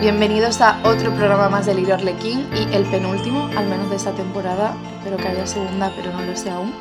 Bienvenidos 0.00 0.60
a 0.60 0.80
otro 0.84 1.14
programa 1.14 1.48
más 1.48 1.66
de 1.66 1.74
Lirio 1.74 1.94
Arlequín 1.94 2.46
y 2.54 2.74
el 2.74 2.84
penúltimo, 2.84 3.48
al 3.56 3.66
menos 3.66 3.88
de 3.88 3.96
esta 3.96 4.12
temporada. 4.12 4.76
Espero 4.98 5.16
que 5.16 5.28
haya 5.28 5.46
segunda, 5.46 5.92
pero 5.96 6.12
no 6.12 6.22
lo 6.22 6.36
sé 6.36 6.50
aún. 6.50 6.74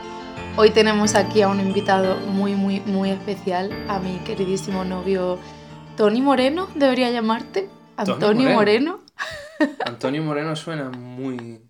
Hoy 0.58 0.72
tenemos 0.72 1.16
aquí 1.16 1.42
a 1.42 1.48
un 1.48 1.60
invitado 1.60 2.18
muy, 2.28 2.56
muy, 2.56 2.82
muy 2.82 3.12
especial, 3.12 3.72
a 3.88 4.00
mi 4.00 4.18
queridísimo 4.20 4.84
novio 4.84 5.40
Tony 5.96 6.22
Moreno, 6.22 6.68
debería 6.76 7.10
llamarte. 7.10 7.70
Antonio 7.96 8.50
Moreno. 8.50 9.00
Antonio 9.86 10.22
Moreno 10.22 10.56
suena 10.56 10.90
muy 10.90 11.62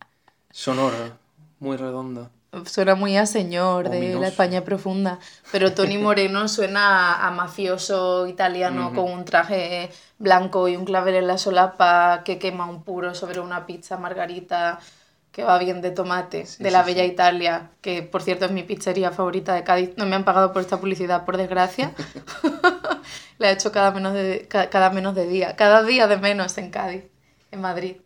sonoro, 0.52 1.18
muy 1.60 1.78
redondo. 1.78 2.30
Suena 2.66 2.96
muy 2.96 3.18
a 3.18 3.26
señor 3.26 3.90
de 3.90 4.16
la 4.16 4.28
España 4.28 4.64
profunda, 4.64 5.20
pero 5.52 5.74
Tony 5.74 5.98
Moreno 5.98 6.48
suena 6.48 7.26
a, 7.26 7.32
mafioso 7.32 8.28
italiano 8.28 8.94
con 8.94 9.12
un 9.12 9.26
traje 9.26 9.90
blanco 10.18 10.68
y 10.68 10.76
un 10.78 10.86
clavel 10.86 11.16
en 11.16 11.28
la 11.28 11.38
solapa 11.38 12.22
que 12.24 12.40
quema 12.40 12.70
un 12.70 12.84
puro 12.84 13.14
sobre 13.14 13.40
una 13.40 13.66
pizza 13.66 13.98
margarita 13.98 14.80
que 15.32 15.44
va 15.44 15.58
bien 15.58 15.82
de 15.82 15.92
tomate, 15.92 16.46
de 16.60 16.72
la 16.72 16.82
Bella 16.84 17.04
Italia, 17.04 17.72
que 17.82 18.04
por 18.04 18.22
cierto 18.22 18.46
es 18.46 18.52
mi 18.52 18.64
pizzería 18.64 19.12
favorita 19.12 19.54
de 19.54 19.66
Cádiz. 19.66 19.90
No 19.98 20.06
me 20.06 20.16
han 20.16 20.24
pagado 20.24 20.54
por 20.54 20.62
esta 20.62 20.80
publicidad, 20.80 21.26
por 21.26 21.36
desgracia. 21.36 21.92
la 23.38 23.50
he 23.50 23.54
hecho 23.54 23.74
cada 23.74 23.92
menos, 23.92 24.14
de, 24.14 24.48
cada 24.48 24.92
menos 24.92 25.14
de 25.14 25.28
día, 25.28 25.58
cada 25.58 25.84
día 25.84 26.08
de 26.08 26.16
menos 26.16 26.58
en 26.58 26.70
Cádiz, 26.70 27.04
en 27.52 27.60
Madrid. 27.60 27.98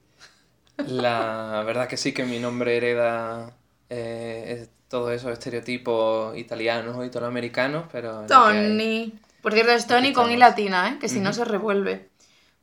La 0.77 1.61
verdad 1.67 1.87
que 1.87 1.97
sí 1.97 2.13
que 2.13 2.25
mi 2.25 2.39
nombre 2.39 2.77
hereda 2.77 3.53
eh, 3.89 4.67
todos 4.87 5.11
esos 5.11 5.31
estereotipos 5.31 6.37
italianos 6.37 6.97
o 6.97 7.05
italoamericanos, 7.05 7.85
pero... 7.91 8.25
Tony. 8.27 9.13
Por 9.41 9.53
cierto, 9.53 9.71
es 9.71 9.87
Tony 9.87 10.11
con 10.11 10.31
I 10.31 10.37
latina, 10.37 10.89
¿eh? 10.89 10.97
que 10.99 11.07
si 11.07 11.19
no 11.19 11.31
se 11.31 11.45
revuelve. 11.45 12.09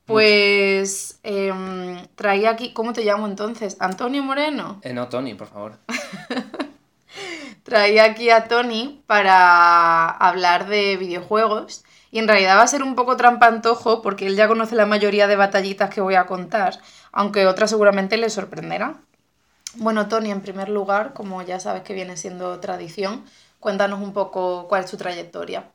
Pues 0.04 1.18
em, 1.24 2.06
traía 2.14 2.50
aquí, 2.50 2.72
¿cómo 2.72 2.92
te 2.92 3.04
llamo 3.04 3.26
entonces? 3.26 3.76
¿Antonio 3.80 4.22
Moreno? 4.22 4.80
Eh, 4.82 4.92
no, 4.92 5.08
Tony, 5.08 5.34
por 5.34 5.48
favor. 5.48 5.78
traía 7.64 8.04
aquí 8.04 8.30
a 8.30 8.46
Tony 8.46 9.02
para 9.06 10.08
hablar 10.08 10.68
de 10.68 10.96
videojuegos 10.96 11.84
y 12.12 12.20
en 12.20 12.28
realidad 12.28 12.58
va 12.58 12.62
a 12.62 12.68
ser 12.68 12.84
un 12.84 12.94
poco 12.94 13.16
trampantojo 13.16 14.00
porque 14.00 14.26
él 14.26 14.36
ya 14.36 14.46
conoce 14.46 14.76
la 14.76 14.86
mayoría 14.86 15.26
de 15.26 15.34
batallitas 15.34 15.90
que 15.90 16.00
voy 16.00 16.14
a 16.14 16.26
contar, 16.26 16.78
aunque 17.10 17.46
otras 17.46 17.70
seguramente 17.70 18.16
le 18.16 18.30
sorprenderán. 18.30 19.00
Bueno, 19.78 20.08
Tony, 20.08 20.30
en 20.30 20.40
primer 20.40 20.68
lugar, 20.68 21.12
como 21.12 21.42
ya 21.42 21.60
sabes 21.60 21.82
que 21.82 21.94
viene 21.94 22.16
siendo 22.16 22.58
tradición, 22.60 23.24
cuéntanos 23.60 24.00
un 24.00 24.12
poco 24.12 24.68
cuál 24.68 24.84
es 24.84 24.90
tu 24.90 24.96
trayectoria. 24.96 25.70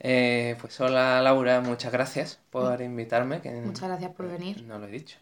Eh, 0.00 0.56
pues 0.60 0.78
hola 0.80 1.22
Laura, 1.22 1.60
muchas 1.60 1.92
gracias 1.92 2.38
por 2.50 2.80
invitarme. 2.82 3.40
muchas 3.64 3.88
gracias 3.88 4.10
por 4.12 4.28
venir. 4.28 4.62
No 4.64 4.78
lo 4.78 4.86
he 4.86 4.90
dicho. 4.90 5.16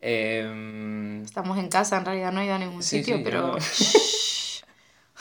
Em, 0.00 1.22
Estamos 1.22 1.58
en 1.58 1.68
casa, 1.68 1.98
en 1.98 2.04
realidad 2.04 2.32
no 2.32 2.40
he 2.40 2.46
ido 2.46 2.54
a 2.54 2.58
ningún 2.58 2.82
sitio, 2.82 3.20
pero... 3.24 3.56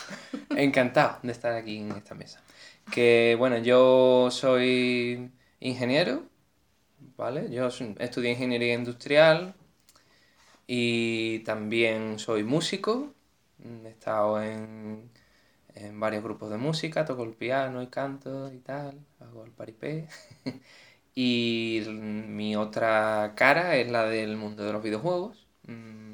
Encantado 0.56 1.20
de 1.24 1.32
estar 1.32 1.54
aquí 1.54 1.78
en 1.78 1.92
esta 1.92 2.16
mesa. 2.16 2.42
Que 2.92 3.36
bueno, 3.38 3.58
yo 3.58 4.30
soy 4.32 5.32
ingeniero, 5.60 6.24
¿vale? 7.18 7.50
Yo 7.52 7.68
estudié 7.68 8.32
ingeniería 8.32 8.74
industrial, 8.74 9.54
y 10.72 11.40
también 11.40 12.20
soy 12.20 12.44
músico, 12.44 13.12
he 13.84 13.90
estado 13.90 14.40
en, 14.44 15.10
en 15.74 16.00
varios 16.00 16.24
grupos 16.24 16.52
de 16.52 16.58
música, 16.58 17.06
toco 17.06 17.24
el 17.24 17.34
piano 17.34 17.82
y 17.82 17.88
canto 17.88 18.54
y 18.54 18.60
tal, 18.60 19.00
hago 19.20 19.46
el 19.46 19.52
paripé. 19.52 20.08
y 21.16 21.82
mi 21.90 22.56
otra 22.56 23.34
cara 23.36 23.78
es 23.78 23.90
la 23.92 24.06
del 24.06 24.38
mundo 24.38 24.64
de 24.64 24.74
los 24.74 24.84
videojuegos. 24.84 25.48
Mm, 25.64 26.14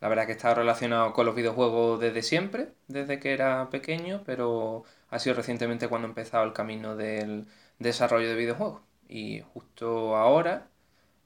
la 0.00 0.08
verdad 0.08 0.24
que 0.26 0.32
he 0.32 0.36
estado 0.36 0.54
relacionado 0.54 1.12
con 1.12 1.26
los 1.26 1.34
videojuegos 1.34 2.00
desde 2.00 2.22
siempre, 2.22 2.72
desde 2.88 3.18
que 3.20 3.34
era 3.34 3.68
pequeño, 3.70 4.22
pero 4.24 4.84
ha 5.10 5.18
sido 5.18 5.36
recientemente 5.36 5.88
cuando 5.88 6.08
he 6.08 6.10
empezado 6.10 6.44
el 6.44 6.54
camino 6.54 6.96
del 6.96 7.46
desarrollo 7.78 8.28
de 8.30 8.36
videojuegos. 8.36 8.82
Y 9.08 9.42
justo 9.52 10.16
ahora 10.16 10.68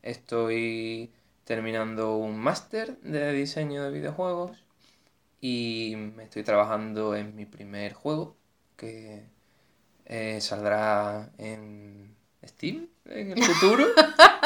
estoy 0.02 1.12
terminando 1.46 2.16
un 2.16 2.36
máster 2.36 2.98
de 3.02 3.32
diseño 3.32 3.84
de 3.84 3.92
videojuegos 3.92 4.64
y 5.40 5.94
me 5.96 6.24
estoy 6.24 6.42
trabajando 6.42 7.14
en 7.14 7.36
mi 7.36 7.46
primer 7.46 7.92
juego 7.92 8.36
que 8.76 9.22
eh, 10.06 10.40
saldrá 10.40 11.30
en 11.38 12.16
Steam 12.44 12.88
en 13.04 13.32
el 13.32 13.44
futuro. 13.44 13.86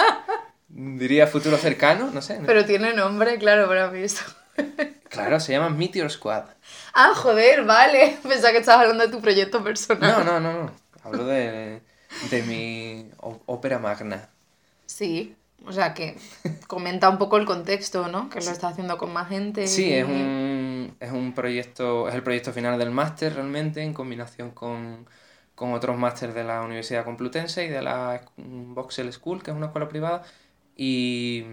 Diría 0.68 1.26
futuro 1.26 1.56
cercano, 1.56 2.10
no 2.12 2.20
sé. 2.20 2.38
Pero 2.44 2.66
tiene 2.66 2.92
nombre, 2.92 3.38
claro, 3.38 3.66
para 3.66 3.90
mí 3.90 4.00
eso. 4.00 4.24
claro, 5.08 5.40
se 5.40 5.52
llama 5.52 5.70
Meteor 5.70 6.10
Squad. 6.10 6.44
Ah, 6.92 7.12
joder, 7.14 7.64
vale. 7.64 8.18
Pensaba 8.22 8.52
que 8.52 8.58
estabas 8.58 8.82
hablando 8.82 9.06
de 9.06 9.10
tu 9.10 9.22
proyecto 9.22 9.64
personal. 9.64 10.22
No, 10.22 10.24
no, 10.24 10.38
no, 10.38 10.64
no. 10.64 10.72
Hablo 11.02 11.24
de, 11.24 11.80
de 12.30 12.42
mi 12.42 13.10
ópera 13.46 13.78
magna. 13.78 14.28
Sí, 14.84 15.34
o 15.66 15.72
sea 15.72 15.94
que 15.94 16.16
comenta 16.68 17.08
un 17.08 17.18
poco 17.18 17.36
el 17.36 17.46
contexto, 17.46 18.08
¿no? 18.08 18.28
Que 18.30 18.40
lo 18.40 18.50
está 18.50 18.68
haciendo 18.68 18.98
con 18.98 19.12
más 19.12 19.28
gente. 19.28 19.66
Sí, 19.66 19.92
es, 19.92 20.04
un, 20.04 20.96
es 21.00 21.12
un 21.12 21.34
proyecto, 21.34 22.08
es 22.08 22.14
el 22.14 22.22
proyecto 22.22 22.52
final 22.52 22.78
del 22.78 22.90
máster 22.90 23.34
realmente, 23.34 23.82
en 23.82 23.92
combinación 23.94 24.50
con, 24.52 25.06
con 25.54 25.72
otros 25.74 25.96
másteres 25.98 26.34
de 26.34 26.44
la 26.44 26.62
Universidad 26.62 27.04
Complutense 27.04 27.64
y 27.66 27.68
de 27.68 27.82
la 27.82 28.22
Voxel 28.36 29.12
School, 29.12 29.42
que 29.42 29.50
es 29.50 29.56
una 29.56 29.66
escuela 29.66 29.88
privada. 29.88 30.22
Y, 30.76 31.44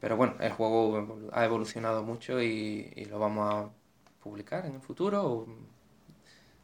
pero 0.00 0.16
bueno, 0.16 0.34
el 0.40 0.52
juego 0.52 1.30
ha 1.32 1.44
evolucionado 1.44 2.02
mucho 2.02 2.42
y, 2.42 2.92
y 2.96 3.04
lo 3.06 3.18
vamos 3.18 3.54
a 3.54 3.70
publicar 4.22 4.66
en 4.66 4.74
el 4.74 4.80
futuro. 4.80 5.46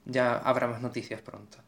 ya 0.05 0.39
habrá 0.39 0.67
más 0.67 0.81
noticias 0.83 1.23
pronto. 1.23 1.59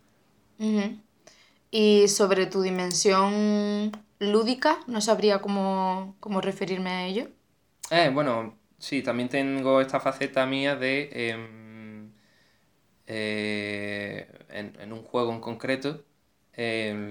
Y 1.71 2.09
sobre 2.09 2.47
tu 2.47 2.62
dimensión 2.62 3.93
lúdica, 4.21 4.79
no 4.87 5.01
sabría 5.01 5.41
cómo, 5.41 6.15
referirme 6.41 6.91
a 6.91 7.07
ello. 7.07 7.29
Eh, 7.91 8.11
bueno, 8.15 8.57
sí, 8.79 9.03
también 9.03 9.29
tengo 9.29 9.81
esta 9.81 9.99
faceta 9.99 10.47
mía 10.47 10.77
de... 10.77 11.09
Em, 11.13 12.13
eh, 13.07 14.29
en, 14.51 14.93
un 14.93 15.03
juego 15.03 15.33
en 15.33 15.41
concreto, 15.41 16.05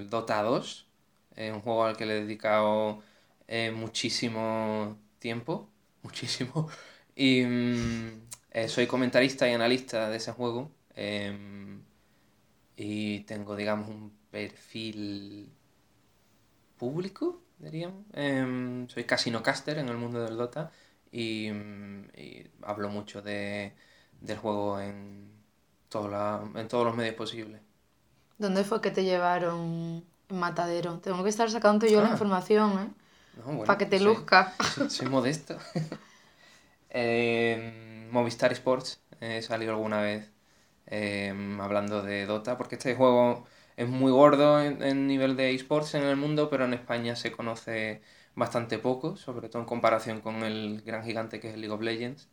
Dota 0.08 0.42
2, 0.42 0.88
es 1.36 1.52
un 1.52 1.60
juego 1.60 1.84
al 1.84 1.96
que 1.96 2.06
le 2.06 2.16
he 2.16 2.20
dedicado 2.22 3.02
eh, 3.48 3.70
muchísimo 3.70 4.96
tiempo, 5.18 5.68
muchísimo, 6.02 6.70
y 7.14 7.42
mm, 7.42 8.22
soy 8.68 8.86
comentarista 8.86 9.48
y 9.48 9.52
analista 9.52 10.08
de 10.08 10.16
ese 10.16 10.32
juego, 10.32 10.70
em, 10.94 11.82
y 12.76 13.20
tengo, 13.20 13.56
digamos, 13.56 13.88
un 13.88 14.12
perfil 14.30 15.52
público, 16.80 17.42
diríamos. 17.58 18.06
Em, 18.14 18.88
soy 18.88 19.04
casino 19.04 19.42
caster 19.42 19.76
en 19.78 19.90
el 19.90 19.98
mundo 19.98 20.24
del 20.24 20.38
Dota 20.38 20.72
y, 21.12 21.50
hablo 22.62 22.88
mucho 22.88 23.20
de, 23.20 23.74
del 24.20 24.38
juego 24.38 24.80
en, 24.80 25.30
en 25.92 26.68
todos 26.68 26.86
los 26.86 26.96
medios 26.96 27.14
posibles. 27.14 27.60
¿Dónde 28.38 28.64
fue 28.64 28.80
que 28.80 28.90
te 28.90 29.04
llevaron 29.04 30.02
en 30.30 30.38
Matadero? 30.38 31.00
Tengo 31.00 31.22
que 31.22 31.28
estar 31.28 31.50
sacando 31.50 31.86
yo 31.86 32.00
la 32.00 32.08
ah. 32.08 32.12
información, 32.12 32.78
¿eh? 32.78 32.88
Para 33.66 33.78
que 33.78 33.86
te 33.86 34.00
luzca. 34.00 34.54
Soy, 34.88 35.08
modesto. 35.08 35.56
Movistar 38.10 38.52
Sports 38.52 39.00
he 39.20 39.42
salido 39.42 39.72
alguna 39.72 40.00
vez 40.00 40.30
em, 40.86 41.60
hablando 41.60 42.02
de 42.02 42.26
Dota, 42.26 42.56
porque 42.56 42.76
este 42.76 42.96
juego 42.96 43.46
es 43.80 43.88
muy 43.88 44.12
gordo 44.12 44.60
en, 44.60 45.06
nivel 45.06 45.36
de 45.36 45.54
esports 45.54 45.94
en 45.94 46.02
el 46.02 46.16
mundo, 46.16 46.50
pero 46.50 46.66
en 46.66 46.74
España 46.74 47.16
se 47.16 47.32
conoce 47.32 48.02
bastante 48.34 48.76
poco, 48.76 49.16
sobre 49.16 49.48
todo 49.48 49.62
en 49.62 49.66
comparación 49.66 50.20
con 50.20 50.42
el 50.42 50.82
gran 50.82 51.02
gigante 51.02 51.40
que 51.40 51.48
es 51.48 51.54
el 51.54 51.62
League 51.62 51.74
of 51.74 51.80
Legends. 51.80 52.28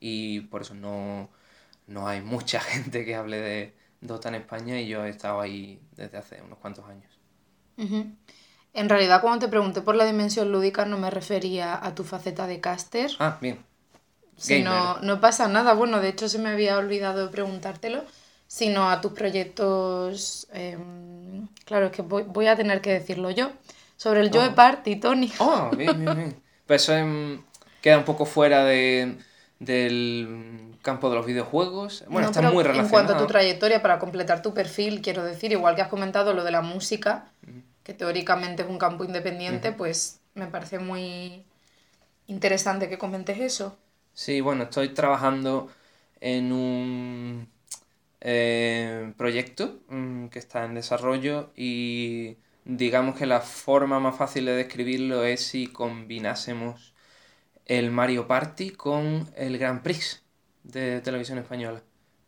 Y 0.00 0.40
por 0.40 0.62
eso 0.62 0.72
no, 0.74 1.28
hay 2.08 2.22
mucha 2.22 2.60
gente 2.72 3.04
que 3.04 3.14
hable 3.16 3.38
de 3.38 3.74
Dota 4.00 4.30
en 4.30 4.36
España 4.36 4.80
y 4.80 4.88
yo 4.88 5.04
he 5.04 5.10
estado 5.10 5.42
ahí 5.42 5.78
desde 5.94 6.16
hace 6.16 6.40
unos 6.40 6.58
cuantos 6.58 6.86
años. 6.86 7.12
En 8.72 8.88
realidad, 8.88 9.20
cuando 9.20 9.44
te 9.44 9.50
pregunté 9.50 9.82
por 9.82 9.94
la 9.94 10.06
dimensión 10.06 10.50
lúdica, 10.50 10.86
no 10.86 10.96
me 10.96 11.10
refería 11.10 11.84
a 11.84 11.94
tu 11.94 12.04
faceta 12.04 12.46
de 12.46 12.60
caster. 12.60 13.10
Ah, 13.18 13.36
bien. 13.42 13.62
Si 14.38 14.62
no, 14.62 14.98
no 15.00 15.20
pasa 15.20 15.48
nada. 15.48 15.74
Bueno, 15.74 16.00
de 16.00 16.08
hecho 16.08 16.30
se 16.30 16.38
me 16.38 16.48
había 16.48 16.78
olvidado 16.78 17.30
preguntártelo 17.30 18.04
sino 18.48 18.90
a 18.90 19.00
tus 19.00 19.12
proyectos. 19.12 20.48
Em, 20.52 21.46
claro, 21.64 21.86
es 21.86 21.92
que 21.92 22.02
voy, 22.02 22.46
a 22.48 22.56
tener 22.56 22.80
que 22.80 22.90
decirlo 22.90 23.30
yo. 23.30 23.52
Sobre 23.96 24.20
el 24.20 24.30
Joe 24.32 24.48
oh. 24.48 24.54
Party, 24.54 24.96
Tony. 24.96 25.30
Oh, 25.38 25.70
bien, 25.76 26.04
bien, 26.04 26.16
bien. 26.16 26.42
Pues 26.66 26.82
eso 26.82 26.94
em, 26.94 27.42
queda 27.80 27.96
un 27.96 28.04
poco 28.04 28.26
fuera 28.26 28.62
de, 28.64 29.16
del 29.58 30.76
campo 30.82 31.08
de 31.08 31.16
los 31.16 31.24
videojuegos. 31.24 32.04
Bueno, 32.08 32.28
está 32.28 32.42
muy 32.42 32.62
relacionado. 32.62 32.84
En 32.84 32.90
cuanto 32.90 33.14
a 33.14 33.16
tu 33.16 33.26
trayectoria, 33.26 33.80
para 33.80 33.98
completar 33.98 34.42
tu 34.42 34.52
perfil, 34.52 35.00
quiero 35.00 35.24
decir, 35.24 35.52
igual 35.52 35.76
que 35.76 35.82
has 35.82 35.88
comentado 35.88 36.34
lo 36.34 36.44
de 36.44 36.50
la 36.50 36.60
música, 36.60 37.30
que 37.84 37.94
teóricamente 37.94 38.64
es 38.64 38.68
un 38.68 38.76
campo 38.76 39.04
independiente, 39.04 39.72
pues 39.72 40.20
me 40.34 40.46
parece 40.46 40.78
muy 40.78 41.42
interesante 42.26 42.90
que 42.90 42.98
comentes 42.98 43.38
eso. 43.38 43.78
Sí, 44.12 44.42
bueno, 44.42 44.64
estoy 44.64 44.90
trabajando 44.90 45.70
en 46.20 46.52
un 46.52 47.48
eh, 48.20 49.12
proyecto 49.16 49.80
mm, 49.88 50.26
que 50.28 50.38
está 50.38 50.64
en 50.64 50.74
desarrollo 50.74 51.52
y 51.56 52.38
digamos 52.64 53.16
que 53.16 53.26
la 53.26 53.40
forma 53.40 54.00
más 54.00 54.16
fácil 54.16 54.44
de 54.46 54.52
describirlo 54.52 55.24
es 55.24 55.46
si 55.46 55.68
combinásemos 55.68 56.94
el 57.66 57.90
Mario 57.90 58.26
Party 58.26 58.70
con 58.70 59.28
el 59.36 59.58
Grand 59.58 59.82
Prix 59.82 60.22
de 60.64 61.00
televisión 61.00 61.38
española. 61.38 61.82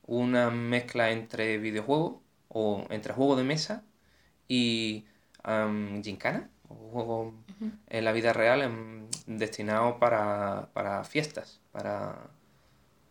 Una 0.06 0.50
mezcla 0.50 1.10
entre 1.10 1.58
videojuegos 1.58 2.20
o 2.48 2.86
entre 2.90 3.12
juego 3.14 3.36
de 3.36 3.44
mesa 3.44 3.84
y 4.48 5.06
um, 5.46 6.02
gincana, 6.02 6.50
o 6.68 6.74
juego 6.90 7.34
en 7.88 8.04
la 8.04 8.12
vida 8.12 8.32
real 8.32 8.62
em, 8.62 9.08
destinado 9.26 9.98
para, 9.98 11.04
fiestas, 11.04 11.60
para, 11.72 12.30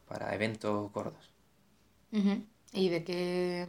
para 0.07 0.35
eventos 0.35 0.91
gordos. 0.91 1.31
¿Y 2.73 2.89
de 2.89 3.03
qué 3.03 3.67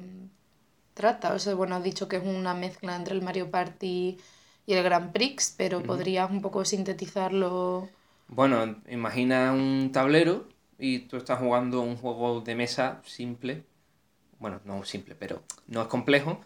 trata? 0.95 1.35
O 1.35 1.39
sea, 1.39 1.55
bueno, 1.55 1.77
has 1.77 1.83
dicho 1.85 2.09
que 2.09 2.17
es 2.17 2.25
una 2.25 2.55
mezcla 2.55 2.97
entre 2.97 3.15
el 3.15 3.23
Mario 3.23 3.51
Party 3.51 4.19
y 4.67 4.73
el 4.75 4.83
Grand 4.85 5.13
Prix, 5.13 5.55
pero 5.59 5.83
¿podrías 5.85 6.31
un 6.31 6.43
poco 6.43 6.65
sintetizarlo? 6.65 7.89
Bueno, 8.29 8.77
imagina 8.89 9.53
un 9.53 9.91
tablero 9.93 10.49
y 10.79 11.01
tú 11.01 11.17
estás 11.17 11.39
jugando 11.41 11.81
un 11.83 11.97
juego 11.97 12.41
de 12.41 12.55
mesa 12.55 13.03
simple. 13.05 13.67
Bueno, 14.39 14.61
no 14.65 14.85
simple, 14.85 15.15
pero 15.17 15.45
no 15.69 15.83
es 15.83 15.89
complejo. 15.89 16.41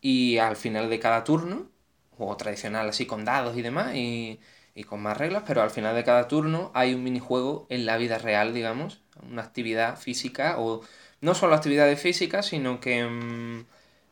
Y 0.00 0.38
al 0.38 0.56
final 0.56 0.90
de 0.90 1.00
cada 1.00 1.24
turno, 1.24 1.70
juego 2.12 2.36
tradicional 2.36 2.88
así 2.88 3.06
con 3.06 3.24
dados 3.24 3.56
y 3.58 3.62
demás, 3.62 3.94
y, 3.96 4.40
y 4.74 4.84
con 4.84 5.02
más 5.02 5.16
reglas, 5.18 5.44
pero 5.46 5.62
al 5.62 5.70
final 5.70 5.94
de 5.96 6.04
cada 6.04 6.28
turno 6.28 6.70
hay 6.74 6.94
un 6.94 7.04
minijuego 7.04 7.66
en 7.70 7.86
la 7.86 7.96
vida 7.98 8.18
real, 8.18 8.54
digamos, 8.54 9.02
una 9.22 9.42
actividad 9.42 9.98
física 9.98 10.56
o 10.58 10.82
no 11.20 11.34
solo 11.34 11.54
actividades 11.54 12.00
físicas, 12.00 12.46
sino 12.46 12.80
que 12.80 13.04
mm, 13.04 13.64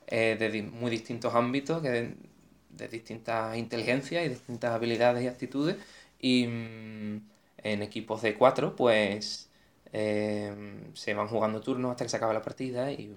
eh, 0.08 0.36
de 0.38 0.62
muy 0.62 0.90
distintos 0.90 1.34
ámbitos, 1.34 1.82
que 1.82 1.90
de, 1.90 2.88
distintas 2.88 3.56
inteligencias 3.56 4.24
y 4.24 4.28
distintas 4.28 4.72
habilidades 4.72 5.24
y 5.24 5.28
actitudes, 5.28 5.76
y 6.20 6.46
mm, 6.46 7.20
en 7.64 7.82
equipos 7.82 8.22
de 8.22 8.34
cuatro, 8.34 8.76
pues 8.76 9.48
eh, 9.92 10.54
se 10.94 11.14
van 11.14 11.28
jugando 11.28 11.60
turnos 11.60 11.92
hasta 11.92 12.04
que 12.04 12.10
se 12.10 12.16
acaba 12.16 12.32
la 12.32 12.42
partida 12.42 12.92
y, 12.92 13.14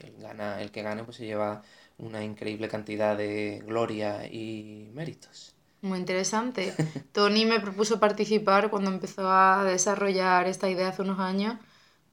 el, 0.00 0.22
gana, 0.22 0.60
el 0.60 0.70
que 0.70 0.82
gane 0.82 1.04
pues 1.04 1.18
se 1.18 1.26
lleva 1.26 1.62
una 1.98 2.24
increíble 2.24 2.68
cantidad 2.68 3.16
de 3.16 3.62
gloria 3.66 4.26
y 4.26 4.90
méritos. 4.94 5.54
Muy 5.82 5.98
interesante. 5.98 6.74
Tony 7.12 7.44
me 7.44 7.60
propuso 7.60 8.00
participar 8.00 8.70
cuando 8.70 8.90
empezó 8.90 9.30
a 9.30 9.64
desarrollar 9.64 10.46
esta 10.46 10.68
idea 10.68 10.88
hace 10.88 11.02
unos 11.02 11.18
años, 11.20 11.56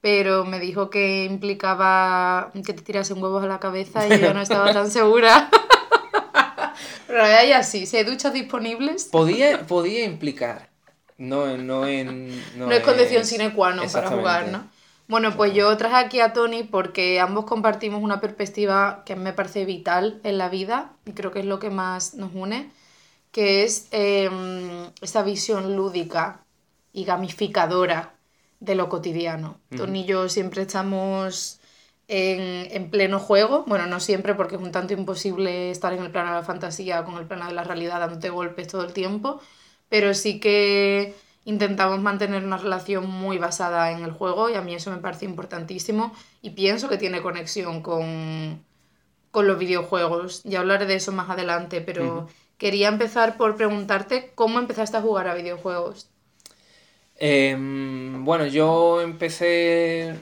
pero 0.01 0.45
me 0.45 0.59
dijo 0.59 0.89
que 0.89 1.25
implicaba 1.25 2.51
que 2.65 2.73
te 2.73 2.81
tirase 2.81 3.13
un 3.13 3.23
huevo 3.23 3.39
a 3.39 3.47
la 3.47 3.59
cabeza 3.59 4.07
y 4.07 4.19
yo 4.19 4.33
no 4.33 4.41
estaba 4.47 4.73
tan 4.73 4.91
segura. 4.91 5.49
Pero 7.07 7.23
hay 7.23 7.51
así, 7.53 7.85
si 7.85 7.97
hay 7.97 8.03
duchas 8.03 8.33
disponibles. 8.33 9.05
Podía, 9.05 9.65
podía 9.65 10.03
implicar. 10.05 10.69
No, 11.17 11.57
no, 11.57 11.87
en, 11.87 12.29
no, 12.57 12.69
es 12.69 12.83
condición 12.83 13.25
sine 13.25 13.53
qua 13.53 13.73
non 13.73 13.89
para 13.89 14.11
jugar, 14.11 14.49
¿no? 14.49 14.69
Bueno, 15.07 15.35
pues 15.35 15.53
yo 15.53 15.75
traje 15.77 15.95
aquí 15.95 16.19
a 16.19 16.33
Tony 16.33 16.63
porque 16.63 17.19
ambos 17.19 17.45
compartimos 17.45 18.03
una 18.03 18.19
perspectiva 18.19 19.03
que 19.05 19.15
me 19.15 19.33
parece 19.33 19.65
vital 19.65 20.19
en 20.23 20.37
la 20.37 20.49
vida 20.49 20.91
y 21.05 21.13
creo 21.13 21.31
que 21.31 21.39
es 21.39 21.45
lo 21.45 21.57
que 21.57 21.71
más 21.71 22.13
nos 22.13 22.35
une, 22.35 22.69
que 23.31 23.63
es 23.63 23.87
em, 23.91 24.91
esa 25.01 25.23
visión 25.23 25.75
lúdica 25.75 26.41
y 26.93 27.05
gamificadora 27.05 28.16
de 28.59 28.75
lo 28.75 28.89
cotidiano. 28.89 29.59
Tony 29.75 30.01
y 30.01 30.05
yo 30.05 30.29
siempre 30.29 30.63
estamos 30.63 31.59
en, 32.07 32.67
en, 32.71 32.89
pleno 32.89 33.19
juego. 33.19 33.65
Bueno, 33.67 33.85
no 33.87 33.99
siempre, 33.99 34.35
porque 34.35 34.55
es 34.55 34.61
un 34.61 34.71
tanto 34.71 34.93
imposible 34.93 35.71
estar 35.71 35.93
en 35.93 36.03
el 36.03 36.11
plano 36.11 36.29
de 36.31 36.37
la 36.37 36.43
fantasía 36.43 37.03
con 37.03 37.17
el 37.17 37.25
plano 37.25 37.47
de 37.47 37.53
la 37.53 37.63
realidad 37.63 37.99
dándote 37.99 38.29
golpes 38.29 38.67
todo 38.67 38.83
el 38.83 38.93
tiempo, 38.93 39.41
pero 39.89 40.13
sí 40.13 40.39
que 40.39 41.15
intentamos 41.45 42.01
mantener 42.01 42.43
una 42.43 42.57
relación 42.57 43.09
muy 43.09 43.37
basada 43.37 43.91
en 43.91 44.03
el 44.03 44.11
juego 44.11 44.49
y 44.49 44.55
a 44.55 44.61
mí 44.61 44.75
eso 44.75 44.91
me 44.91 44.97
parece 44.97 45.23
importantísimo 45.23 46.13
y 46.41 46.49
pienso 46.49 46.89
que 46.89 46.97
tiene 46.97 47.21
conexión 47.21 47.81
con, 47.81 48.65
con 49.31 49.47
los 49.47 49.57
videojuegos. 49.57 50.43
Ya 50.43 50.59
hablaré 50.59 50.85
de 50.87 50.95
eso 50.95 51.13
más 51.13 51.29
adelante, 51.29 51.79
pero 51.79 52.27
quería 52.57 52.89
empezar 52.89 53.37
por 53.37 53.55
preguntarte 53.55 54.31
cómo 54.35 54.59
empezaste 54.59 54.97
a 54.97 55.01
jugar 55.01 55.29
a 55.29 55.35
videojuegos. 55.35 56.09
Em, 57.19 58.23
bueno, 58.23 58.45
yo 58.45 59.01
empecé 59.01 60.15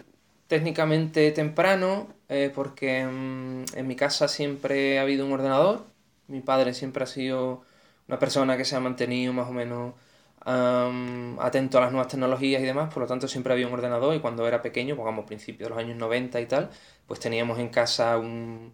técnicamente 0.47 1.31
temprano, 1.31 2.07
eh, 2.29 2.51
porque 2.53 2.99
en, 2.99 3.65
mi 3.87 3.95
casa 3.95 4.27
siempre 4.27 4.99
ha 4.99 5.01
habido 5.01 5.25
un 5.25 5.33
ordenador. 5.33 5.85
Mi 6.27 6.41
padre 6.41 6.73
siempre 6.73 7.03
ha 7.03 7.07
sido 7.07 7.63
una 8.07 8.19
persona 8.19 8.57
que 8.57 8.65
se 8.65 8.75
ha 8.75 8.79
mantenido 8.79 9.33
más 9.33 9.49
o 9.49 9.53
menos 9.53 9.93
atento 11.39 11.79
a 11.79 11.81
las 11.81 11.91
nuevas 11.91 12.07
tecnologías 12.07 12.61
y 12.61 12.65
demás, 12.65 12.93
por 12.93 13.01
lo 13.01 13.07
tanto 13.07 13.27
siempre 13.27 13.53
había 13.53 13.67
un 13.67 13.73
ordenador 13.73 14.15
y 14.15 14.19
cuando 14.19 14.47
era 14.47 14.61
pequeño, 14.61 14.95
pongamos 14.95 15.25
pues, 15.25 15.27
principios 15.27 15.69
de 15.69 15.75
los 15.75 15.79
años 15.83 15.97
90 15.97 16.39
y 16.39 16.45
tal, 16.45 16.69
pues 17.07 17.19
teníamos 17.19 17.57
en 17.59 17.69
casa 17.69 18.17
un, 18.19 18.73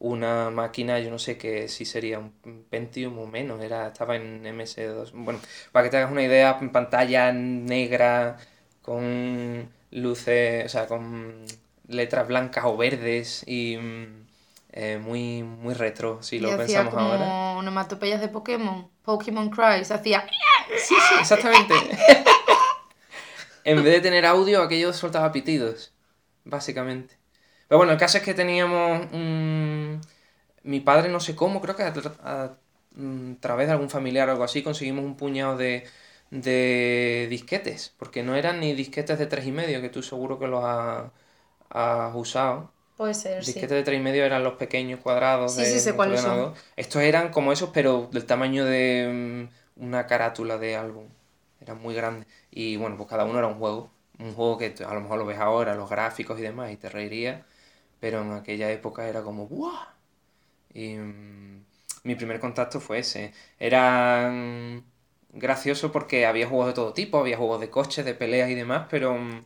una 0.00 0.50
máquina, 0.50 1.00
yo 1.00 1.10
no 1.10 1.18
sé 1.18 1.36
qué 1.36 1.68
si 1.68 1.84
sería 1.84 2.18
un 2.18 2.32
Pentium 2.70 3.18
o 3.18 3.26
menos, 3.26 3.62
era, 3.62 3.88
estaba 3.88 4.16
en 4.16 4.44
MS2. 4.44 5.10
Bueno, 5.12 5.40
para 5.72 5.84
que 5.84 5.90
te 5.90 5.96
hagas 5.96 6.12
una 6.12 6.22
idea, 6.22 6.58
pantalla 6.72 7.32
negra 7.32 8.36
con 8.82 9.68
luces, 9.90 10.66
o 10.66 10.68
sea, 10.68 10.86
con 10.86 11.44
letras 11.88 12.28
blancas 12.28 12.64
o 12.66 12.76
verdes 12.76 13.42
y 13.46 13.76
mm, 13.76 14.26
eh, 14.72 14.98
muy, 14.98 15.42
muy 15.42 15.74
retro, 15.74 16.22
si 16.22 16.38
lo 16.38 16.56
pensamos 16.56 16.94
como 16.94 17.06
ahora. 17.06 17.58
onomatopeyas 17.58 18.20
de 18.20 18.28
Pokémon, 18.28 18.88
Pokémon 19.02 19.50
Cries, 19.50 19.90
hacía... 19.90 20.26
Sí, 20.76 20.94
sí, 20.94 21.14
exactamente. 21.18 21.74
en 23.64 23.82
vez 23.82 23.94
de 23.94 24.00
tener 24.00 24.26
audio, 24.26 24.62
aquello 24.62 24.92
soltaba 24.92 25.32
pitidos, 25.32 25.92
básicamente. 26.44 27.16
Pero 27.68 27.78
bueno, 27.78 27.92
el 27.92 27.98
caso 27.98 28.18
es 28.18 28.24
que 28.24 28.34
teníamos 28.34 29.06
un... 29.12 29.67
Mi 30.62 30.80
padre, 30.80 31.08
no 31.08 31.20
sé 31.20 31.34
cómo, 31.36 31.60
creo 31.60 31.76
que 31.76 31.82
a, 31.84 31.92
a 32.22 32.56
mm, 32.96 33.34
través 33.36 33.66
de 33.68 33.72
algún 33.72 33.90
familiar 33.90 34.28
o 34.28 34.32
algo 34.32 34.44
así, 34.44 34.62
conseguimos 34.62 35.04
un 35.04 35.16
puñado 35.16 35.56
de 35.56 35.84
de 36.30 37.26
disquetes, 37.30 37.94
porque 37.98 38.22
no 38.22 38.36
eran 38.36 38.60
ni 38.60 38.74
disquetes 38.74 39.18
de 39.18 39.26
tres 39.26 39.46
y 39.46 39.52
medio, 39.52 39.80
que 39.80 39.88
tú 39.88 40.02
seguro 40.02 40.38
que 40.38 40.46
los 40.46 40.62
has, 40.64 42.14
usado. 42.14 42.70
Puede 42.96 43.14
ser, 43.14 43.44
disquetes 43.44 43.70
de 43.70 43.82
tres 43.82 43.98
y 43.98 44.02
medio 44.02 44.24
eran 44.24 44.42
los 44.42 44.54
pequeños 44.54 45.00
cuadrados 45.00 45.54
sí, 45.54 45.62
de 45.62 45.80
sí, 45.80 45.92
Estos 46.76 47.02
eran 47.02 47.30
como 47.30 47.52
esos, 47.52 47.70
pero 47.70 48.08
del 48.12 48.26
tamaño 48.26 48.64
de 48.64 49.48
mm, 49.78 49.84
una 49.84 50.06
carátula 50.06 50.58
de 50.58 50.76
álbum. 50.76 51.06
Eran 51.60 51.80
muy 51.80 51.94
grandes. 51.94 52.26
Y 52.50 52.76
bueno, 52.76 52.96
pues 52.96 53.08
cada 53.08 53.24
uno 53.24 53.38
era 53.38 53.46
un 53.46 53.58
juego. 53.58 53.90
Un 54.18 54.34
juego 54.34 54.58
que 54.58 54.74
a 54.84 54.94
lo 54.94 55.00
mejor 55.00 55.18
lo 55.18 55.26
ves 55.26 55.38
ahora, 55.38 55.76
los 55.76 55.88
gráficos 55.88 56.38
y 56.40 56.42
demás, 56.42 56.72
y 56.72 56.76
te 56.76 56.88
reirías. 56.88 57.42
Pero 58.00 58.22
en 58.22 58.32
aquella 58.32 58.70
época 58.72 59.08
era 59.08 59.22
como 59.22 59.46
¡buah! 59.46 59.97
Y 60.72 60.94
mm, 60.96 61.64
mi 62.04 62.14
primer 62.14 62.40
contacto 62.40 62.80
fue 62.80 63.00
ese. 63.00 63.32
Eran 63.58 64.84
gracioso 65.32 65.92
porque 65.92 66.26
había 66.26 66.48
juegos 66.48 66.68
de 66.68 66.72
todo 66.74 66.92
tipo, 66.92 67.18
había 67.18 67.36
juegos 67.36 67.60
de 67.60 67.70
coches, 67.70 68.04
de 68.04 68.14
peleas 68.14 68.50
y 68.50 68.54
demás, 68.54 68.86
pero 68.90 69.14
mm, 69.14 69.40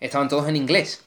estaban 0.00 0.28
todos 0.28 0.48
en 0.48 0.56
inglés. 0.56 1.04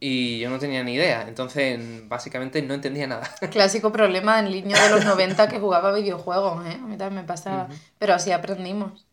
Y 0.00 0.40
yo 0.40 0.50
no 0.50 0.58
tenía 0.58 0.84
ni 0.84 0.94
idea, 0.94 1.26
entonces 1.28 1.80
básicamente 2.08 2.62
no 2.62 2.74
entendía 2.74 3.06
nada. 3.06 3.30
Clásico 3.50 3.92
problema 3.92 4.42
del 4.42 4.52
niño 4.52 4.76
de 4.76 4.90
los 4.90 5.04
90 5.04 5.48
que 5.48 5.58
jugaba 5.58 5.92
videojuegos, 5.92 6.66
¿eh? 6.66 6.74
A 6.74 6.86
mí 6.86 6.96
también 6.98 7.22
me 7.22 7.28
pasaba, 7.28 7.68
pero 7.98 8.14
así 8.14 8.32
aprendimos. 8.32 9.06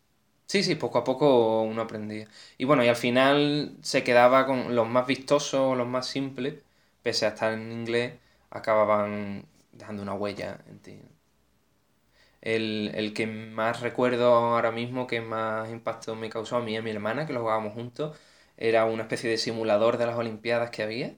Sí, 0.46 0.62
sí, 0.62 0.74
poco 0.74 0.98
a 0.98 1.04
poco 1.04 1.62
uno 1.62 1.82
aprendía. 1.82 2.28
Y 2.58 2.64
bueno, 2.64 2.84
y 2.84 2.88
al 2.88 2.96
final 2.96 3.76
se 3.82 4.04
quedaba 4.04 4.46
con 4.46 4.74
los 4.76 4.88
más 4.88 5.06
vistosos, 5.06 5.76
los 5.76 5.88
más 5.88 6.06
simples, 6.06 6.56
pese 7.02 7.26
a 7.26 7.30
estar 7.30 7.52
en 7.54 7.72
inglés, 7.72 8.14
acababan 8.54 9.46
dejando 9.72 10.02
una 10.02 10.14
huella 10.14 10.58
en 10.68 10.78
ti. 10.80 11.00
El, 12.40 13.12
que 13.14 13.26
más 13.26 13.80
recuerdo 13.80 14.34
ahora 14.34 14.70
mismo, 14.70 15.06
que 15.06 15.20
más 15.20 15.70
impacto 15.70 16.14
me 16.14 16.30
causó 16.30 16.56
a 16.56 16.60
mí 16.62 16.72
y 16.74 16.76
a 16.76 16.82
mi 16.82 16.90
hermana, 16.90 17.26
que 17.26 17.32
lo 17.32 17.40
jugábamos 17.40 17.72
juntos, 17.74 18.16
era 18.56 18.84
una 18.84 19.02
especie 19.04 19.30
de 19.30 19.38
simulador 19.38 19.96
de 19.98 20.06
las 20.06 20.16
Olimpiadas 20.16 20.70
que 20.70 20.82
había, 20.82 21.16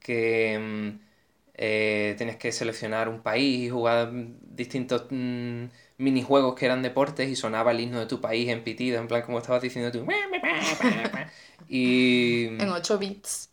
que 0.00 0.58
mm, 0.58 1.00
eh, 1.54 2.14
tenías 2.18 2.36
que 2.36 2.52
seleccionar 2.52 3.08
un 3.08 3.22
país 3.22 3.66
y 3.66 3.70
jugar 3.70 4.10
distintos 4.12 5.06
mm, 5.10 5.66
minijuegos 5.98 6.54
que 6.54 6.66
eran 6.66 6.82
deportes 6.82 7.28
y 7.28 7.36
sonaba 7.36 7.72
el 7.72 7.80
himno 7.80 8.00
de 8.00 8.06
tu 8.06 8.20
país 8.20 8.48
en 8.48 8.64
pitido, 8.64 8.98
en 9.00 9.08
plan 9.08 9.22
como 9.22 9.38
estabas 9.38 9.62
diciendo 9.62 9.92
tú. 9.92 10.06
y... 11.68 12.46
En 12.46 12.70
8 12.70 12.98
bits. 12.98 13.50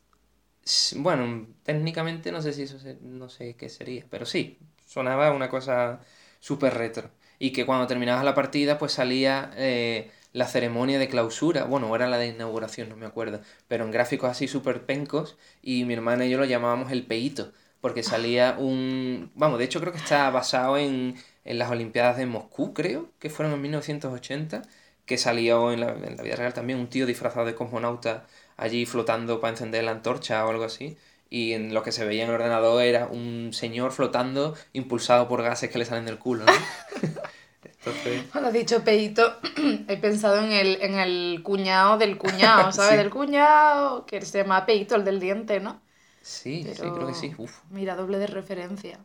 Bueno, 0.96 1.48
técnicamente 1.66 2.32
no 2.32 2.42
sé 2.42 2.54
si 2.54 2.64
eso 2.64 2.78
no 3.02 3.28
sé 3.28 3.56
qué 3.56 3.70
sería, 3.70 4.06
pero 4.10 4.26
sí, 4.26 4.60
sonaba 4.86 5.32
una 5.32 5.50
cosa 5.50 6.00
súper 6.40 6.76
retro. 6.76 7.10
Y 7.40 7.52
que 7.52 7.66
cuando 7.66 7.88
terminabas 7.88 8.24
la 8.24 8.36
partida, 8.36 8.78
pues 8.78 8.94
salía 8.94 9.52
eh, 9.58 10.12
la 10.32 10.48
ceremonia 10.48 11.00
de 11.00 11.10
clausura. 11.10 11.66
Bueno, 11.66 11.94
era 11.96 12.08
la 12.08 12.18
de 12.18 12.28
inauguración, 12.28 12.88
no 12.90 12.96
me 12.96 13.06
acuerdo. 13.06 13.42
Pero 13.68 13.84
en 13.84 13.92
gráficos 13.92 14.30
así 14.30 14.48
súper 14.48 14.86
pencos. 14.86 15.38
Y 15.62 15.84
mi 15.86 15.96
hermana 15.96 16.26
y 16.26 16.30
yo 16.30 16.38
lo 16.38 16.46
llamábamos 16.46 16.92
el 16.92 17.06
peito. 17.06 17.52
Porque 17.82 18.04
salía 18.04 18.56
un. 18.58 19.32
Vamos, 19.36 19.60
de 19.60 19.66
hecho 19.66 19.82
creo 19.82 19.92
que 19.92 20.00
está 20.00 20.30
basado 20.30 20.78
en, 20.78 21.16
en 21.44 21.60
las 21.60 21.70
Olimpiadas 21.72 22.18
de 22.18 22.26
Moscú, 22.26 22.74
creo, 22.74 23.10
que 23.20 23.30
fueron 23.30 23.54
en 23.56 23.62
1980. 23.64 24.62
Que 25.06 25.18
salió 25.18 25.72
en 25.74 25.82
la, 25.82 25.90
en 25.92 26.16
la 26.18 26.24
vida 26.24 26.36
real 26.36 26.54
también 26.54 26.80
un 26.80 26.90
tío 26.90 27.06
disfrazado 27.06 27.46
de 27.46 27.54
cosmonauta 27.56 28.26
allí 28.58 28.86
flotando 28.86 29.40
para 29.40 29.52
encender 29.52 29.84
la 29.84 29.92
antorcha 29.92 30.46
o 30.46 30.50
algo 30.50 30.64
así 30.64 30.98
y 31.30 31.54
en 31.54 31.74
lo 31.74 31.84
que 31.84 31.92
se 31.92 32.06
veía 32.06 32.24
en 32.24 32.30
el 32.30 32.36
ordenador 32.36 32.84
era 32.84 33.08
un 33.08 33.52
señor 33.54 33.92
flotando 33.92 34.56
impulsado 34.74 35.28
por 35.28 35.42
gases 35.42 35.70
que 35.70 35.78
le 35.78 35.86
salen 35.86 36.06
del 36.06 36.20
culo. 36.20 36.46
¿no? 36.46 36.54
Entonces... 37.64 38.24
Cuando 38.32 38.50
has 38.50 38.54
dicho 38.54 38.84
peito, 38.84 39.38
he 39.88 39.98
pensado 39.98 40.44
en 40.44 40.52
el, 40.52 40.82
en 40.82 40.96
el 40.96 41.42
cuñado 41.44 41.98
del 41.98 42.18
cuñado, 42.18 42.72
¿sabes? 42.72 42.98
Del 42.98 43.10
cuñado, 43.10 44.06
que 44.06 44.22
se 44.22 44.40
llama 44.40 44.66
peito, 44.66 44.96
el 44.96 45.04
del 45.04 45.20
diente, 45.20 45.60
¿no? 45.60 45.82
Sí, 46.22 46.64
sí, 46.64 46.82
creo 46.82 47.08
que 47.08 47.14
sí. 47.14 47.34
Uf. 47.38 47.60
Mira, 47.70 47.96
doble 47.96 48.18
de 48.18 48.28
referencia. 48.28 49.00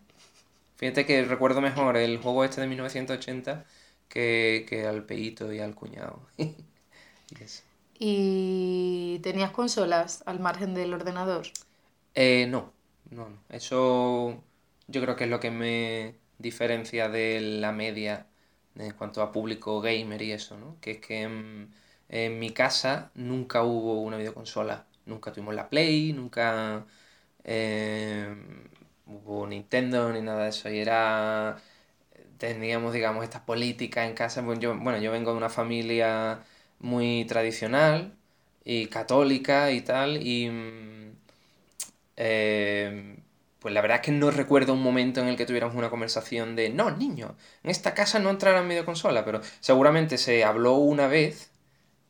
Fíjate 0.76 1.04
que 1.04 1.22
recuerdo 1.24 1.60
mejor 1.60 1.98
el 1.98 2.16
juego 2.16 2.44
este 2.44 2.62
de 2.62 2.66
1980 2.68 3.66
que, 4.08 4.64
que 4.66 4.86
al 4.86 5.04
peito 5.04 5.52
y 5.52 5.60
al 5.60 5.74
cuñado. 5.74 6.22
¿Y 7.98 9.18
tenías 9.22 9.50
consolas 9.50 10.22
al 10.24 10.40
margen 10.40 10.72
del 10.72 10.94
ordenador? 10.94 11.46
Eh, 12.14 12.46
no, 12.48 12.72
no, 13.10 13.28
no. 13.28 13.44
Eso 13.48 14.42
yo 14.88 15.00
creo 15.02 15.16
que 15.16 15.24
es 15.24 15.30
lo 15.30 15.40
que 15.40 15.50
me 15.50 16.16
diferencia 16.38 17.08
de 17.08 17.40
la 17.40 17.72
media 17.72 18.26
en 18.74 18.92
cuanto 18.94 19.22
a 19.22 19.32
público 19.32 19.80
gamer 19.80 20.22
y 20.22 20.32
eso, 20.32 20.56
¿no? 20.58 20.78
Que 20.80 20.92
es 20.92 21.00
que 21.00 21.22
en, 21.22 22.38
mi 22.38 22.50
casa 22.50 23.10
nunca 23.14 23.62
hubo 23.62 24.00
una 24.02 24.16
videoconsola. 24.16 24.86
Nunca 25.06 25.32
tuvimos 25.32 25.54
la 25.54 25.68
Play, 25.70 26.12
nunca 26.12 26.86
eh, 27.44 28.34
hubo 29.06 29.46
Nintendo 29.46 30.12
ni 30.12 30.20
nada 30.22 30.44
de 30.44 30.50
eso. 30.50 30.70
Y 30.70 30.78
era. 30.78 31.56
Teníamos, 32.38 32.92
digamos, 32.94 33.24
estas 33.24 33.42
políticas 33.42 34.08
en 34.08 34.14
casa. 34.14 34.42
Bueno 34.42 34.60
yo, 34.60 34.76
bueno, 34.78 34.98
yo 34.98 35.12
vengo 35.12 35.32
de 35.32 35.38
una 35.38 35.50
familia 35.50 36.44
muy 36.80 37.24
tradicional 37.26 38.16
y 38.64 38.86
católica 38.86 39.72
y 39.72 39.82
tal. 39.82 40.18
Y 40.26 40.48
eh, 42.22 43.16
pues 43.60 43.72
la 43.72 43.80
verdad 43.80 43.96
es 43.96 44.02
que 44.02 44.12
no 44.12 44.30
recuerdo 44.30 44.74
un 44.74 44.82
momento 44.82 45.22
en 45.22 45.28
el 45.28 45.36
que 45.36 45.46
tuviéramos 45.46 45.74
una 45.74 45.88
conversación 45.88 46.54
de, 46.54 46.68
no, 46.68 46.90
niño, 46.90 47.34
en 47.64 47.70
esta 47.70 47.94
casa 47.94 48.18
no 48.18 48.28
entrarán 48.28 48.68
videoconsola, 48.68 49.24
pero 49.24 49.40
seguramente 49.60 50.18
se 50.18 50.44
habló 50.44 50.74
una 50.74 51.06
vez 51.08 51.50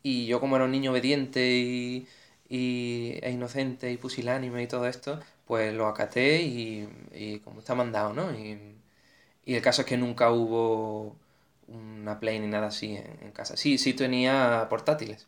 y 0.02 0.26
yo 0.26 0.40
como 0.40 0.56
era 0.56 0.64
un 0.64 0.72
niño 0.72 0.90
obediente 0.90 1.48
y, 1.48 2.08
e 2.48 3.30
inocente 3.30 3.92
y 3.92 3.98
pusilánime 3.98 4.64
y 4.64 4.66
todo 4.66 4.86
esto, 4.88 5.20
pues 5.46 5.72
lo 5.74 5.86
acaté 5.86 6.42
y, 6.42 7.40
como 7.44 7.60
está 7.60 7.76
mandado, 7.76 8.12
¿no? 8.12 8.32
Y, 8.36 8.58
el 9.46 9.62
caso 9.62 9.82
es 9.82 9.88
que 9.88 9.96
nunca 9.96 10.32
hubo 10.32 11.16
una 11.68 12.20
Play 12.20 12.38
ni 12.40 12.46
nada 12.48 12.68
así 12.68 12.96
en, 12.96 13.30
casa. 13.32 13.56
Sí, 13.56 13.78
sí 13.78 13.94
tenía 13.94 14.66
portátiles. 14.70 15.26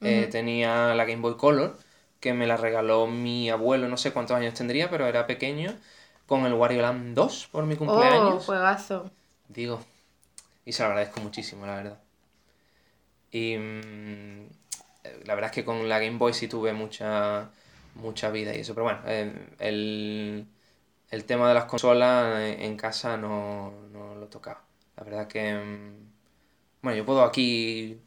Eh, 0.00 0.28
tenía 0.30 0.94
la 0.94 1.04
Game 1.04 1.22
Boy 1.22 1.36
Color 1.36 1.78
que 2.24 2.32
me 2.32 2.46
la 2.46 2.56
regaló 2.56 3.06
mi 3.06 3.50
abuelo, 3.50 3.86
no 3.86 3.98
sé 3.98 4.10
cuántos 4.10 4.34
años 4.34 4.54
tendría, 4.54 4.88
pero 4.88 5.06
era 5.06 5.26
pequeño, 5.26 5.76
con 6.26 6.46
el 6.46 6.54
Wario 6.54 6.80
Land 6.80 7.14
2 7.14 7.48
por 7.52 7.66
mi 7.66 7.76
cumpleaños. 7.76 8.36
Oh, 8.36 8.40
juegazo. 8.40 9.10
Digo, 9.46 9.84
y 10.64 10.72
se 10.72 10.82
lo 10.82 10.88
agradezco 10.88 11.20
muchísimo, 11.20 11.66
la 11.66 11.76
verdad. 11.76 11.98
Y 13.30 13.58
mm, 13.58 14.46
la 15.26 15.34
verdad 15.34 15.50
es 15.50 15.54
que 15.54 15.66
con 15.66 15.86
la 15.86 15.98
Game 15.98 16.16
Boy 16.16 16.32
sí 16.32 16.48
tuve 16.48 16.72
mucha, 16.72 17.50
mucha 17.96 18.30
vida 18.30 18.56
y 18.56 18.60
eso, 18.60 18.74
pero 18.74 18.84
bueno, 18.84 19.00
eh, 19.04 20.46
el, 21.10 21.24
tema 21.26 21.46
de 21.48 21.52
las 21.52 21.66
consolas 21.66 22.40
en 22.40 22.74
casa 22.78 23.18
no, 23.18 23.70
no 23.92 24.14
lo 24.14 24.28
tocaba. 24.28 24.62
La 24.96 25.04
verdad 25.04 25.28
que, 25.28 25.52
mm, 25.52 26.80
bueno, 26.80 26.96
yo 26.96 27.04
puedo 27.04 27.22
aquí... 27.22 28.00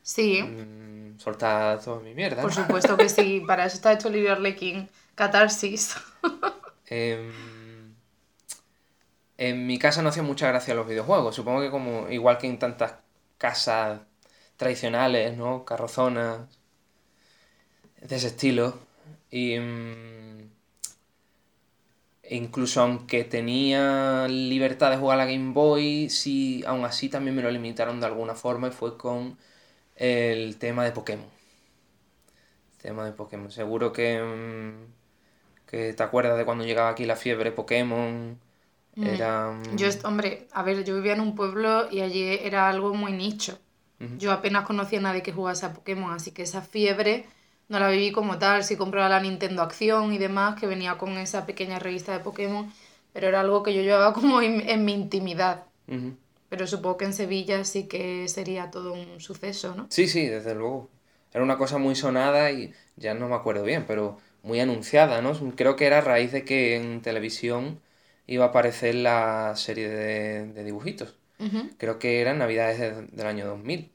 Sí. 0.00 0.40
Mm, 0.44 1.03
soltar 1.18 1.80
toda 1.82 2.00
mi 2.00 2.14
mierda. 2.14 2.42
Por 2.42 2.52
supuesto 2.52 2.96
que 2.96 3.08
sí, 3.08 3.42
para 3.46 3.66
eso 3.66 3.76
está 3.76 3.92
hecho 3.92 4.08
Olivia 4.08 4.32
Arlequín, 4.32 4.88
catarsis. 5.14 5.96
Em, 6.86 7.32
en 9.38 9.66
mi 9.66 9.78
casa 9.78 10.02
no 10.02 10.10
hacía 10.10 10.22
mucha 10.22 10.46
gracia 10.48 10.74
los 10.74 10.86
videojuegos, 10.86 11.34
supongo 11.34 11.62
que 11.62 11.70
como 11.70 12.10
igual 12.10 12.36
que 12.36 12.46
en 12.46 12.58
tantas 12.58 12.96
casas 13.38 14.00
tradicionales, 14.56 15.36
¿no? 15.36 15.64
Carrozonas, 15.64 16.40
de 18.00 18.16
ese 18.16 18.28
estilo. 18.28 18.78
Y 19.30 19.54
em, 19.54 20.50
incluso 22.30 22.80
aunque 22.80 23.24
tenía 23.24 24.26
libertad 24.28 24.90
de 24.90 24.96
jugar 24.96 25.20
a 25.20 25.24
la 25.24 25.30
Game 25.30 25.52
Boy, 25.52 26.08
sí, 26.10 26.62
aún 26.66 26.84
así 26.84 27.08
también 27.08 27.36
me 27.36 27.42
lo 27.42 27.50
limitaron 27.50 28.00
de 28.00 28.06
alguna 28.06 28.34
forma 28.34 28.68
y 28.68 28.70
fue 28.70 28.96
con 28.96 29.38
el 29.96 30.56
tema 30.58 30.84
de 30.84 30.92
Pokémon. 30.92 31.26
tema 32.80 33.06
de 33.06 33.12
Pokémon. 33.12 33.50
Seguro 33.50 33.92
que, 33.92 34.20
mm, 34.20 35.70
que 35.70 35.94
te 35.94 36.02
acuerdas 36.02 36.36
de 36.36 36.44
cuando 36.44 36.64
llegaba 36.64 36.90
aquí 36.90 37.06
la 37.06 37.16
fiebre 37.16 37.50
Pokémon. 37.50 38.38
Mm. 38.96 39.06
Era... 39.06 39.52
Mm, 39.52 39.76
yo, 39.76 39.88
hombre, 40.04 40.48
a 40.52 40.62
ver, 40.62 40.84
yo 40.84 40.94
vivía 40.94 41.14
en 41.14 41.20
un 41.20 41.34
pueblo 41.34 41.90
y 41.90 42.00
allí 42.00 42.22
era 42.42 42.68
algo 42.68 42.94
muy 42.94 43.12
nicho. 43.12 43.58
Yo 44.18 44.32
apenas 44.32 44.66
conocía 44.66 44.98
a 44.98 45.02
nadie 45.02 45.22
que 45.22 45.32
jugase 45.32 45.64
a 45.64 45.72
Pokémon, 45.72 46.12
así 46.12 46.30
que 46.30 46.42
esa 46.42 46.60
fiebre 46.60 47.24
no 47.68 47.78
la 47.78 47.88
viví 47.88 48.12
como 48.12 48.38
tal. 48.38 48.64
Sí 48.64 48.76
compraba 48.76 49.08
la 49.08 49.20
Nintendo 49.20 49.62
Acción 49.62 50.12
y 50.12 50.18
demás, 50.18 50.60
que 50.60 50.66
venía 50.66 50.98
con 50.98 51.16
esa 51.16 51.46
pequeña 51.46 51.78
revista 51.78 52.12
de 52.12 52.20
Pokémon, 52.20 52.70
pero 53.12 53.28
era 53.28 53.40
algo 53.40 53.62
que 53.62 53.74
yo 53.74 53.82
llevaba 53.82 54.12
como 54.14 54.40
en, 54.42 54.84
mi 54.84 54.92
intimidad. 54.92 55.64
Pero 56.54 56.68
supongo 56.68 56.98
que 56.98 57.04
en 57.04 57.12
Sevilla 57.12 57.64
sí 57.64 57.88
que 57.88 58.28
sería 58.28 58.70
todo 58.70 58.92
un 58.92 59.18
suceso, 59.18 59.74
¿no? 59.74 59.88
Sí, 59.90 60.06
sí, 60.06 60.28
desde 60.28 60.54
luego. 60.54 60.88
Era 61.32 61.42
una 61.42 61.58
cosa 61.58 61.78
muy 61.78 61.96
sonada 61.96 62.52
y 62.52 62.72
ya 62.94 63.12
no 63.12 63.28
me 63.28 63.34
acuerdo 63.34 63.64
bien, 63.64 63.86
pero 63.88 64.18
muy 64.44 64.60
anunciada, 64.60 65.20
¿no? 65.20 65.32
Creo 65.56 65.74
que 65.74 65.86
era 65.86 65.98
a 65.98 66.00
raíz 66.00 66.30
de 66.30 66.44
que 66.44 66.76
en 66.76 67.02
televisión 67.02 67.80
iba 68.28 68.44
a 68.44 68.48
aparecer 68.50 68.94
la 68.94 69.54
serie 69.56 69.88
de, 69.88 70.62
dibujitos. 70.62 71.16
Creo 71.76 71.98
que 71.98 72.20
eran 72.20 72.38
Navidades 72.38 73.10
del 73.10 73.26
año 73.26 73.48
2000. 73.48 73.90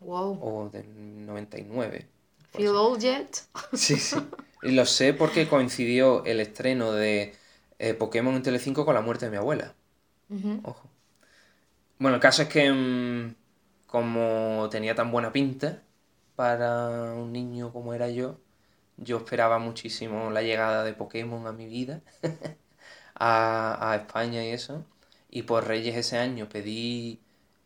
Wow. 0.00 0.38
O 0.40 0.70
del 0.70 1.26
99. 1.26 2.06
Feel 2.54 2.68
old 2.68 3.02
yet? 3.02 3.36
Sí, 3.74 3.96
sí. 3.96 4.16
Y 4.62 4.70
lo 4.70 4.86
sé 4.86 5.12
porque 5.12 5.46
coincidió 5.46 6.24
el 6.24 6.40
estreno 6.40 6.90
de 6.90 7.34
eh, 7.78 7.92
Pokémon 7.92 8.34
en 8.34 8.42
Telecinco 8.42 8.86
con 8.86 8.94
la 8.94 9.02
muerte 9.02 9.26
de 9.26 9.30
mi 9.30 9.36
abuela. 9.36 9.74
Ojo. 10.62 10.88
Bueno, 11.98 12.16
el 12.16 12.20
caso 12.20 12.42
es 12.42 12.48
que 12.48 12.70
mm, 12.72 13.34
como 13.86 14.68
tenía 14.70 14.94
tan 14.94 15.10
buena 15.10 15.32
pinta 15.32 15.82
para 16.36 17.14
un 17.14 17.32
niño 17.32 17.72
como 17.72 17.94
era 17.94 18.08
yo, 18.08 18.38
yo 18.96 19.18
esperaba 19.18 19.58
muchísimo 19.58 20.30
la 20.30 20.42
llegada 20.42 20.84
de 20.84 20.94
Pokémon 20.94 21.46
a 21.46 21.52
mi 21.52 21.66
vida, 21.66 22.02
a, 23.16 23.96
España 24.00 24.44
y 24.44 24.50
eso. 24.50 24.84
Y 25.30 25.42
por 25.42 25.66
Reyes 25.66 25.96
ese 25.96 26.18
año 26.18 26.48
pedí 26.48 27.20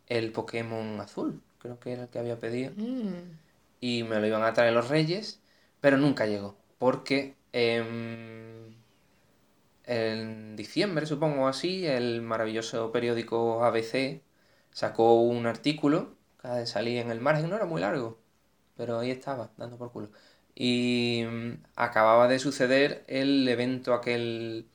el 0.07 0.31
Pokémon 0.31 0.99
azul, 0.99 1.41
creo 1.59 1.79
que 1.79 1.93
era 1.93 2.03
el 2.03 2.09
que 2.09 2.19
había 2.19 2.39
pedido. 2.39 2.71
Mm. 2.75 3.37
Y 3.81 4.03
me 4.03 4.19
lo 4.19 4.27
iban 4.27 4.43
a 4.43 4.53
traer 4.53 4.73
los 4.73 4.89
Reyes, 4.89 5.41
pero 5.81 5.97
nunca 5.97 6.25
llegó, 6.25 6.57
porque 6.79 7.35
en 9.85 10.55
diciembre, 10.55 11.05
supongo 11.05 11.47
así, 11.47 11.85
el 11.85 12.21
maravilloso 12.21 12.91
periódico 12.91 13.63
ABC 13.63 14.21
sacó 14.71 15.21
un 15.21 15.45
artículo 15.45 16.15
que 16.41 16.65
salía 16.65 17.01
en 17.01 17.11
el 17.11 17.21
margen, 17.21 17.49
no 17.49 17.55
era 17.55 17.65
muy 17.65 17.81
largo, 17.81 18.19
pero 18.77 18.99
ahí 18.99 19.11
estaba, 19.11 19.51
dando 19.57 19.77
por 19.77 19.91
culo. 19.91 20.09
Y 20.55 21.23
mm, 21.27 21.63
acababa 21.75 22.27
de 22.27 22.39
suceder 22.39 23.03
el 23.07 23.47
evento 23.47 23.93
aquel, 23.93 24.67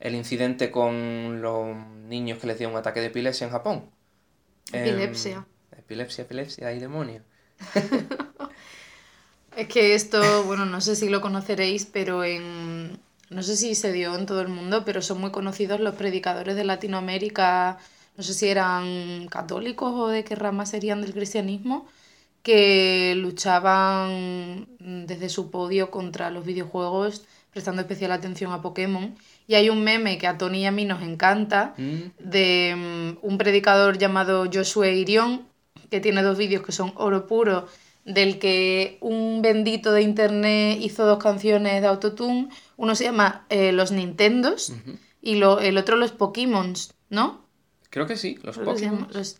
el 0.00 0.14
incidente 0.14 0.70
con 0.70 1.42
los 1.42 1.76
niños 2.08 2.38
que 2.38 2.46
les 2.46 2.58
dio 2.58 2.68
un 2.68 2.76
ataque 2.76 3.00
de 3.00 3.06
epilepsia 3.06 3.46
en 3.46 3.52
Japón. 3.52 3.90
Epilepsia. 4.72 5.46
Em, 5.72 5.78
epilepsia, 5.78 6.22
epilepsia, 6.22 6.68
hay 6.68 6.78
demonio. 6.80 7.22
es 9.56 9.68
que 9.68 9.94
esto, 9.94 10.44
bueno, 10.44 10.64
no 10.64 10.80
sé 10.80 10.96
si 10.96 11.08
lo 11.08 11.20
conoceréis, 11.20 11.86
pero 11.86 12.24
en 12.24 12.81
no 13.32 13.42
sé 13.42 13.56
si 13.56 13.74
se 13.74 13.92
dio 13.92 14.16
en 14.16 14.26
todo 14.26 14.40
el 14.40 14.48
mundo, 14.48 14.84
pero 14.84 15.02
son 15.02 15.20
muy 15.20 15.30
conocidos 15.30 15.80
los 15.80 15.94
predicadores 15.94 16.56
de 16.56 16.64
Latinoamérica, 16.64 17.78
no 18.16 18.22
sé 18.22 18.34
si 18.34 18.48
eran 18.48 19.26
católicos 19.28 19.92
o 19.94 20.08
de 20.08 20.24
qué 20.24 20.34
rama 20.34 20.66
serían 20.66 21.00
del 21.00 21.14
cristianismo, 21.14 21.86
que 22.42 23.14
luchaban 23.16 24.66
desde 24.78 25.28
su 25.28 25.50
podio 25.50 25.90
contra 25.90 26.30
los 26.30 26.44
videojuegos, 26.44 27.24
prestando 27.52 27.82
especial 27.82 28.12
atención 28.12 28.52
a 28.52 28.62
Pokémon. 28.62 29.14
Y 29.46 29.54
hay 29.54 29.70
un 29.70 29.84
meme 29.84 30.18
que 30.18 30.26
a 30.26 30.38
Tony 30.38 30.62
y 30.62 30.66
a 30.66 30.72
mí 30.72 30.84
nos 30.84 31.02
encanta 31.02 31.74
mm. 31.76 32.00
de 32.18 32.74
mm, 32.76 33.26
un 33.26 33.38
predicador 33.38 33.98
llamado 33.98 34.48
Josué 34.52 34.94
Irión, 34.94 35.46
que 35.90 36.00
tiene 36.00 36.22
dos 36.22 36.38
vídeos 36.38 36.62
que 36.62 36.72
son 36.72 36.92
oro 36.96 37.26
puro, 37.26 37.66
del 38.04 38.38
que 38.38 38.98
un 39.00 39.42
bendito 39.42 39.92
de 39.92 40.02
internet 40.02 40.78
hizo 40.80 41.06
dos 41.06 41.22
canciones 41.22 41.80
de 41.80 41.86
autotune. 41.88 42.48
Uno 42.76 42.94
se 42.94 43.04
llama 43.04 43.46
eh, 43.48 43.72
Los 43.72 43.92
Nintendos 43.92 44.72
y 45.20 45.36
lo, 45.36 45.60
el 45.60 45.78
otro 45.78 45.96
Los 45.96 46.12
Pokémon, 46.12 46.74
¿no? 47.10 47.46
Creo 47.90 48.06
que 48.06 48.16
sí, 48.16 48.38
los 48.42 48.58
Pokémon. 48.58 49.06
Los, 49.12 49.38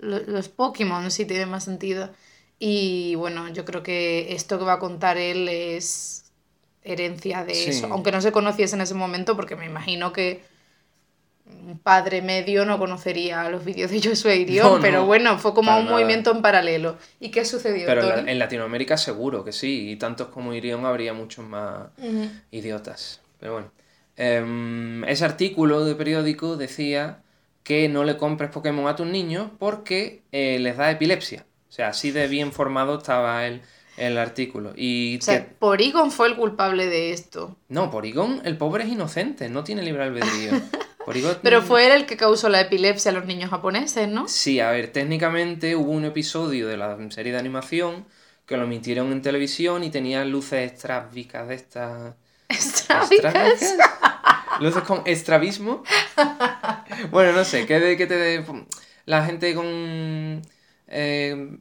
los, 0.00 0.48
Pokémon 0.48 1.10
sí 1.10 1.24
tiene 1.26 1.46
más 1.46 1.64
sentido. 1.64 2.10
Y 2.58 3.14
bueno, 3.14 3.48
yo 3.48 3.64
creo 3.64 3.82
que 3.82 4.32
esto 4.34 4.58
que 4.58 4.64
va 4.64 4.74
a 4.74 4.78
contar 4.78 5.16
él 5.18 5.48
es 5.48 6.32
herencia 6.82 7.44
de 7.44 7.68
eso, 7.68 7.88
aunque 7.90 8.10
no 8.10 8.20
se 8.20 8.32
conociese 8.32 8.74
en 8.74 8.80
ese 8.80 8.94
momento, 8.94 9.36
porque 9.36 9.54
me 9.54 9.66
imagino 9.66 10.12
que 10.12 10.42
un 11.66 11.78
padre 11.78 12.22
medio 12.22 12.64
no 12.64 12.78
conocería 12.78 13.48
los 13.48 13.64
vídeos 13.64 13.90
de 13.90 14.02
Josué 14.02 14.36
Irión, 14.40 14.80
pero 14.80 15.06
bueno, 15.06 15.38
fue 15.38 15.54
como 15.54 15.76
un 15.78 15.86
movimiento 15.86 16.30
en 16.30 16.42
paralelo. 16.42 16.96
¿Y 17.18 17.30
qué 17.30 17.44
sucedió? 17.44 17.86
Pero 17.86 18.18
en, 18.18 18.38
Latinoamérica 18.38 18.96
seguro 18.96 19.44
que 19.44 19.52
sí, 19.52 19.90
y 19.90 19.96
tantos 19.96 20.28
como 20.28 20.54
Irión 20.54 20.84
habría 20.86 21.12
muchos 21.12 21.44
más 21.44 21.88
idiotas. 22.50 23.20
Pero 23.38 23.52
bueno, 23.54 23.72
em, 24.16 25.04
ese 25.04 25.24
artículo 25.24 25.84
de 25.84 25.94
periódico 25.94 26.56
decía 26.56 27.22
que 27.62 27.88
no 27.88 28.04
le 28.04 28.16
compres 28.16 28.50
Pokémon 28.50 28.88
a 28.88 28.96
tus 28.96 29.06
niños 29.06 29.50
porque 29.58 30.22
eh, 30.32 30.58
les 30.58 30.76
da 30.76 30.90
epilepsia. 30.90 31.46
O 31.68 31.72
sea, 31.72 31.88
así 31.88 32.10
de 32.10 32.26
bien 32.26 32.52
formado 32.52 32.98
estaba 32.98 33.46
el, 33.46 33.62
el 33.96 34.18
artículo. 34.18 34.72
Y 34.76 35.18
o 35.18 35.22
sea, 35.22 35.46
Porygon 35.58 36.10
fue 36.10 36.28
el 36.28 36.36
culpable 36.36 36.86
de 36.86 37.12
esto. 37.12 37.56
No, 37.68 37.90
Porygon, 37.90 38.40
el 38.44 38.56
pobre 38.56 38.84
es 38.84 38.90
inocente, 38.90 39.48
no 39.48 39.62
tiene 39.62 39.82
libre 39.82 40.04
albedrío. 40.04 40.52
Pero 41.42 41.62
fue 41.62 41.86
él 41.86 41.92
el 41.92 42.06
que 42.06 42.16
causó 42.16 42.48
la 42.48 42.60
epilepsia 42.60 43.10
a 43.10 43.14
los 43.14 43.24
niños 43.24 43.50
japoneses, 43.50 44.08
¿no? 44.08 44.28
Sí, 44.28 44.60
a 44.60 44.70
ver, 44.70 44.92
técnicamente 44.92 45.74
hubo 45.74 45.90
un 45.92 46.04
episodio 46.04 46.68
de 46.68 46.76
la 46.76 46.96
serie 47.10 47.32
de 47.32 47.38
animación 47.38 48.06
que 48.46 48.56
lo 48.56 48.64
emitieron 48.64 49.12
en 49.12 49.22
televisión 49.22 49.84
y 49.84 49.90
tenía 49.90 50.24
luces 50.24 50.72
estrabicas 50.72 51.48
de 51.48 51.54
estas... 51.54 52.14
¿Estrabicas? 52.48 53.76
luces 54.60 54.82
con 54.82 55.02
estrabismo. 55.06 55.82
bueno, 57.10 57.32
no 57.32 57.44
sé, 57.44 57.66
que, 57.66 57.80
de, 57.80 57.96
que 57.96 58.06
te... 58.06 58.44
La 59.06 59.24
gente 59.24 59.54
con... 59.54 60.42
Eh, 60.88 61.58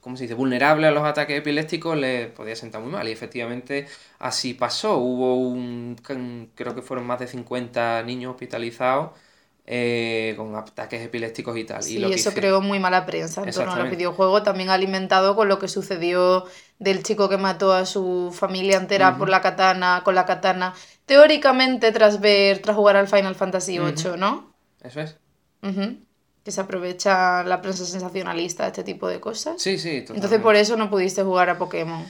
¿cómo 0.00 0.16
se 0.16 0.24
dice?, 0.24 0.34
vulnerable 0.34 0.86
a 0.86 0.90
los 0.90 1.04
ataques 1.04 1.38
epilépticos 1.38 1.96
le 1.96 2.26
podía 2.28 2.56
sentar 2.56 2.80
muy 2.80 2.90
mal. 2.90 3.08
Y 3.08 3.12
efectivamente 3.12 3.86
así 4.18 4.54
pasó. 4.54 4.96
Hubo 4.98 5.36
un, 5.36 5.96
creo 6.54 6.74
que 6.74 6.82
fueron 6.82 7.06
más 7.06 7.20
de 7.20 7.26
50 7.26 8.02
niños 8.04 8.32
hospitalizados 8.32 9.10
eh, 9.72 10.34
con 10.36 10.56
ataques 10.56 11.00
epilépticos 11.00 11.56
y 11.56 11.64
tal. 11.64 11.82
Sí, 11.82 11.98
y 11.98 12.12
eso 12.12 12.32
creó 12.32 12.60
muy 12.60 12.80
mala 12.80 13.06
prensa 13.06 13.44
en 13.44 13.52
torno 13.52 13.72
a 13.72 13.78
los 13.78 13.90
videojuegos, 13.90 14.42
también 14.42 14.68
alimentado 14.68 15.36
con 15.36 15.48
lo 15.48 15.60
que 15.60 15.68
sucedió 15.68 16.44
del 16.80 17.04
chico 17.04 17.28
que 17.28 17.36
mató 17.36 17.72
a 17.72 17.86
su 17.86 18.34
familia 18.36 18.78
entera 18.78 19.16
por 19.16 19.28
la 19.28 19.40
katana, 19.40 20.02
con 20.04 20.16
la 20.16 20.26
katana, 20.26 20.74
teóricamente 21.06 21.92
tras 21.92 22.20
ver, 22.20 22.58
tras 22.58 22.74
jugar 22.74 22.96
al 22.96 23.06
Final 23.06 23.36
Fantasy 23.36 23.78
VIII, 23.78 24.16
¿no? 24.16 24.52
Eso 24.82 25.02
es 25.02 25.16
que 26.50 26.54
se 26.54 26.60
aprovecha 26.60 27.44
la 27.44 27.62
prensa 27.62 27.84
sensacionalista 27.84 28.64
de 28.64 28.70
este 28.70 28.82
tipo 28.82 29.06
de 29.06 29.20
cosas. 29.20 29.62
Sí, 29.62 29.78
sí, 29.78 30.00
totalmente. 30.00 30.14
Entonces 30.14 30.40
por 30.40 30.56
eso 30.56 30.76
no 30.76 30.90
pudiste 30.90 31.22
jugar 31.22 31.48
a 31.48 31.58
Pokémon. 31.58 32.04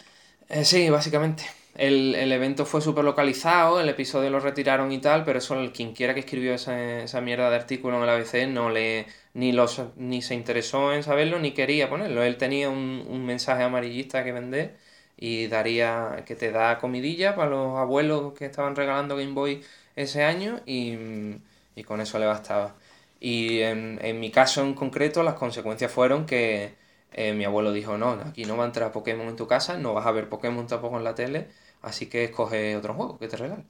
Eh, 0.49 0.65
sí, 0.65 0.89
básicamente. 0.89 1.45
El, 1.75 2.15
evento 2.33 2.65
fue 2.65 2.81
súper 2.81 3.05
localizado, 3.05 3.81
el 3.81 3.89
episodio 3.89 4.31
lo 4.31 4.41
retiraron 4.41 4.91
y 4.93 4.99
tal, 4.99 5.25
pero 5.25 5.39
eso 5.39 5.57
quien 5.73 5.93
quiera 5.93 6.15
que 6.15 6.21
escribió 6.21 6.55
esa, 6.55 7.03
esa 7.03 7.21
mierda 7.21 7.49
de 7.51 7.57
artículo 7.57 7.97
en 7.99 8.03
el 8.03 8.09
ABC 8.09 8.49
no 8.49 8.71
le 8.71 9.07
ni 9.35 9.53
los 9.53 9.81
ni 9.97 10.21
se 10.23 10.35
interesó 10.35 10.93
en 10.93 11.03
saberlo 11.03 11.39
ni 11.39 11.53
quería 11.53 11.89
ponerlo. 11.89 12.23
Él 12.23 12.37
tenía 12.39 12.71
un, 12.71 13.05
un 13.09 13.25
mensaje 13.27 13.63
amarillista 13.63 14.25
que 14.25 14.33
vender 14.33 14.77
y 15.17 15.47
daría 15.49 16.25
que 16.27 16.35
te 16.35 16.51
da 16.51 16.79
comidilla 16.79 17.37
para 17.37 17.51
los 17.51 17.79
abuelos 17.79 18.33
que 18.35 18.47
estaban 18.47 18.75
regalando 18.75 19.17
Game 19.17 19.33
Boy 19.33 19.63
ese 19.97 20.25
año 20.25 20.61
y, 20.67 20.97
y 21.77 21.85
con 21.85 22.01
eso 22.01 22.19
le 22.19 22.27
bastaba. 22.27 22.75
Y 23.21 23.61
en, 23.61 23.99
en 24.03 24.19
mi 24.19 24.31
caso 24.31 24.63
en 24.63 24.75
concreto, 24.75 25.23
las 25.23 25.35
consecuencias 25.35 25.93
fueron 25.93 26.25
que 26.25 26.75
eh, 27.13 27.35
mi 27.35 27.45
abuelo 27.45 27.73
dijo: 27.73 27.99
No, 27.99 28.13
aquí 28.13 28.45
no 28.45 28.57
va 28.57 28.65
a 28.65 28.67
entrar 28.67 28.93
Pokémon 28.93 29.29
en 29.29 29.37
tu 29.37 29.47
casa, 29.47 29.77
no 29.79 29.95
vas 29.95 30.07
a 30.07 30.13
ver 30.13 30.29
Pokémon 30.29 30.67
tampoco 30.67 30.97
en 30.97 31.05
la 31.05 31.15
tele, 31.15 31.49
así 31.83 32.07
que 32.07 32.25
escoge 32.25 32.77
otro 32.77 32.95
juego 32.95 33.19
que 33.19 33.29
te 33.29 33.37
regale. 33.37 33.65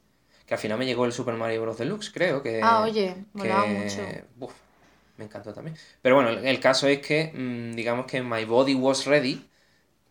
Que 0.47 0.55
al 0.55 0.61
final 0.61 0.79
me 0.79 0.87
llegó 0.87 1.05
el 1.05 1.13
Super 1.13 1.35
Mario 1.35 1.63
Bros. 1.63 1.79
Deluxe, 1.79 2.11
creo 2.13 2.43
que. 2.43 2.61
Ah, 2.63 2.83
oye, 2.83 3.17
me 3.35 3.43
que, 3.43 3.53
mucho. 3.53 4.03
Uf, 4.41 4.53
me 5.17 5.25
encantó 5.25 5.53
también. 5.53 5.77
Pero 6.03 6.17
bueno, 6.17 6.31
el, 6.31 6.61
caso 6.61 6.87
es 6.89 7.01
que, 7.01 7.33
mm, 7.33 7.75
digamos 7.75 8.07
que 8.07 8.23
my 8.23 8.45
body 8.45 8.75
was 8.75 9.07
ready 9.07 9.45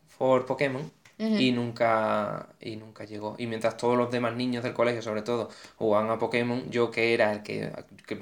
for 0.08 0.46
Pokémon 0.46 0.92
y 1.20 1.52
nunca 1.52 2.48
y 2.62 2.78
nunca 2.78 3.04
llegó. 3.04 3.36
Y 3.38 3.46
mientras 3.46 3.76
todos 3.76 3.98
los 3.98 4.10
demás 4.10 4.36
niños 4.36 4.64
del 4.64 4.74
colegio, 4.74 5.02
sobre 5.02 5.22
todo, 5.22 5.50
jugaban 5.76 6.10
a 6.10 6.18
Pokémon, 6.18 6.70
yo 6.72 6.92
que 6.92 7.14
era 7.14 7.34
el 7.34 7.44
que, 7.44 7.72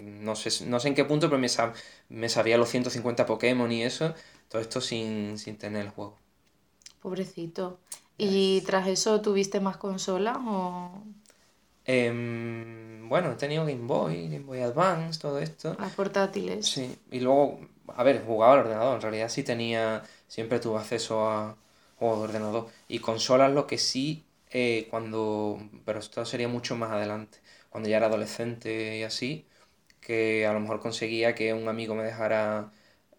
no, 0.02 0.36
sé, 0.36 0.66
no 0.66 0.80
sé 0.80 0.88
en 0.88 0.96
qué 0.96 1.06
punto, 1.06 1.30
pero 1.30 1.40
me, 1.40 1.48
me 2.10 2.30
sabía 2.30 2.58
los 2.58 2.70
150 2.70 3.28
Pokémon 3.28 3.72
y 3.72 3.84
eso, 3.84 4.16
todo 4.50 4.62
esto 4.62 4.82
sin, 4.82 5.38
tener 5.60 5.84
el 5.86 5.90
juego. 5.90 6.18
Pobrecito. 7.02 7.80
¿Y 8.18 8.62
tras 8.62 8.88
eso 8.88 9.22
tuviste 9.22 9.60
más 9.60 9.78
consolas 9.78 10.38
o...? 10.40 11.04
Em, 11.86 13.08
bueno, 13.08 13.32
he 13.32 13.36
tenido 13.36 13.64
Game 13.64 13.86
Boy, 13.86 14.28
Game 14.28 14.44
Boy 14.44 14.62
Advance, 14.62 15.20
todo 15.20 15.38
esto. 15.40 15.78
Las 15.80 15.94
portátiles. 15.94 16.66
Sí, 16.66 16.98
y 17.12 17.20
luego, 17.20 17.60
a 17.96 18.04
ver, 18.04 18.24
jugaba 18.26 18.54
al 18.54 18.60
ordenador, 18.62 18.96
en 18.96 19.02
realidad 19.02 19.30
sí 19.30 19.44
tenía, 19.44 20.04
siempre 20.28 20.60
tuve 20.60 20.80
acceso 20.80 21.30
a, 21.30 21.56
o 22.00 22.16
de 22.18 22.24
ordenador. 22.24 22.68
Y 22.88 23.00
consolas 23.00 23.52
lo 23.52 23.68
que 23.68 23.78
sí, 23.78 24.26
eh, 24.52 24.88
cuando, 24.90 25.60
pero 25.86 26.00
esto 26.00 26.26
sería 26.26 26.48
mucho 26.48 26.76
más 26.76 26.92
adelante, 26.92 27.40
cuando 27.70 27.90
ya 27.90 27.98
era 27.98 28.08
adolescente 28.08 28.98
y 28.98 29.04
así, 29.04 29.48
que 30.02 30.46
a 30.48 30.54
lo 30.54 30.60
mejor 30.60 30.80
conseguía 30.80 31.36
que 31.36 31.54
un 31.54 31.68
amigo 31.68 31.96
me 31.96 32.04
dejara 32.04 32.72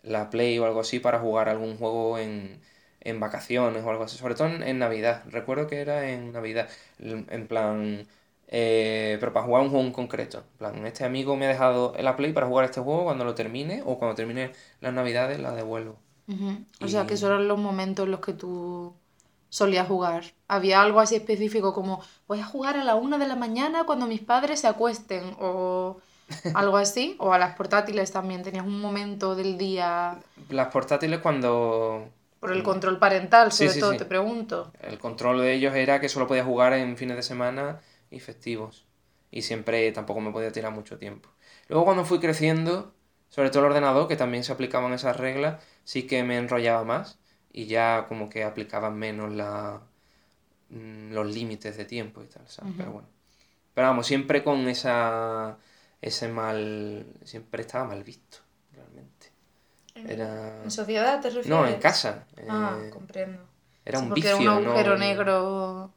la 0.02 0.30
Play 0.30 0.58
o 0.58 0.66
algo 0.66 0.80
así 0.80 1.00
para 1.00 1.20
jugar 1.20 1.48
algún 1.48 1.76
juego 1.78 2.18
en, 2.18 2.60
en 3.00 3.20
vacaciones 3.20 3.84
o 3.84 3.90
algo 3.90 4.04
así, 4.04 4.16
sobre 4.18 4.34
todo 4.34 4.48
en, 4.48 4.78
Navidad. 4.78 5.24
Recuerdo 5.30 5.66
que 5.66 5.80
era 5.80 6.10
en 6.10 6.32
Navidad, 6.32 6.68
en 6.98 7.46
plan... 7.48 8.06
Eh, 8.50 9.18
pero 9.20 9.32
para 9.34 9.44
jugar 9.44 9.62
un 9.62 9.70
juego 9.70 9.84
en 9.86 9.92
concreto. 9.92 10.38
En 10.38 10.58
plan, 10.58 10.86
este 10.86 11.04
amigo 11.04 11.36
me 11.36 11.46
ha 11.46 11.48
dejado 11.50 11.94
la 11.98 12.16
Play 12.16 12.32
para 12.32 12.46
jugar 12.46 12.64
este 12.64 12.80
juego 12.80 13.04
cuando 13.04 13.24
lo 13.24 13.34
termine 13.34 13.82
o 13.84 13.98
cuando 13.98 14.14
termine 14.16 14.52
las 14.80 14.94
navidades 14.94 15.38
la 15.40 15.52
devuelvo. 15.52 15.98
O 16.80 16.88
sea, 16.88 17.06
que 17.06 17.14
esos 17.14 17.30
eran 17.30 17.48
los 17.48 17.58
momentos 17.58 18.04
en 18.04 18.10
los 18.10 18.20
que 18.20 18.34
tú 18.34 18.94
solías 19.48 19.88
jugar. 19.88 20.24
Había 20.46 20.82
algo 20.82 21.00
así 21.00 21.16
específico 21.16 21.72
como, 21.72 22.02
voy 22.26 22.40
a 22.40 22.44
jugar 22.44 22.76
a 22.76 22.84
la 22.84 22.94
una 22.94 23.18
de 23.18 23.26
la 23.26 23.36
mañana 23.36 23.84
cuando 23.84 24.06
mis 24.06 24.20
padres 24.20 24.60
se 24.60 24.66
acuesten 24.66 25.34
o 25.40 25.98
algo 26.54 26.76
así. 26.76 27.16
o 27.18 27.32
a 27.32 27.38
las 27.38 27.56
portátiles 27.56 28.12
también, 28.12 28.42
tenías 28.42 28.66
un 28.66 28.80
momento 28.80 29.34
del 29.34 29.56
día... 29.56 30.18
Las 30.50 30.68
portátiles 30.68 31.20
cuando... 31.20 32.08
Por 32.40 32.52
el 32.52 32.62
control 32.62 32.98
parental, 32.98 33.50
sobre 33.50 33.74
todo, 33.74 33.96
te 33.96 34.04
pregunto. 34.04 34.70
El 34.80 34.98
control 34.98 35.40
de 35.40 35.54
ellos 35.54 35.74
era 35.74 36.00
que 36.00 36.08
solo 36.08 36.28
podía 36.28 36.44
jugar 36.44 36.72
en 36.72 36.96
fines 36.96 37.16
de 37.16 37.24
semana 37.24 37.80
y 38.12 38.20
festivos. 38.20 38.84
Y 39.32 39.42
siempre 39.42 39.90
tampoco 39.90 40.20
me 40.20 40.30
podía 40.30 40.52
tirar 40.52 40.72
mucho 40.72 40.98
tiempo. 40.98 41.30
Luego 41.68 41.84
cuando 41.84 42.04
fui 42.04 42.20
creciendo, 42.20 42.92
sobre 43.28 43.50
todo 43.50 43.60
el 43.64 43.70
ordenador, 43.70 44.06
que 44.06 44.14
también 44.14 44.44
se 44.44 44.52
aplicaban 44.52 44.92
esas 44.92 45.16
reglas, 45.16 45.60
sí 45.88 46.02
que 46.02 46.22
me 46.22 46.36
enrollaba 46.36 46.84
más 46.84 47.18
y 47.50 47.64
ya 47.64 48.04
como 48.08 48.28
que 48.28 48.44
aplicaban 48.44 48.98
menos 48.98 49.32
la, 49.32 49.80
mm, 50.68 51.12
los 51.12 51.26
límites 51.34 51.78
de 51.78 51.86
tiempo 51.86 52.22
y 52.22 52.26
tal, 52.26 52.46
¿sabes? 52.46 52.74
Pero 52.76 52.92
bueno. 52.92 53.08
Pero 53.72 53.86
vamos, 53.88 54.06
siempre 54.06 54.44
con 54.44 54.68
esa 54.68 55.56
ese 56.02 56.28
mal, 56.28 57.06
siempre 57.24 57.62
estaba 57.62 57.86
mal 57.86 58.04
visto, 58.04 58.36
realmente. 58.74 59.32
Era... 59.94 60.62
¿En 60.62 60.70
sociedad 60.70 61.22
te 61.22 61.30
refieres? 61.30 61.48
No, 61.48 61.66
en 61.66 61.80
casa. 61.80 62.26
Ah, 62.50 62.78
eh, 62.82 62.90
comprendo. 62.90 63.40
Era 63.86 64.00
un 64.00 64.12
vicio, 64.12 64.38
era 64.38 64.52
un 64.58 64.66
agujero 64.66 64.98
negro 64.98 65.90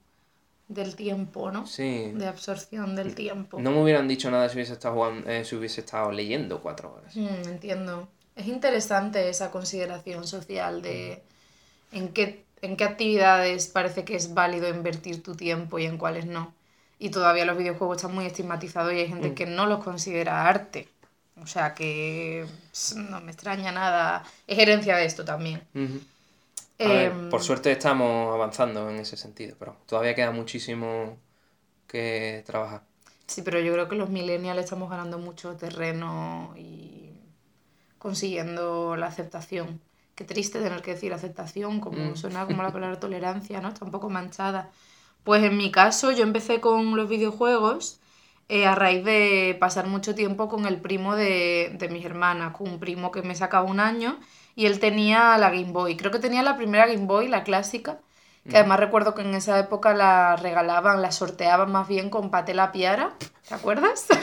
del 0.69 0.95
tiempo, 0.95 1.51
¿no? 1.51 1.67
Sí. 1.67 2.13
De 2.15 2.27
absorción 2.27 2.95
del 2.95 3.13
tiempo. 3.13 3.59
No 3.59 3.71
me 3.71 3.83
hubieran 3.83 4.07
dicho 4.07 4.31
nada 4.31 4.47
si 4.47 4.55
hubiese 4.55 4.71
estado, 4.71 4.95
jugando, 4.95 5.29
eh, 5.29 5.43
si 5.43 5.57
hubiese 5.57 5.81
estado 5.81 6.13
leyendo 6.13 6.61
cuatro 6.61 6.93
horas. 6.93 7.13
Mm, 7.13 7.49
entiendo. 7.49 8.07
Es 8.35 8.47
interesante 8.47 9.29
esa 9.29 9.51
consideración 9.51 10.25
social 10.27 10.81
de 10.81 11.21
en 11.91 12.09
qué, 12.09 12.45
en 12.61 12.77
qué 12.77 12.83
actividades 12.83 13.67
parece 13.67 14.05
que 14.05 14.15
es 14.15 14.33
válido 14.33 14.69
invertir 14.69 15.21
tu 15.21 15.35
tiempo 15.35 15.79
y 15.79 15.85
en 15.85 15.97
cuáles 15.97 16.25
no. 16.25 16.53
Y 16.99 17.09
todavía 17.09 17.45
los 17.45 17.57
videojuegos 17.57 17.97
están 17.97 18.13
muy 18.13 18.25
estigmatizados 18.25 18.93
y 18.93 18.99
hay 18.99 19.07
gente 19.07 19.31
mm. 19.31 19.35
que 19.35 19.45
no 19.45 19.65
los 19.65 19.83
considera 19.83 20.47
arte. 20.47 20.87
O 21.41 21.47
sea 21.47 21.73
que 21.73 22.45
no 22.95 23.21
me 23.21 23.31
extraña 23.31 23.71
nada. 23.71 24.23
Es 24.47 24.59
herencia 24.59 24.95
de 24.95 25.05
esto 25.05 25.25
también. 25.25 25.61
Em, 26.77 27.29
por 27.29 27.41
suerte 27.41 27.71
estamos 27.71 28.33
avanzando 28.33 28.89
en 28.89 28.97
ese 28.97 29.17
sentido, 29.17 29.55
pero 29.57 29.77
todavía 29.85 30.15
queda 30.15 30.31
muchísimo 30.31 31.17
que 31.87 32.43
trabajar. 32.45 32.81
Sí, 33.27 33.41
pero 33.43 33.59
yo 33.59 33.73
creo 33.73 33.87
que 33.87 33.95
los 33.95 34.09
millennials 34.09 34.59
estamos 34.59 34.89
ganando 34.89 35.17
mucho 35.17 35.55
terreno 35.55 36.53
y 36.57 37.10
consiguiendo 38.01 38.95
la 38.95 39.05
aceptación. 39.05 39.79
Qué 40.15 40.23
triste 40.23 40.59
tener 40.59 40.81
que 40.81 40.95
decir 40.95 41.13
aceptación, 41.13 41.79
como 41.79 42.11
mm. 42.11 42.15
suena 42.15 42.47
como 42.47 42.63
la 42.63 42.73
palabra 42.73 42.99
tolerancia, 42.99 43.61
¿no? 43.61 43.69
Está 43.69 43.85
un 43.85 43.91
poco 43.91 44.09
manchada. 44.09 44.71
Pues 45.23 45.43
en 45.43 45.55
mi 45.55 45.69
caso 45.71 46.11
yo 46.11 46.23
empecé 46.23 46.59
con 46.61 46.95
los 46.97 47.07
videojuegos 47.07 47.99
eh, 48.49 48.65
a 48.65 48.73
raíz 48.73 49.05
de 49.05 49.55
pasar 49.59 49.85
mucho 49.85 50.15
tiempo 50.15 50.49
con 50.49 50.65
el 50.65 50.81
primo 50.81 51.15
de, 51.15 51.75
de 51.77 51.89
mis 51.89 52.03
hermanas, 52.03 52.55
con 52.55 52.69
un 52.71 52.79
primo 52.79 53.11
que 53.11 53.21
me 53.21 53.35
sacaba 53.35 53.69
un 53.69 53.79
año 53.79 54.19
y 54.55 54.65
él 54.65 54.79
tenía 54.79 55.37
la 55.37 55.51
Game 55.51 55.71
Boy. 55.71 55.95
Creo 55.95 56.11
que 56.11 56.17
tenía 56.17 56.41
la 56.41 56.57
primera 56.57 56.87
Game 56.87 57.05
Boy, 57.05 57.27
la 57.27 57.43
clásica, 57.43 57.99
que 58.49 58.57
además 58.57 58.79
recuerdo 58.79 59.13
que 59.13 59.21
en 59.21 59.35
esa 59.35 59.59
época 59.59 59.93
la 59.93 60.35
regalaban, 60.35 61.01
la 61.01 61.11
sorteaban 61.11 61.71
más 61.71 61.87
bien 61.87 62.09
con 62.09 62.31
Patela 62.31 62.71
Piara. 62.71 63.15
¿Te 63.47 63.55
acuerdas? 63.55 64.07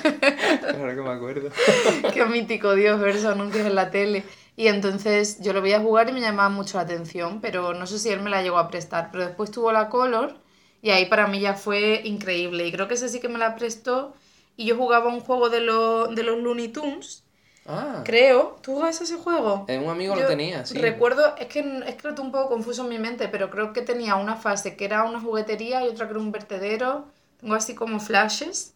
Claro 0.61 0.95
que 0.95 1.03
me 1.03 1.11
acuerdo. 1.11 1.51
Qué 2.15 2.25
mítico, 2.25 2.75
Dios, 2.75 3.01
ver 3.01 3.17
esos 3.17 3.33
anuncios 3.33 3.67
en 3.67 3.75
la 3.75 3.91
tele. 3.91 4.25
Y 4.57 4.67
entonces 4.69 5.41
yo 5.41 5.53
lo 5.53 5.63
veía 5.63 5.81
jugar 5.81 6.09
y 6.09 6.13
me 6.13 6.21
llamaba 6.21 6.49
mucho 6.49 6.79
la 6.79 6.85
atención, 6.85 7.41
pero 7.41 7.75
no 7.75 7.87
sé 7.87 7.99
si 7.99 8.09
él 8.11 8.21
me 8.21 8.31
la 8.31 8.43
llegó 8.43 8.59
a 8.59 8.69
prestar. 8.69 9.11
Pero 9.13 9.27
después 9.27 9.51
tuvo 9.51 9.71
la 9.73 9.89
Color 9.89 10.37
y 10.83 10.91
ahí 10.91 11.07
para 11.07 11.27
mí 11.27 11.41
ya 11.41 11.55
fue 11.55 12.03
increíble. 12.05 12.67
Y 12.67 12.73
creo 12.73 12.89
que 12.89 12.95
ese 12.95 13.09
sí 13.09 13.21
que 13.21 13.29
me 13.29 13.39
la 13.39 13.55
prestó 13.55 14.15
y 14.57 14.67
yo 14.67 14.77
jugaba 14.77 15.09
un 15.09 15.21
juego 15.21 15.49
de, 15.49 15.61
de 15.61 16.23
los 16.23 16.39
Looney 16.39 16.69
Tunes 16.69 17.25
Ah. 17.69 18.03
Creo. 18.03 18.57
¿Tú 18.63 18.75
jugas 18.75 18.99
ese 19.01 19.17
juego? 19.17 19.67
Eh, 19.69 19.79
un 19.79 19.91
amigo 19.91 20.17
lo 20.17 20.27
tenía, 20.27 20.65
sí. 20.65 20.79
Recuerdo, 20.79 21.37
es 21.37 21.49
que 21.49 21.61
es 21.87 21.95
que 21.97 22.09
un 22.09 22.33
poco 22.33 22.49
confuso 22.49 22.83
en 22.83 22.89
mi 22.89 22.99
mente, 22.99 23.29
pero 23.29 23.51
creo 23.51 23.75
que 23.75 23.83
tenía 23.83 24.17
una 24.17 24.37
fase 24.37 24.75
que 24.75 24.87
era 24.87 25.05
una 25.05 25.21
juguetería 25.21 25.85
y 25.85 25.89
otra 25.89 26.07
que 26.07 26.13
era 26.13 26.21
un 26.21 26.33
vertedero. 26.33 27.07
Tengo 27.39 27.55
así 27.55 27.75
como 27.75 28.01
flashes. 28.01 28.75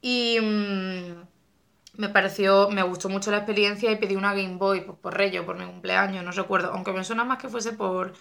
Y 0.00 0.38
mm, 0.40 1.22
me 1.98 2.08
pareció, 2.08 2.70
me 2.70 2.82
gustó 2.82 3.10
mucho 3.10 3.30
la 3.30 3.38
experiencia 3.38 3.90
y 3.90 3.96
pedí 3.96 4.16
una 4.16 4.34
Game 4.34 4.56
Boy 4.56 4.80
pues, 4.80 4.98
por 4.98 5.14
Reyes, 5.14 5.42
por 5.42 5.58
mi 5.58 5.66
cumpleaños, 5.66 6.24
no 6.24 6.30
recuerdo. 6.32 6.72
Aunque 6.72 6.92
me 6.92 7.04
suena 7.04 7.24
más 7.24 7.38
que 7.38 7.48
fuese 7.48 7.72
por, 7.72 8.14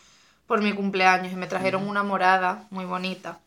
por 0.47 0.61
mi 0.61 0.73
cumpleaños 0.73 1.31
y 1.31 1.35
me 1.37 1.47
trajeron 1.47 1.87
una 1.87 2.03
morada 2.03 2.67
muy 2.71 2.83
bonita. 2.83 3.39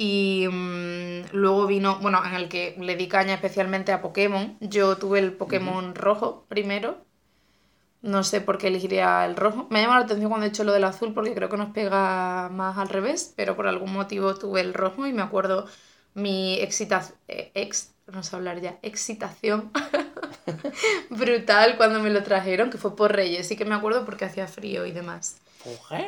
Y 0.00 0.46
mm, 0.48 1.32
luego 1.32 1.66
vino, 1.66 1.98
bueno, 1.98 2.24
en 2.24 2.34
el 2.34 2.48
que 2.48 2.76
le 2.78 2.94
di 2.94 3.08
caña 3.08 3.34
especialmente 3.34 3.90
a 3.90 4.00
Pokémon. 4.00 4.56
Yo 4.60 4.96
tuve 4.96 5.18
el 5.18 5.32
Pokémon 5.32 5.96
rojo 5.96 6.44
primero. 6.48 6.98
No 8.00 8.22
sé 8.22 8.40
por 8.40 8.58
qué 8.58 8.68
elegiría 8.68 9.26
el 9.26 9.34
rojo. 9.34 9.66
Me 9.70 9.82
llama 9.82 9.98
la 9.98 10.04
atención 10.04 10.30
cuando 10.30 10.46
he 10.46 10.50
hecho 10.50 10.62
lo 10.62 10.72
del 10.72 10.84
azul 10.84 11.14
porque 11.14 11.34
creo 11.34 11.48
que 11.48 11.56
nos 11.56 11.70
pega 11.70 12.48
más 12.48 12.78
al 12.78 12.88
revés, 12.88 13.32
pero 13.36 13.56
por 13.56 13.66
algún 13.66 13.92
motivo 13.92 14.36
tuve 14.36 14.60
el 14.60 14.72
rojo 14.72 15.04
y 15.04 15.12
me 15.12 15.22
acuerdo 15.22 15.66
mi 16.14 16.60
excitación, 16.60 17.18
eh, 17.26 17.50
ex, 17.54 17.92
no 18.06 18.22
sé 18.22 18.36
hablar 18.36 18.60
ya, 18.60 18.78
excitación 18.82 19.72
brutal 21.10 21.76
cuando 21.76 22.00
me 22.00 22.10
lo 22.10 22.22
trajeron, 22.22 22.70
que 22.70 22.78
fue 22.78 22.94
por 22.94 23.12
Reyes. 23.16 23.48
Sí 23.48 23.56
que 23.56 23.64
me 23.64 23.74
acuerdo 23.74 24.04
porque 24.04 24.26
hacía 24.26 24.46
frío 24.46 24.86
y 24.86 24.92
demás. 24.92 25.38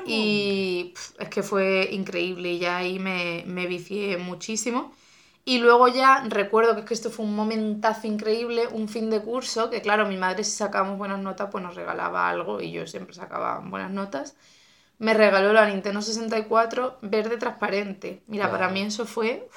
Y 0.07 0.95
es 1.19 1.29
que 1.29 1.43
fue 1.43 1.89
increíble, 1.93 2.53
y 2.53 2.59
ya 2.59 2.79
ahí 2.79 2.99
me, 2.99 3.45
me 3.47 3.67
vicié 3.67 4.17
muchísimo. 4.19 4.93
Y 5.45 5.59
luego 5.59 5.89
ya 5.89 6.23
recuerdo 6.29 6.75
que, 6.75 6.81
es 6.81 6.87
que 6.87 6.95
esto 6.95 7.11
fue 7.11 7.25
un 7.25 7.35
momentazo 7.35 8.07
increíble, 8.07 8.69
un 8.69 8.89
fin 8.89 9.11
de 9.11 9.23
curso, 9.23 9.71
que 9.71 9.81
claro, 9.83 10.07
mi 10.07 10.17
madre 10.17 10.45
si 10.45 10.53
sacábamos 10.53 10.99
buenas 10.99 11.19
notas 11.21 11.49
pues 11.51 11.65
nos 11.65 11.75
regalaba 11.75 12.29
algo 12.29 12.61
y 12.61 12.71
yo 12.73 12.87
siempre 12.87 13.15
sacaba 13.15 13.61
buenas 13.61 13.91
notas. 13.91 14.37
Me 14.99 15.15
regaló 15.15 15.53
la 15.53 15.67
Nintendo 15.67 16.03
64 16.03 16.99
verde 17.03 17.37
transparente. 17.39 18.23
Mira, 18.29 18.51
para 18.51 18.69
mí 18.69 18.83
eso 18.83 19.07
fue 19.07 19.49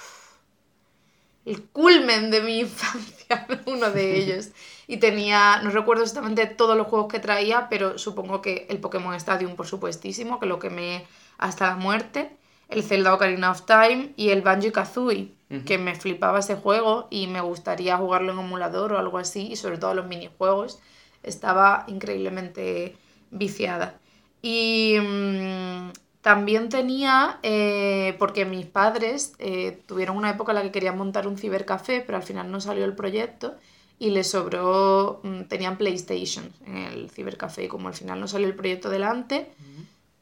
el 1.46 1.64
culmen 1.70 2.32
de 2.32 2.42
mi 2.42 2.60
infancia, 2.62 3.23
uno 3.66 3.92
de 3.92 4.18
ellos. 4.18 4.50
Y 4.88 4.98
tenía, 4.98 5.62
no 5.64 5.70
recuerdo 5.70 6.04
exactamente 6.04 6.46
todos 6.46 6.78
los 6.78 6.88
juegos 6.88 7.12
que 7.12 7.20
traía, 7.20 7.68
pero 7.70 7.98
supongo 7.98 8.42
que 8.42 8.68
el 8.70 8.80
Pokémon 8.80 9.16
Stadium, 9.16 9.56
por 9.56 9.68
supuestísimo, 9.68 10.40
que 10.40 10.46
lo 10.46 10.60
que 10.60 10.70
me 10.70 11.06
hasta 11.38 11.70
la 11.70 11.76
muerte, 11.76 12.32
el 12.70 12.84
Zelda 12.84 13.14
Ocarina 13.14 13.52
of 13.52 13.66
Time 13.66 14.14
y 14.16 14.30
el 14.30 14.42
Banjo 14.42 14.72
Kazooie, 14.72 15.32
que 15.66 15.78
me 15.78 15.94
flipaba 15.94 16.40
ese 16.40 16.56
juego 16.56 17.08
y 17.12 17.28
me 17.28 17.42
gustaría 17.42 17.98
jugarlo 17.98 18.34
en 18.34 18.40
emulador 18.40 18.94
o 18.94 18.98
algo 18.98 19.20
así, 19.20 19.52
y 19.52 19.56
sobre 19.56 19.78
todo 19.78 19.94
los 19.94 20.08
minijuegos. 20.08 20.80
Estaba 21.22 21.86
increíblemente 21.88 22.98
viciada. 23.30 24.00
Y 24.42 24.98
mm, 25.00 25.92
también 26.24 26.70
tenía, 26.70 27.38
eh, 27.44 28.16
porque 28.18 28.46
mis 28.46 28.66
padres 28.66 29.34
eh, 29.40 29.84
tuvieron 29.86 30.16
una 30.16 30.30
época 30.30 30.54
en 30.54 30.56
la 30.56 30.62
que 30.64 30.72
querían 30.72 30.98
montar 30.98 31.28
un 31.28 31.38
cibercafé, 31.38 32.00
pero 32.00 32.18
al 32.18 32.24
final 32.24 32.50
no 32.50 32.62
salió 32.62 32.86
el 32.86 32.96
proyecto 32.96 33.56
y 34.00 34.10
les 34.12 34.30
sobró, 34.30 35.20
mm, 35.24 35.42
tenían 35.50 35.78
PlayStation 35.78 36.50
en 36.66 36.78
el 36.78 37.12
cibercafé 37.12 37.66
y 37.66 37.68
como 37.68 37.90
al 37.90 37.94
final 37.94 38.22
no 38.22 38.30
salió 38.30 38.48
el 38.48 38.56
proyecto 38.56 38.90
delante, 38.90 39.52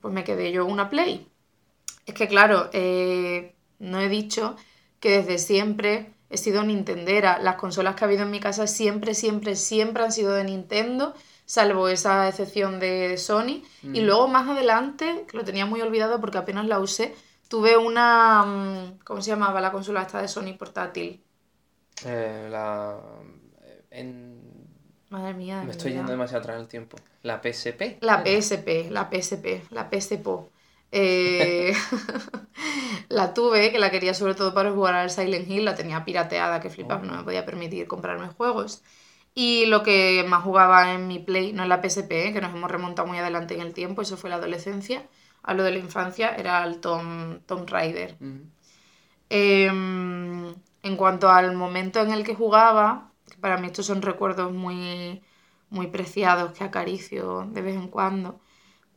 pues 0.02 0.12
me 0.12 0.24
quedé 0.24 0.52
yo 0.52 0.66
una 0.66 0.90
Play. 0.90 1.28
Es 2.08 2.16
que 2.16 2.28
claro, 2.28 2.72
eh, 2.74 3.54
no 3.78 4.02
he 4.02 4.10
dicho 4.10 4.56
que 5.00 5.22
desde 5.22 5.38
siempre 5.38 6.14
he 6.32 6.38
sido 6.38 6.64
Nintendera. 6.64 7.38
Las 7.38 7.58
consolas 7.58 7.94
que 7.94 8.06
ha 8.06 8.08
habido 8.08 8.24
en 8.24 8.32
mi 8.32 8.40
casa 8.40 8.66
siempre, 8.66 9.14
siempre, 9.14 9.56
siempre 9.56 10.04
han 10.04 10.12
sido 10.12 10.34
de 10.34 10.46
Nintendo 10.46 11.14
salvo 11.52 11.90
esa 11.90 12.30
excepción 12.30 12.80
de 12.80 13.18
Sony. 13.18 13.62
Y 13.84 14.00
mm. 14.00 14.06
luego 14.06 14.30
más 14.30 14.48
adelante, 14.48 15.26
que 15.30 15.36
lo 15.36 15.44
tenía 15.44 15.66
muy 15.66 15.82
olvidado 15.82 16.22
porque 16.22 16.38
apenas 16.38 16.66
la 16.66 16.80
usé, 16.80 17.14
tuve 17.50 17.76
una... 17.76 18.46
Mm, 18.46 19.00
¿Cómo 19.04 19.22
se 19.22 19.32
llamaba 19.32 19.60
la 19.60 19.70
consola 19.70 20.04
esta 20.04 20.22
de 20.22 20.30
Sony 20.30 20.54
portátil? 20.58 21.22
Eh, 22.06 22.48
la... 22.50 22.98
En... 23.90 24.40
Madre 25.10 25.34
mía. 25.34 25.62
Me 25.66 25.72
estoy 25.72 25.92
yendo 25.92 26.12
demasiado 26.12 26.40
atrás 26.40 26.56
en 26.56 26.62
el 26.62 26.68
tiempo. 26.70 26.96
¿La 27.22 27.42
PSP? 27.42 27.98
La 28.00 28.24
PSP, 28.24 28.90
la 28.90 29.10
PSP, 29.12 29.70
la 29.72 29.90
PSP. 29.92 30.28
Eh, 30.94 31.74
la 33.10 33.34
tuve, 33.34 33.74
que 33.74 33.80
la 33.80 33.92
quería 33.92 34.14
sobre 34.14 34.36
todo 34.36 34.54
para 34.54 34.72
jugar 34.72 34.96
al 34.96 35.10
Silent 35.10 35.50
Hill, 35.50 35.66
la 35.66 35.76
tenía 35.76 36.06
pirateada, 36.06 36.62
que 36.62 36.70
flipaba, 36.70 37.04
no 37.04 37.18
me 37.18 37.24
podía 37.24 37.46
permitir 37.46 37.88
comprarme 37.88 38.30
juegos. 38.30 38.84
Y 39.34 39.66
lo 39.68 39.84
que 39.84 40.26
más 40.28 40.44
jugaba 40.44 40.94
en 40.94 41.08
mi 41.08 41.20
Play, 41.20 41.54
no 41.54 41.64
en 41.64 41.70
la 41.70 41.82
PSP, 41.82 42.12
¿eh? 42.28 42.34
que 42.34 42.42
nos 42.42 42.54
hemos 42.54 42.70
remontado 42.70 43.08
muy 43.08 43.18
adelante 43.18 43.56
en 43.56 43.62
el 43.62 43.74
tiempo, 43.74 44.02
eso 44.02 44.18
fue 44.18 44.30
la 44.30 44.38
adolescencia. 44.38 45.08
a 45.44 45.54
lo 45.56 45.64
de 45.64 45.72
la 45.72 45.80
infancia, 45.80 46.36
era 46.36 46.64
el 46.66 46.80
Tom, 46.82 47.40
Tom 47.48 47.66
Raider. 47.66 48.16
Em, 49.30 50.54
en 50.84 50.98
cuanto 50.98 51.30
al 51.30 51.56
momento 51.56 52.00
en 52.02 52.12
el 52.12 52.24
que 52.24 52.36
jugaba, 52.36 53.12
que 53.30 53.38
para 53.38 53.58
mí 53.58 53.68
estos 53.68 53.86
son 53.86 54.02
recuerdos 54.02 54.52
muy, 54.52 55.24
muy 55.70 55.88
preciados 55.88 56.52
que 56.54 56.64
acaricio 56.64 57.48
de 57.52 57.62
vez 57.62 57.76
en 57.76 57.88
cuando, 57.88 58.40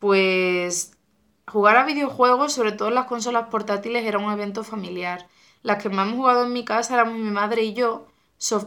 pues 0.01 0.99
jugar 1.47 1.77
a 1.77 1.85
videojuegos, 1.87 2.53
sobre 2.53 2.73
todo 2.73 2.89
en 2.89 2.95
las 2.97 3.07
consolas 3.07 3.49
portátiles, 3.49 4.05
era 4.05 4.19
un 4.19 4.33
evento 4.33 4.65
familiar. 4.65 5.29
Las 5.63 5.83
que 5.83 5.89
más 5.89 6.07
hemos 6.07 6.19
jugado 6.19 6.45
en 6.47 6.53
mi 6.53 6.65
casa 6.65 6.95
éramos 6.95 7.19
mi 7.19 7.31
madre 7.31 7.63
y 7.63 7.75
yo, 7.75 8.07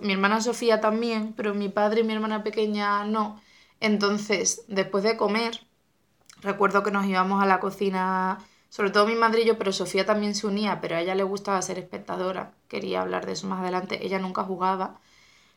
mi 0.01 0.13
hermana 0.13 0.41
Sofía 0.41 0.81
también, 0.81 1.33
pero 1.33 1.53
mi 1.53 1.69
padre 1.69 2.01
y 2.01 2.03
mi 2.03 2.13
hermana 2.13 2.43
pequeña 2.43 3.03
no. 3.05 3.41
Entonces, 3.79 4.63
después 4.67 5.03
de 5.03 5.17
comer, 5.17 5.61
recuerdo 6.41 6.83
que 6.83 6.91
nos 6.91 7.05
íbamos 7.05 7.43
a 7.43 7.45
la 7.45 7.59
cocina, 7.59 8.39
sobre 8.69 8.89
todo 8.89 9.05
mi 9.05 9.15
madre 9.15 9.41
y 9.41 9.45
yo, 9.45 9.57
pero 9.57 9.71
Sofía 9.71 10.05
también 10.05 10.35
se 10.35 10.47
unía, 10.47 10.81
pero 10.81 10.95
a 10.95 11.01
ella 11.01 11.15
le 11.15 11.23
gustaba 11.23 11.61
ser 11.61 11.77
espectadora, 11.77 12.53
quería 12.67 13.01
hablar 13.01 13.25
de 13.25 13.33
eso 13.33 13.47
más 13.47 13.61
adelante, 13.61 14.05
ella 14.05 14.19
nunca 14.19 14.43
jugaba. 14.43 14.99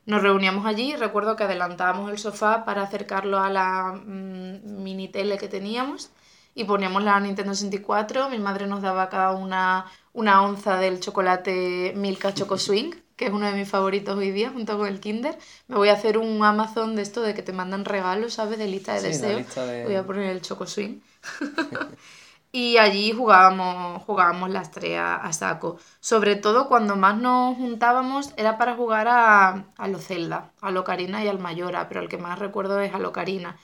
Nos 0.06 0.22
reuníamos 0.22 0.66
allí 0.66 0.92
y 0.92 0.96
recuerdo 0.96 1.36
que 1.36 1.44
adelantábamos 1.44 2.10
el 2.10 2.18
sofá 2.18 2.64
para 2.64 2.82
acercarlo 2.82 3.38
a 3.38 3.50
la 3.50 3.92
mm, 4.04 4.82
mini 4.82 5.08
tele 5.08 5.38
que 5.38 5.48
teníamos 5.48 6.10
y 6.54 6.64
poníamos 6.64 7.02
la 7.04 7.20
Nintendo 7.20 7.54
64, 7.54 8.28
mi 8.28 8.38
madre 8.38 8.66
nos 8.66 8.82
daba 8.82 9.08
cada 9.08 9.32
una 9.32 9.86
una 10.12 10.42
onza 10.42 10.76
del 10.76 11.00
chocolate 11.00 11.92
Milka 11.96 12.34
Choco 12.34 12.58
Swing 12.58 12.92
que 13.20 13.26
es 13.26 13.32
uno 13.34 13.44
de 13.44 13.52
mis 13.52 13.68
favoritos 13.68 14.16
hoy 14.16 14.30
día, 14.30 14.48
junto 14.48 14.78
con 14.78 14.88
el 14.88 14.98
Kinder. 14.98 15.36
Me 15.68 15.76
voy 15.76 15.90
a 15.90 15.92
hacer 15.92 16.16
un 16.16 16.42
Amazon 16.42 16.96
de 16.96 17.02
esto 17.02 17.20
de 17.20 17.34
que 17.34 17.42
te 17.42 17.52
mandan 17.52 17.84
regalos, 17.84 18.32
¿sabes? 18.32 18.58
De 18.58 18.66
lista 18.66 18.94
de 18.94 19.02
deseos. 19.02 19.44
Voy 19.84 19.94
a 19.94 20.06
poner 20.06 20.30
el 20.30 20.40
Choco 20.40 20.66
Swing. 20.66 21.00
y 22.52 22.78
allí 22.78 23.12
jugábamos, 23.12 24.02
jugábamos 24.04 24.48
las 24.48 24.70
tres 24.70 24.98
a, 24.98 25.30
saco. 25.34 25.78
Sobre 26.00 26.36
todo 26.36 26.66
cuando 26.66 26.96
más 26.96 27.18
nos 27.18 27.58
juntábamos 27.58 28.32
era 28.38 28.56
para 28.56 28.74
jugar 28.74 29.06
a, 29.08 29.66
a 29.76 29.88
lo 29.88 29.98
Zelda, 29.98 30.52
a 30.62 30.70
lo 30.70 30.82
Karina 30.82 31.22
y 31.22 31.28
al 31.28 31.38
Mayora, 31.38 31.88
pero 31.88 32.00
el 32.00 32.08
que 32.08 32.16
más 32.16 32.38
recuerdo 32.38 32.80
es 32.80 32.94
a 32.94 32.98
lo 32.98 33.12
Karina. 33.12 33.58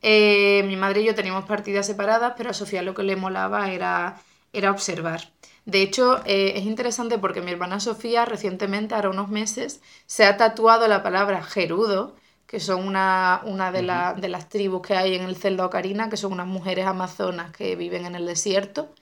Eh, 0.00 0.62
mi 0.66 0.76
madre 0.76 1.02
y 1.02 1.04
yo 1.04 1.14
teníamos 1.14 1.44
partidas 1.44 1.86
separadas, 1.86 2.32
pero 2.38 2.48
a 2.48 2.54
Sofía 2.54 2.80
lo 2.80 2.94
que 2.94 3.02
le 3.02 3.16
molaba 3.16 3.70
era, 3.70 4.16
era 4.54 4.70
observar. 4.70 5.28
De 5.64 5.82
hecho, 5.82 6.22
eh, 6.26 6.52
es 6.56 6.64
interesante 6.64 7.18
porque 7.18 7.40
mi 7.40 7.50
hermana 7.50 7.80
Sofía 7.80 8.24
recientemente, 8.24 8.94
ahora 8.94 9.10
unos 9.10 9.30
meses, 9.30 9.80
se 10.06 10.26
ha 10.26 10.36
tatuado 10.36 10.88
la 10.88 11.02
palabra 11.02 11.42
Gerudo, 11.42 12.14
que 12.46 12.60
son 12.60 12.86
una, 12.86 13.40
una 13.44 13.72
de, 13.72 13.80
de, 14.20 14.28
las 14.28 14.48
tribus 14.48 14.86
que 14.86 14.94
hay 14.94 15.14
en 15.14 15.22
el 15.22 15.36
Celda 15.36 15.66
Ocarina, 15.66 16.10
que 16.10 16.18
son 16.18 16.32
unas 16.32 16.46
mujeres 16.46 16.86
amazonas 16.86 17.50
que 17.52 17.76
viven 17.76 18.04
en 18.04 18.14
el 18.14 18.26
desierto, 18.26 18.92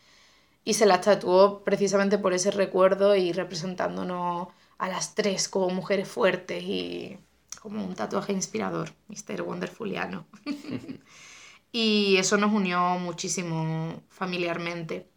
y 0.65 0.75
se 0.75 0.87
las 0.87 1.01
tatuó 1.03 1.65
precisamente 1.65 2.19
por 2.19 2.33
ese 2.35 2.51
recuerdo 2.53 3.17
y 3.17 3.33
representándonos 3.33 4.49
a 4.79 4.89
las 4.89 5.15
tres 5.15 5.49
como 5.49 5.71
mujeres 5.71 6.09
fuertes 6.09 6.63
y 6.63 7.19
como 7.61 7.85
un 7.85 7.95
tatuaje 7.95 8.33
inspirador, 8.33 8.91
Mr. 9.09 9.43
Wonderfuliano. 9.43 10.27
y 11.73 12.17
eso 12.17 12.37
nos 12.37 12.53
unió 12.53 12.81
muchísimo 12.99 14.03
familiarmente. 14.09 15.12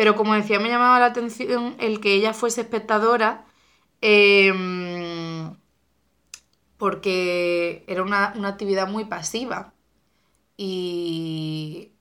Pero 0.00 0.16
como 0.16 0.32
decía, 0.32 0.58
me 0.58 0.70
llamaba 0.70 0.98
la 0.98 1.04
atención 1.12 1.76
el 1.78 2.00
que 2.00 2.14
ella 2.14 2.32
fuese 2.32 2.62
espectadora 2.62 3.44
em, 4.00 5.54
porque 6.78 7.84
era 7.86 8.02
una, 8.02 8.32
una 8.34 8.48
actividad 8.48 8.88
muy 8.88 9.04
pasiva. 9.04 9.74
Y 10.56 11.92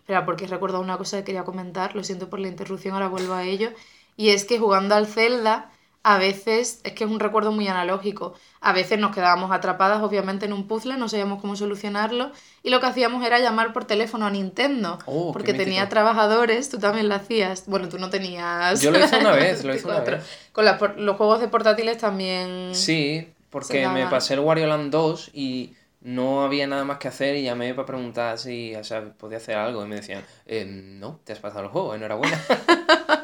Espera, 0.00 0.26
porque 0.26 0.44
he 0.44 0.48
recordado 0.48 0.82
una 0.82 0.98
cosa 0.98 1.16
que 1.16 1.24
quería 1.24 1.44
comentar, 1.44 1.96
lo 1.96 2.04
siento 2.04 2.28
por 2.28 2.40
la 2.40 2.48
interrupción, 2.48 2.92
ahora 2.92 3.08
vuelvo 3.08 3.32
a 3.32 3.44
ello. 3.44 3.70
Y 4.14 4.28
es 4.28 4.44
que 4.44 4.58
jugando 4.58 4.94
al 4.94 5.06
Zelda, 5.06 5.72
a 6.08 6.16
veces, 6.16 6.80
es 6.84 6.92
que 6.94 7.04
es 7.04 7.10
un 7.10 7.20
recuerdo 7.20 7.52
muy 7.52 7.68
analógico, 7.68 8.32
a 8.62 8.72
veces 8.72 8.98
nos 8.98 9.14
quedábamos 9.14 9.52
atrapadas 9.52 10.02
obviamente 10.02 10.46
en 10.46 10.54
un 10.54 10.66
puzzle, 10.66 10.96
no 10.96 11.06
sabíamos 11.06 11.38
cómo 11.38 11.54
solucionarlo, 11.54 12.32
y 12.62 12.70
lo 12.70 12.80
que 12.80 12.86
hacíamos 12.86 13.22
era 13.26 13.38
llamar 13.40 13.74
por 13.74 13.84
teléfono 13.84 14.24
a 14.24 14.30
Nintendo, 14.30 14.98
oh, 15.04 15.34
porque 15.34 15.52
tenía 15.52 15.86
trabajadores, 15.90 16.70
tú 16.70 16.78
también 16.78 17.10
lo 17.10 17.14
hacías, 17.14 17.64
bueno, 17.66 17.90
tú 17.90 17.98
no 17.98 18.08
tenías... 18.08 18.80
Yo 18.80 18.90
lo 18.90 19.04
hice 19.04 19.18
una 19.18 19.32
vez, 19.32 19.62
lo 19.66 19.74
hice 19.74 19.86
una 19.86 20.00
vez. 20.00 20.24
Con 20.52 20.64
los 20.64 21.16
juegos 21.18 21.40
de 21.40 21.48
portátiles 21.48 21.98
también... 21.98 22.74
Sí, 22.74 23.28
porque 23.50 23.86
me 23.86 24.06
pasé 24.06 24.32
el 24.32 24.40
Wario 24.40 24.66
Land 24.66 24.90
2 24.90 25.32
y 25.34 25.74
no 26.00 26.42
había 26.42 26.66
nada 26.66 26.86
más 26.86 26.96
que 26.96 27.08
hacer 27.08 27.36
y 27.36 27.42
llamé 27.42 27.74
para 27.74 27.84
preguntar 27.84 28.38
si 28.38 28.72
podía 29.18 29.36
hacer 29.36 29.56
algo. 29.56 29.84
Y 29.84 29.88
me 29.88 29.96
decían, 29.96 30.24
eh, 30.46 30.64
no, 30.64 31.20
te 31.24 31.34
has 31.34 31.38
pasado 31.38 31.64
el 31.64 31.68
juego, 31.68 31.94
enhorabuena. 31.94 32.40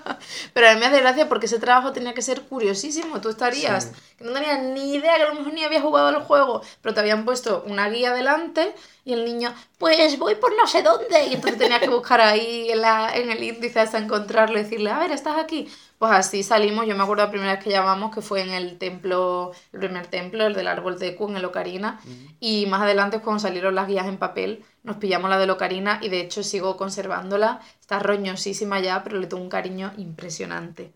Pero 0.53 0.69
a 0.69 0.75
mí 0.75 0.81
me 0.81 0.87
hace 0.87 1.01
gracia 1.01 1.29
porque 1.29 1.47
ese 1.47 1.59
trabajo 1.59 1.93
tenía 1.93 2.15
que 2.15 2.23
ser 2.23 2.43
curiosísimo. 2.43 3.21
Tú 3.21 3.29
estarías, 3.29 3.93
que 4.19 4.25
no 4.25 4.33
tenías 4.33 4.63
ni 4.63 4.95
idea, 4.95 5.17
que 5.17 5.23
a 5.23 5.29
lo 5.29 5.35
mejor 5.35 5.53
ni 5.53 5.65
habías 5.65 5.83
jugado 5.83 6.09
al 6.09 6.23
juego, 6.23 6.63
pero 6.83 6.95
te 6.95 7.01
habían 7.01 7.25
puesto 7.25 7.65
una 7.67 7.89
guía 7.89 8.13
delante 8.13 8.75
y 9.05 9.13
el 9.13 9.25
niño, 9.25 9.55
pues 9.85 10.19
voy 10.19 10.35
por 10.37 10.57
no 10.57 10.67
sé 10.67 10.81
dónde. 10.83 11.27
Y 11.27 11.35
entonces 11.35 11.59
tenías 11.59 11.81
que 11.81 11.91
buscar 11.91 12.19
ahí 12.19 12.71
en, 12.71 12.81
la, 12.81 13.15
en 13.15 13.31
el 13.31 13.43
índice 13.43 13.81
hasta 13.81 13.99
encontrarlo 13.99 14.59
y 14.59 14.63
decirle, 14.63 14.91
a 14.91 14.99
ver, 14.99 15.13
estás 15.13 15.37
aquí. 15.37 15.69
Pues 15.99 16.11
así 16.11 16.43
salimos, 16.43 16.87
yo 16.87 16.97
me 16.97 17.03
acuerdo 17.03 17.25
la 17.25 17.31
primera 17.31 17.53
vez 17.53 17.63
que 17.63 17.69
llamamos, 17.69 18.15
que 18.15 18.23
fue 18.23 18.41
en 18.41 18.49
el 18.49 18.79
templo, 18.79 19.53
el 19.75 19.81
primer 19.81 20.07
templo, 20.07 20.47
el 20.47 20.55
del 20.55 20.69
árbol 20.69 20.99
de 20.99 21.15
Q, 21.15 21.29
en 21.29 21.37
el 21.37 21.45
Ocarina, 21.45 22.01
y 22.41 22.65
más 22.65 22.81
adelante 22.81 23.21
cuando 23.21 23.41
salieron 23.41 23.75
las 23.75 23.87
guías 23.87 24.07
en 24.07 24.17
papel, 24.17 24.65
nos 24.85 24.97
pillamos 24.97 25.29
la 25.29 25.37
de 25.39 25.51
Ocarina 25.51 25.99
y 26.01 26.09
de 26.09 26.21
hecho 26.21 26.43
sigo 26.43 26.79
conservándola, 26.79 27.61
está 27.79 27.99
roñosísima 27.99 28.81
ya, 28.81 29.05
pero 29.05 29.19
le 29.19 29.27
tengo 29.27 29.43
un 29.43 29.51
cariño 29.51 29.93
impresionante. 29.99 30.93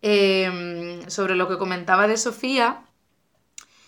Em, 0.00 1.08
sobre 1.10 1.34
lo 1.34 1.48
que 1.48 1.58
comentaba 1.58 2.06
de 2.06 2.16
Sofía, 2.16 2.84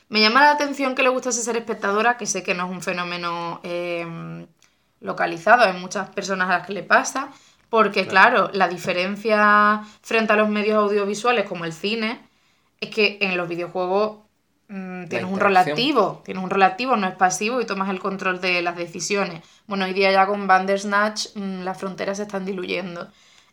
me 0.08 0.20
llama 0.20 0.42
la 0.42 0.52
atención 0.52 0.94
que 0.94 1.02
le 1.02 1.08
gustase 1.08 1.42
ser 1.42 1.56
espectadora, 1.56 2.16
que 2.16 2.26
sé 2.26 2.42
que 2.42 2.54
no 2.54 2.66
es 2.66 2.70
un 2.70 2.82
fenómeno 2.82 3.60
em, 3.62 4.46
localizado, 5.00 5.62
hay 5.62 5.78
muchas 5.78 6.10
personas 6.10 6.48
a 6.48 6.58
las 6.58 6.66
que 6.66 6.72
le 6.72 6.82
pasa, 6.82 7.30
porque 7.70 8.06
claro. 8.06 8.50
la 8.52 8.68
diferencia 8.68 9.82
frente 10.02 10.32
a 10.32 10.36
los 10.36 10.48
medios 10.48 10.76
audiovisuales 10.76 11.46
como 11.48 11.64
el 11.64 11.72
cine 11.72 12.20
es 12.80 12.90
que 12.90 13.18
en 13.20 13.36
los 13.36 13.48
videojuegos 13.48 14.18
mm, 14.68 15.06
tienes 15.06 15.30
un 15.30 15.40
relativo, 15.40 16.22
tienes 16.24 16.44
un 16.44 16.50
relativo, 16.50 16.96
no 16.96 17.08
es 17.08 17.14
pasivo 17.16 17.60
y 17.60 17.66
tomas 17.66 17.90
el 17.90 17.98
control 17.98 18.40
de 18.40 18.62
las 18.62 18.76
decisiones. 18.76 19.42
Bueno, 19.66 19.86
hoy 19.86 19.92
día 19.92 20.12
ya 20.12 20.26
con 20.26 20.46
Bandersnatch 20.46 21.34
mm, 21.34 21.62
las 21.62 21.78
fronteras 21.78 22.18
se 22.18 22.24
están 22.24 22.44
diluyendo. 22.44 23.10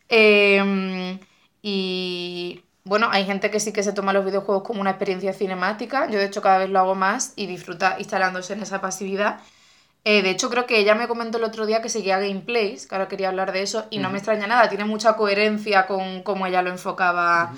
Em, 0.07 1.17
y 1.61 2.63
bueno, 2.83 3.09
hay 3.11 3.25
gente 3.25 3.51
que 3.51 3.59
sí 3.59 3.71
que 3.71 3.83
se 3.83 3.93
toma 3.93 4.13
los 4.13 4.25
videojuegos 4.25 4.63
como 4.63 4.81
una 4.81 4.91
experiencia 4.91 5.33
cinemática. 5.33 6.09
Yo 6.09 6.19
de 6.19 6.25
hecho 6.25 6.41
cada 6.41 6.57
vez 6.59 6.69
lo 6.69 6.79
hago 6.79 6.95
más 6.95 7.33
y 7.35 7.45
disfruta 7.45 7.97
instalándose 7.99 8.53
en 8.53 8.61
esa 8.61 8.81
pasividad. 8.81 9.39
Eh, 10.03 10.23
de 10.23 10.31
hecho, 10.31 10.49
creo 10.49 10.65
que 10.65 10.79
ella 10.79 10.95
me 10.95 11.07
comentó 11.07 11.37
el 11.37 11.43
otro 11.43 11.67
día 11.67 11.81
que 11.81 11.89
seguía 11.89 12.19
gameplays, 12.19 12.87
que 12.87 12.95
ahora 12.95 13.07
quería 13.07 13.29
hablar 13.29 13.51
de 13.51 13.61
eso, 13.61 13.85
y 13.91 13.99
no 13.99 14.09
me 14.09 14.17
extraña 14.17 14.47
nada, 14.47 14.67
tiene 14.67 14.85
mucha 14.85 15.15
coherencia 15.15 15.85
con 15.85 16.23
cómo 16.23 16.47
ella 16.47 16.63
lo 16.63 16.71
enfocaba 16.71 17.53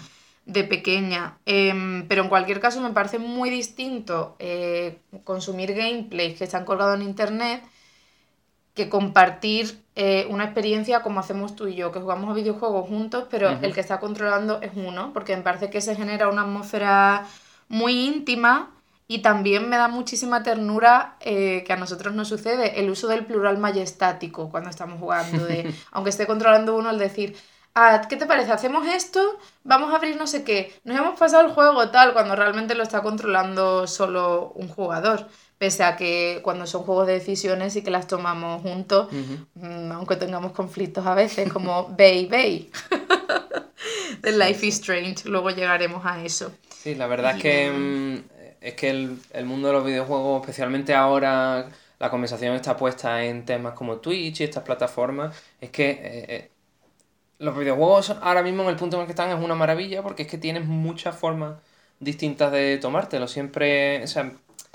de 0.46 0.66
pequeña. 0.66 1.38
Em, 1.46 2.06
pero 2.08 2.24
en 2.24 2.30
cualquier 2.30 2.60
caso 2.60 2.82
me 2.82 2.90
parece 2.92 3.18
muy 3.20 3.50
distinto 3.50 4.36
eh, 4.40 5.00
consumir 5.24 5.74
gameplays 5.74 6.38
que 6.38 6.44
están 6.44 6.66
colgados 6.66 6.96
en 7.00 7.04
internet 7.04 7.64
que 8.74 8.90
compartir 8.90 9.83
eh, 9.96 10.26
una 10.30 10.46
experiencia 10.46 11.04
como 11.04 11.20
hacemos 11.20 11.56
tú 11.56 11.68
y 11.68 11.76
yo, 11.76 11.92
que 11.92 12.00
jugamos 12.00 12.32
a 12.32 12.34
videojuegos 12.34 12.88
juntos, 12.88 13.26
pero 13.30 13.50
el 13.50 13.74
que 13.74 13.82
está 13.82 14.00
controlando 14.00 14.60
es 14.62 14.72
uno, 14.76 15.14
porque 15.14 15.36
me 15.36 15.44
parece 15.44 15.70
que 15.70 15.82
se 15.82 15.96
genera 15.96 16.30
una 16.30 16.42
atmósfera 16.42 17.28
muy 17.68 18.06
íntima 18.06 18.72
y 19.08 19.20
también 19.20 19.70
me 19.70 19.78
da 19.78 19.88
muchísima 19.88 20.42
ternura 20.42 21.18
eh, 21.20 21.64
que 21.68 21.74
a 21.74 21.76
nosotros 21.76 22.16
nos 22.16 22.28
sucede 22.28 22.80
el 22.80 22.90
uso 22.90 23.08
del 23.08 23.26
plural 23.26 23.58
majestático 23.60 24.50
cuando 24.50 24.70
estamos 24.70 25.00
jugando, 25.00 25.46
de, 25.46 25.74
aunque 25.92 26.10
esté 26.10 26.26
controlando 26.26 26.76
uno, 26.76 26.90
el 26.90 26.98
decir, 26.98 27.38
ah, 27.76 28.02
¿qué 28.10 28.16
te 28.16 28.26
parece? 28.26 28.52
¿Hacemos 28.52 28.88
esto? 28.88 29.38
Vamos 29.64 29.92
a 29.94 29.98
abrir 29.98 30.16
no 30.16 30.26
sé 30.26 30.44
qué. 30.44 30.80
Nos 30.84 30.98
hemos 30.98 31.20
pasado 31.20 31.46
el 31.46 31.54
juego 31.54 31.90
tal, 31.90 32.14
cuando 32.14 32.36
realmente 32.36 32.76
lo 32.76 32.84
está 32.84 33.02
controlando 33.04 33.86
solo 33.88 34.52
un 34.56 34.70
jugador. 34.70 35.28
Pese 35.64 35.86
a 35.86 35.96
que 35.96 36.42
cuando 36.44 36.68
son 36.68 36.84
juegos 36.84 37.08
de 37.08 37.14
decisiones 37.14 37.74
y 37.78 37.84
que 37.84 37.90
las 37.90 38.06
tomamos 38.06 38.62
juntos, 38.62 39.08
mm, 39.14 39.94
aunque 39.94 40.18
tengamos 40.18 40.52
conflictos 40.52 41.06
a 41.06 41.16
veces, 41.16 41.54
como 41.54 41.88
Bay 41.98 42.26
Bay. 42.26 42.70
de 44.22 44.32
Life 44.34 44.66
is 44.66 44.74
Strange, 44.82 45.30
luego 45.30 45.52
llegaremos 45.52 46.06
a 46.06 46.22
eso. 46.22 46.52
Sí, 46.68 46.96
la 46.96 47.08
verdad 47.08 47.38
es 47.38 47.42
que 47.42 47.72
mm, 47.72 48.18
es 48.60 48.74
que 48.74 48.90
el, 48.90 49.46
mundo 49.46 49.70
de 49.70 49.74
los 49.76 49.86
videojuegos, 49.86 50.42
especialmente 50.42 50.94
ahora, 50.94 51.70
la 51.98 52.10
conversación 52.10 52.56
está 52.56 52.76
puesta 52.76 53.24
en 53.24 53.46
temas 53.46 53.72
como 53.72 54.00
Twitch 54.00 54.42
y 54.42 54.44
estas 54.44 54.64
plataformas, 54.64 55.34
es 55.62 55.70
que 55.70 55.92
eh, 55.92 56.26
eh, 56.28 56.50
los 57.40 57.58
videojuegos 57.58 58.10
ahora 58.22 58.44
mismo 58.44 58.64
en 58.64 58.68
el 58.68 58.76
punto 58.76 58.98
en 58.98 59.04
el 59.04 59.08
que 59.08 59.14
están 59.14 59.30
es 59.30 59.42
una 59.42 59.56
maravilla 59.56 60.04
porque 60.04 60.24
es 60.24 60.28
que 60.28 60.38
tienes 60.38 60.66
muchas 60.66 61.16
formas 61.16 61.56
distintas 62.02 62.52
de 62.52 62.80
tomártelo. 62.80 63.30
Siempre, 63.30 64.04
o 64.04 64.08
sea, 64.08 64.30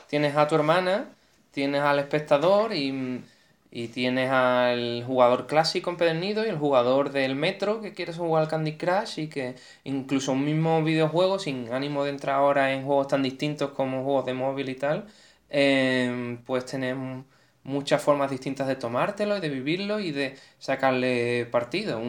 tienes 0.09 0.37
a 0.37 0.49
tu 0.49 0.55
hermana, 0.57 1.09
tienes 1.53 1.83
al 1.83 1.99
espectador 2.01 2.75
y 2.75 3.23
y 3.71 3.89
tienes 3.89 4.31
al 4.31 5.05
jugador 5.07 5.47
clásico 5.47 5.91
empedernido 5.91 6.45
y 6.45 6.49
el 6.49 6.57
jugador 6.57 7.13
del 7.13 7.35
metro 7.35 7.81
que 7.83 7.93
quieres 7.93 8.17
jugar 8.17 8.43
al 8.45 8.49
Candy 8.49 8.77
Crush 8.77 9.21
y 9.21 9.29
que 9.29 9.57
incluso 9.85 10.33
un 10.33 10.45
mismo 10.45 10.83
videojuego, 10.83 11.39
sin 11.39 11.71
ánimo 11.73 12.05
de 12.05 12.11
entrar 12.11 12.37
ahora 12.37 12.73
en 12.73 12.85
juegos 12.85 13.09
tan 13.09 13.23
distintos 13.23 13.71
como 13.73 14.05
juegos 14.05 14.25
de 14.27 14.35
móvil 14.35 14.69
y 14.71 14.75
tal, 14.75 15.07
eh, 15.51 16.39
pues 16.47 16.65
tenemos 16.67 17.25
muchas 17.65 18.03
formas 18.03 18.31
distintas 18.31 18.67
de 18.69 18.77
tomártelo 18.77 19.37
y 19.37 19.41
de 19.41 19.49
vivirlo 19.51 20.01
y 20.01 20.13
de 20.13 20.37
sacarle 20.59 21.47
partido. 21.47 22.01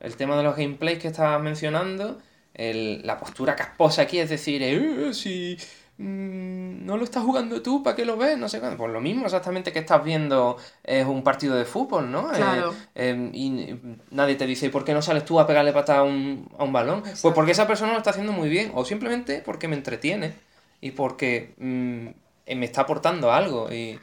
el 0.00 0.16
tema 0.16 0.36
de 0.36 0.42
los 0.42 0.56
gameplays 0.56 0.98
que 0.98 1.08
estabas 1.08 1.40
mencionando, 1.40 2.18
la 2.54 3.18
postura 3.18 3.56
casposa 3.56 4.02
aquí, 4.02 4.18
es 4.18 4.28
decir, 4.28 4.62
eh, 4.62 5.14
si 5.14 5.56
Mm, 6.02 6.86
no 6.86 6.96
lo 6.96 7.04
estás 7.04 7.22
jugando 7.22 7.60
tú, 7.60 7.82
¿para 7.82 7.94
qué 7.94 8.06
lo 8.06 8.16
ves? 8.16 8.38
No 8.38 8.48
sé 8.48 8.58
cuándo. 8.58 8.78
Pues 8.78 8.90
lo 8.90 9.02
mismo 9.02 9.26
exactamente 9.26 9.70
que 9.70 9.80
estás 9.80 10.02
viendo 10.02 10.56
es 10.82 11.04
un 11.04 11.22
partido 11.22 11.54
de 11.56 11.66
fútbol, 11.66 12.10
¿no? 12.10 12.32
Eh, 12.32 12.62
em, 12.94 13.30
y 13.34 13.78
nadie 14.10 14.36
te 14.36 14.46
dice, 14.46 14.70
¿por 14.70 14.82
qué 14.82 14.94
no 14.94 15.02
sales 15.02 15.26
tú 15.26 15.38
a 15.38 15.46
pegarle 15.46 15.74
patada 15.74 15.98
a 15.98 16.02
un, 16.04 16.48
a 16.58 16.64
un 16.64 16.72
balón? 16.72 17.02
Pues 17.02 17.34
porque 17.34 17.52
esa 17.52 17.66
persona 17.66 17.92
lo 17.92 17.98
está 17.98 18.10
haciendo 18.10 18.32
muy 18.32 18.48
bien, 18.48 18.72
o 18.74 18.86
simplemente 18.86 19.42
porque 19.44 19.68
me 19.68 19.76
entretiene 19.76 20.32
y 20.80 20.92
porque 20.92 21.54
mm, 21.58 22.54
me 22.56 22.64
está 22.64 22.80
aportando 22.80 23.30
algo. 23.30 23.70
Y, 23.70 23.98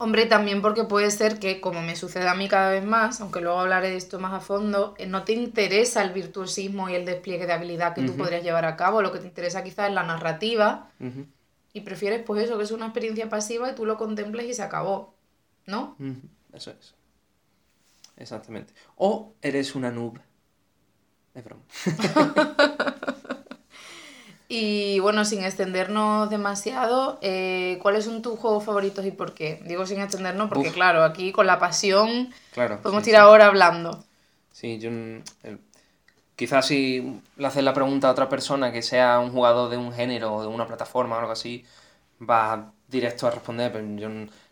Hombre, 0.00 0.26
también 0.26 0.62
porque 0.62 0.84
puede 0.84 1.10
ser 1.10 1.40
que, 1.40 1.60
como 1.60 1.82
me 1.82 1.96
sucede 1.96 2.28
a 2.28 2.34
mí 2.34 2.48
cada 2.48 2.70
vez 2.70 2.84
más, 2.84 3.20
aunque 3.20 3.40
luego 3.40 3.58
hablaré 3.58 3.90
de 3.90 3.96
esto 3.96 4.20
más 4.20 4.32
a 4.32 4.38
fondo, 4.38 4.94
eh, 4.96 5.06
no 5.06 5.24
te 5.24 5.32
interesa 5.32 6.02
el 6.02 6.12
virtuosismo 6.12 6.88
y 6.88 6.94
el 6.94 7.04
despliegue 7.04 7.46
de 7.46 7.52
habilidad 7.52 7.94
que 7.94 8.02
tú 8.02 8.16
podrías 8.16 8.44
llevar 8.44 8.64
a 8.64 8.76
cabo, 8.76 9.02
lo 9.02 9.10
que 9.10 9.18
te 9.18 9.26
interesa 9.26 9.64
quizás 9.64 9.88
es 9.88 9.94
la 9.94 10.04
narrativa 10.04 10.92
y 11.72 11.80
prefieres 11.80 12.22
pues 12.24 12.44
eso, 12.44 12.56
que 12.56 12.64
es 12.64 12.70
una 12.70 12.86
experiencia 12.86 13.28
pasiva 13.28 13.70
y 13.70 13.74
tú 13.74 13.86
lo 13.86 13.96
contemples 13.98 14.46
y 14.46 14.54
se 14.54 14.62
acabó, 14.62 15.14
¿no? 15.66 15.96
Eso 16.52 16.70
es. 16.70 16.94
Exactamente. 18.16 18.72
O 18.96 19.34
eres 19.42 19.74
una 19.74 19.90
noob. 19.90 20.18
Es 21.34 21.44
broma. 21.44 21.62
Y 24.50 24.98
bueno, 25.00 25.26
sin 25.26 25.44
extendernos 25.44 26.30
demasiado, 26.30 27.18
eh, 27.20 27.78
¿cuáles 27.82 28.06
son 28.06 28.22
tus 28.22 28.38
juegos 28.38 28.64
favoritos 28.64 29.04
y 29.04 29.10
por 29.10 29.34
qué? 29.34 29.60
Digo 29.66 29.84
sin 29.84 30.00
extendernos 30.00 30.48
porque, 30.48 30.72
claro, 30.72 31.04
aquí 31.04 31.32
con 31.32 31.46
la 31.46 31.58
pasión 31.58 32.32
claro, 32.52 32.80
podemos 32.80 33.06
ir 33.06 33.16
ahora 33.16 33.46
hablando. 33.46 34.02
Sí, 34.50 34.78
yo. 34.78 34.90
quizás 36.34 36.66
si 36.66 37.20
le 37.36 37.46
haces 37.46 37.62
la 37.62 37.74
pregunta 37.74 38.08
a 38.08 38.12
otra 38.12 38.30
persona 38.30 38.72
que 38.72 38.80
sea 38.80 39.18
un 39.18 39.32
jugador 39.32 39.68
de 39.68 39.76
un 39.76 39.92
género 39.92 40.36
o 40.36 40.40
de 40.40 40.48
una 40.48 40.66
plataforma 40.66 41.16
o 41.16 41.18
algo 41.20 41.32
así, 41.32 41.66
va 42.18 42.72
directo 42.88 43.26
a 43.26 43.30
responder, 43.30 43.70
pero 43.70 43.86
yo 43.96 44.08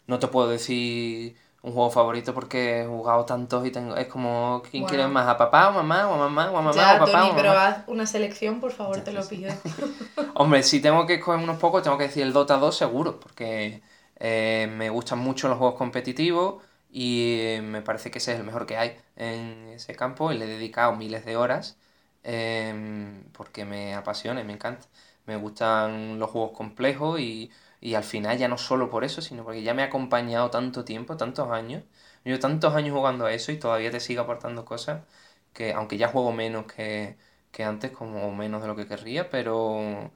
no 0.06 0.18
te 0.18 0.28
puedo 0.28 0.48
decir 0.48 1.36
un 1.66 1.72
juego 1.72 1.90
favorito 1.90 2.32
porque 2.32 2.82
he 2.82 2.86
jugado 2.86 3.24
tantos 3.24 3.66
y 3.66 3.72
tengo 3.72 3.96
es 3.96 4.06
como 4.06 4.62
quién 4.70 4.84
quiere 4.84 5.08
más 5.08 5.26
a 5.26 5.36
papá 5.36 5.68
o 5.68 5.72
mamá 5.72 6.08
o 6.08 6.14
a 6.14 6.16
mamá 6.16 6.50
o 6.52 6.58
a 6.58 6.62
mamá 6.62 6.72
ya, 6.72 6.94
o 6.94 6.98
papá 7.00 7.22
Tony, 7.22 7.32
pero 7.34 7.50
haz 7.50 7.78
una 7.88 8.06
selección 8.06 8.60
por 8.60 8.70
favor 8.70 9.00
te 9.00 9.12
lo 9.12 9.26
pido. 9.26 9.52
Hombre 10.34 10.62
si 10.62 10.80
tengo 10.80 11.04
que 11.06 11.14
escoger 11.14 11.42
unos 11.42 11.58
pocos 11.58 11.82
tengo 11.82 11.98
que 11.98 12.04
decir 12.04 12.22
el 12.22 12.32
Dota 12.32 12.56
2 12.58 12.76
seguro 12.76 13.18
porque 13.18 13.82
eh, 14.14 14.68
me 14.76 14.90
gustan 14.90 15.18
mucho 15.18 15.48
los 15.48 15.58
juegos 15.58 15.76
competitivos 15.76 16.62
y 16.88 17.56
me 17.62 17.82
parece 17.82 18.12
que 18.12 18.18
ese 18.18 18.34
es 18.34 18.38
el 18.38 18.44
mejor 18.46 18.64
que 18.66 18.76
hay 18.76 18.96
en 19.16 19.66
ese 19.70 19.96
campo 19.96 20.30
y 20.30 20.38
le 20.38 20.44
he 20.44 20.48
dedicado 20.48 20.94
miles 20.94 21.24
de 21.24 21.36
horas 21.36 21.78
em, 22.22 23.24
porque 23.32 23.64
me 23.64 23.94
apasiona 23.94 24.40
y 24.40 24.44
me 24.44 24.52
encanta. 24.52 24.86
Me 25.26 25.34
gustan 25.34 26.20
los 26.20 26.30
juegos 26.30 26.52
complejos 26.56 27.18
y 27.18 27.50
y 27.80 27.94
al 27.94 28.04
final 28.04 28.38
ya 28.38 28.48
no 28.48 28.58
solo 28.58 28.90
por 28.90 29.04
eso, 29.04 29.22
sino 29.22 29.44
porque 29.44 29.62
ya 29.62 29.74
me 29.74 29.82
ha 29.82 29.86
acompañado 29.86 30.50
tanto 30.50 30.84
tiempo, 30.84 31.16
tantos 31.16 31.50
años. 31.50 31.84
Yo 32.24 32.38
tantos 32.40 32.74
años 32.74 32.94
jugando 32.96 33.26
a 33.26 33.32
eso 33.32 33.52
y 33.52 33.58
todavía 33.58 33.90
te 33.90 34.00
sigue 34.00 34.20
aportando 34.20 34.64
cosas 34.64 35.04
que, 35.52 35.72
aunque 35.72 35.98
ya 35.98 36.08
juego 36.08 36.32
menos 36.32 36.66
que, 36.66 37.16
antes, 37.64 37.90
como 37.92 38.32
menos 38.34 38.62
de 38.62 38.68
lo 38.68 38.76
que 38.76 38.86
querría, 38.86 39.30
pero, 39.30 40.10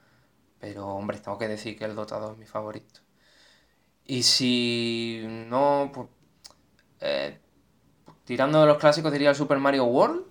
pero 0.60 0.86
hombre, 0.88 1.18
tengo 1.18 1.38
que 1.38 1.48
decir 1.48 1.78
que 1.78 1.84
el 1.86 1.94
Dota 1.96 2.32
es 2.32 2.38
mi 2.38 2.46
favorito. 2.46 3.00
Y 4.06 4.22
si 4.24 5.22
no, 5.48 5.90
pues, 5.94 6.08
eh, 7.00 7.38
tirando 8.24 8.60
de 8.60 8.66
los 8.66 8.78
clásicos 8.78 9.12
diría 9.12 9.30
el 9.30 9.36
Super 9.36 9.58
Mario 9.58 9.84
World, 9.84 10.26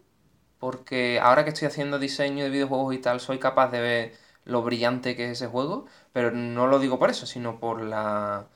porque 0.59 1.19
ahora 1.21 1.43
que 1.45 1.51
estoy 1.51 1.67
haciendo 1.67 1.99
diseño 1.99 2.43
de 2.43 2.49
videojuegos 2.49 2.93
y 2.95 2.99
tal, 2.99 3.19
soy 3.21 3.39
capaz 3.39 3.71
de 3.71 3.81
ver 3.81 4.13
lo 4.45 4.61
brillante 4.63 5.15
que 5.15 5.25
es 5.25 5.31
ese 5.31 5.47
juego, 5.47 5.85
pero 6.13 6.31
no 6.31 6.67
lo 6.67 6.79
digo 6.79 6.99
por 6.99 7.09
eso, 7.09 7.25
sino 7.25 7.59
por 7.59 7.81
la 7.81 8.47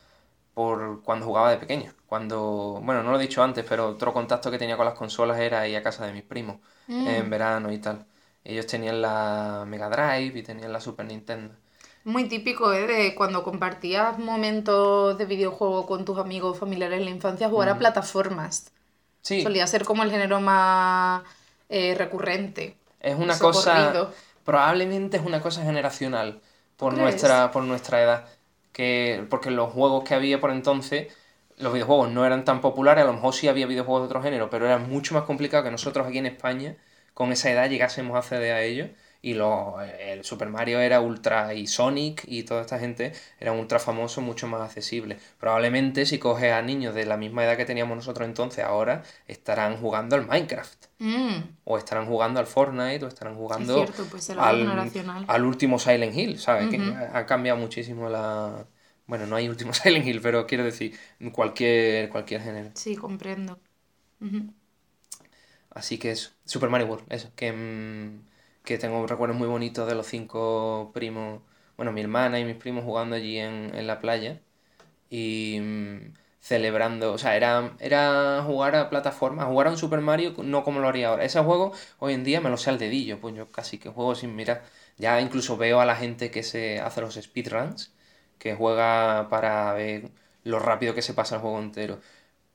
por 0.53 1.01
cuando 1.03 1.25
jugaba 1.25 1.51
de 1.51 1.57
pequeño. 1.57 1.93
Cuando, 2.05 2.79
bueno, 2.83 3.01
no 3.01 3.11
lo 3.11 3.19
he 3.19 3.21
dicho 3.21 3.41
antes, 3.41 3.65
pero 3.67 3.89
otro 3.89 4.13
contacto 4.13 4.51
que 4.51 4.59
tenía 4.59 4.77
con 4.77 4.85
las 4.85 4.93
consolas 4.93 5.39
era 5.39 5.67
ir 5.67 5.77
a 5.77 5.83
casa 5.83 6.05
de 6.05 6.13
mis 6.13 6.23
primos 6.23 6.57
mm. 6.87 7.07
en 7.07 7.29
verano 7.29 7.71
y 7.71 7.79
tal. 7.79 8.05
Ellos 8.43 8.67
tenían 8.67 9.01
la 9.01 9.65
Mega 9.67 9.89
Drive 9.89 10.37
y 10.37 10.43
tenían 10.43 10.71
la 10.71 10.79
Super 10.79 11.05
Nintendo. 11.05 11.55
Muy 12.03 12.27
típico, 12.27 12.73
¿eh? 12.73 12.85
De 12.85 13.15
cuando 13.15 13.43
compartías 13.43 14.19
momentos 14.19 15.17
de 15.17 15.25
videojuego 15.25 15.85
con 15.85 16.05
tus 16.05 16.19
amigos 16.19 16.59
familiares 16.59 16.99
en 16.99 17.05
la 17.05 17.11
infancia, 17.11 17.49
jugar 17.49 17.69
a 17.69 17.75
mm. 17.75 17.79
plataformas. 17.79 18.71
Sí. 19.21 19.41
Solía 19.41 19.65
ser 19.65 19.85
como 19.85 20.03
el 20.03 20.11
género 20.11 20.41
más 20.41 21.23
eh, 21.69 21.95
recurrente. 21.97 22.77
Es 22.99 23.15
una 23.17 23.39
cosa 23.39 24.11
probablemente 24.43 25.17
es 25.17 25.25
una 25.25 25.41
cosa 25.41 25.63
generacional 25.63 26.41
por 26.83 26.97
nuestra, 26.97 27.51
por 27.51 27.63
nuestra 27.63 28.01
edad. 28.01 28.27
Que, 28.71 29.25
porque 29.29 29.51
los 29.51 29.71
juegos 29.71 30.03
que 30.03 30.15
había 30.15 30.39
por 30.39 30.51
entonces, 30.51 31.13
los 31.57 31.73
videojuegos 31.73 32.11
no 32.11 32.25
eran 32.25 32.43
tan 32.45 32.61
populares, 32.61 33.03
a 33.03 33.07
lo 33.07 33.13
mejor 33.13 33.33
sí 33.33 33.47
había 33.47 33.67
videojuegos 33.67 34.03
de 34.03 34.05
otro 34.07 34.21
género, 34.23 34.49
pero 34.49 34.65
era 34.65 34.77
mucho 34.79 35.13
más 35.13 35.23
complicado 35.23 35.63
que 35.63 35.71
nosotros 35.71 36.07
aquí 36.07 36.17
en 36.17 36.25
España, 36.25 36.77
con 37.13 37.31
esa 37.31 37.51
edad, 37.51 37.69
llegásemos 37.69 38.15
a 38.15 38.19
acceder 38.19 38.53
a 38.53 38.63
ellos 38.63 38.89
y 39.23 39.35
lo, 39.35 39.77
el 39.81 40.25
Super 40.25 40.49
Mario 40.49 40.81
era 40.81 40.99
ultra 40.99 41.53
y 41.53 41.65
Sonic 41.65 42.25
y 42.27 42.43
toda 42.43 42.59
esta 42.59 42.77
gente 42.77 43.13
era 43.39 43.53
ultra 43.53 43.79
famoso, 43.79 44.19
mucho 44.19 44.49
más 44.49 44.61
accesible. 44.61 45.17
Probablemente 45.39 46.05
si 46.05 46.19
coges 46.19 46.51
a 46.51 46.61
niños 46.61 46.93
de 46.93 47.05
la 47.05 47.15
misma 47.15 47.45
edad 47.45 47.55
que 47.55 47.63
teníamos 47.63 47.95
nosotros 47.95 48.27
entonces, 48.27 48.65
ahora 48.65 49.01
estarán 49.25 49.77
jugando 49.77 50.17
al 50.17 50.27
Minecraft. 50.27 50.87
Mm. 50.99 51.35
O 51.63 51.77
estarán 51.77 52.05
jugando 52.05 52.41
al 52.41 52.47
Fortnite, 52.47 53.05
o 53.05 53.07
estarán 53.07 53.35
jugando 53.35 53.85
pues 54.11 54.29
al, 54.31 55.45
último 55.45 55.79
Silent 55.79 56.13
Hill, 56.13 56.37
¿sabes? 56.37 56.67
Que 56.67 56.81
ha 57.13 57.25
cambiado 57.25 57.57
muchísimo 57.57 58.09
la... 58.09 58.65
Bueno, 59.07 59.25
no 59.25 59.37
hay 59.37 59.47
último 59.47 59.73
Silent 59.73 60.05
Hill, 60.05 60.19
pero 60.21 60.45
quiero 60.45 60.65
decir, 60.65 60.99
cualquier, 61.31 62.09
cualquier 62.09 62.41
género. 62.41 62.71
Sí, 62.73 62.97
comprendo. 62.97 63.57
Así 65.69 65.97
que 65.97 66.11
es 66.11 66.33
Super 66.43 66.67
Mario 66.67 66.87
World, 66.87 67.05
eso, 67.09 67.31
que... 67.37 67.53
Mm, 67.53 68.32
que 68.63 68.77
tengo 68.77 69.05
recuerdos 69.07 69.37
muy 69.37 69.47
bonitos 69.47 69.87
de 69.87 69.95
los 69.95 70.07
cinco 70.07 70.91
primos, 70.93 71.41
bueno, 71.77 71.91
mi 71.91 72.01
hermana 72.01 72.39
y 72.39 72.45
mis 72.45 72.55
primos 72.55 72.83
jugando 72.85 73.15
allí 73.15 73.37
en, 73.39 73.87
la 73.87 73.99
playa 73.99 74.41
y 75.09 75.59
mm, 75.61 76.13
celebrando, 76.41 77.13
o 77.13 77.17
sea, 77.17 77.35
era, 77.37 77.75
era 77.79 78.43
jugar 78.45 78.75
a 78.75 78.89
plataformas, 78.89 79.47
jugar 79.47 79.67
a 79.67 79.71
un 79.71 79.77
Super 79.77 80.01
Mario 80.01 80.33
no 80.43 80.63
como 80.63 80.79
lo 80.79 80.89
haría 80.89 81.09
ahora. 81.09 81.25
Ese 81.25 81.39
juego 81.41 81.73
hoy 81.99 82.13
en 82.13 82.23
día 82.23 82.41
me 82.41 82.49
lo 82.49 82.57
sé 82.57 82.69
al 82.69 82.79
dedillo, 82.79 83.19
pues 83.21 83.35
yo 83.35 83.51
casi 83.51 83.77
que 83.79 83.89
juego 83.89 84.15
sin 84.15 84.35
mirar. 84.35 84.63
Ya 84.97 85.19
incluso 85.21 85.57
veo 85.57 85.79
a 85.81 85.85
la 85.85 85.95
gente 85.95 86.31
que 86.31 86.43
se 86.43 86.79
hace 86.79 87.01
los 87.01 87.15
speedruns, 87.15 87.93
que 88.39 88.55
juega 88.55 89.29
para 89.29 89.73
ver 89.73 90.11
lo 90.43 90.59
rápido 90.59 90.93
que 90.95 91.01
se 91.01 91.13
pasa 91.13 91.35
el 91.35 91.41
juego 91.41 91.59
entero. 91.59 91.99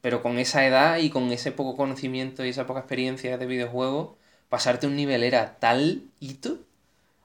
Pero 0.00 0.22
con 0.22 0.38
esa 0.38 0.66
edad 0.66 0.98
y 0.98 1.10
con 1.10 1.32
ese 1.32 1.52
poco 1.52 1.76
conocimiento 1.76 2.44
y 2.44 2.50
esa 2.50 2.66
poca 2.66 2.80
experiencia 2.80 3.38
de 3.38 3.46
videojuego, 3.46 4.17
pasarte 4.48 4.86
un 4.86 4.96
nivel 4.96 5.22
era 5.22 5.58
tal 5.58 6.02
hito, 6.20 6.58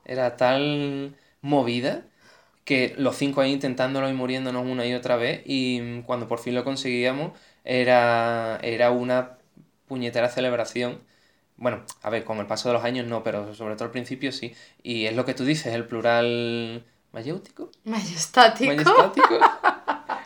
era 0.06 0.38
tal 0.38 1.16
movida, 1.42 2.04
que 2.66 2.94
los 2.98 3.18
cinco 3.18 3.42
ahí 3.42 3.52
intentándolo 3.52 4.10
y 4.10 4.14
muriéndonos 4.14 4.66
una 4.66 4.86
y 4.86 4.94
otra 4.94 5.16
vez, 5.16 5.42
y 5.46 6.02
cuando 6.04 6.28
por 6.28 6.40
fin 6.40 6.56
lo 6.56 6.64
conseguíamos, 6.64 7.34
era, 7.64 8.60
era 8.62 8.92
una 8.92 9.38
puñetera 9.88 10.30
celebración. 10.30 11.02
Bueno, 11.58 11.84
a 12.02 12.10
ver, 12.10 12.24
con 12.24 12.40
el 12.40 12.48
paso 12.48 12.70
de 12.70 12.74
los 12.74 12.84
años 12.84 13.08
no, 13.08 13.24
pero 13.24 13.54
sobre 13.54 13.76
todo 13.76 13.86
al 13.86 13.92
principio 13.92 14.32
sí. 14.32 14.56
Y 14.82 15.06
es 15.06 15.16
lo 15.16 15.26
que 15.26 15.34
tú 15.34 15.46
dices, 15.46 15.74
el 15.74 15.86
plural 15.86 16.84
mayéutico. 17.12 17.70
Majestático. 17.84 18.74
Majestático. 18.74 19.40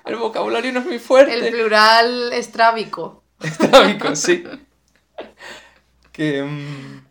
El 0.05 0.15
vocabulario 0.15 0.71
no 0.71 0.79
es 0.79 0.85
muy 0.85 0.99
fuerte. 0.99 1.33
El 1.33 1.51
plural 1.51 2.31
estrábico. 2.31 3.23
Estrábico, 3.41 4.15
sí. 4.15 4.41
que, 6.17 6.43
mm, 6.43 7.05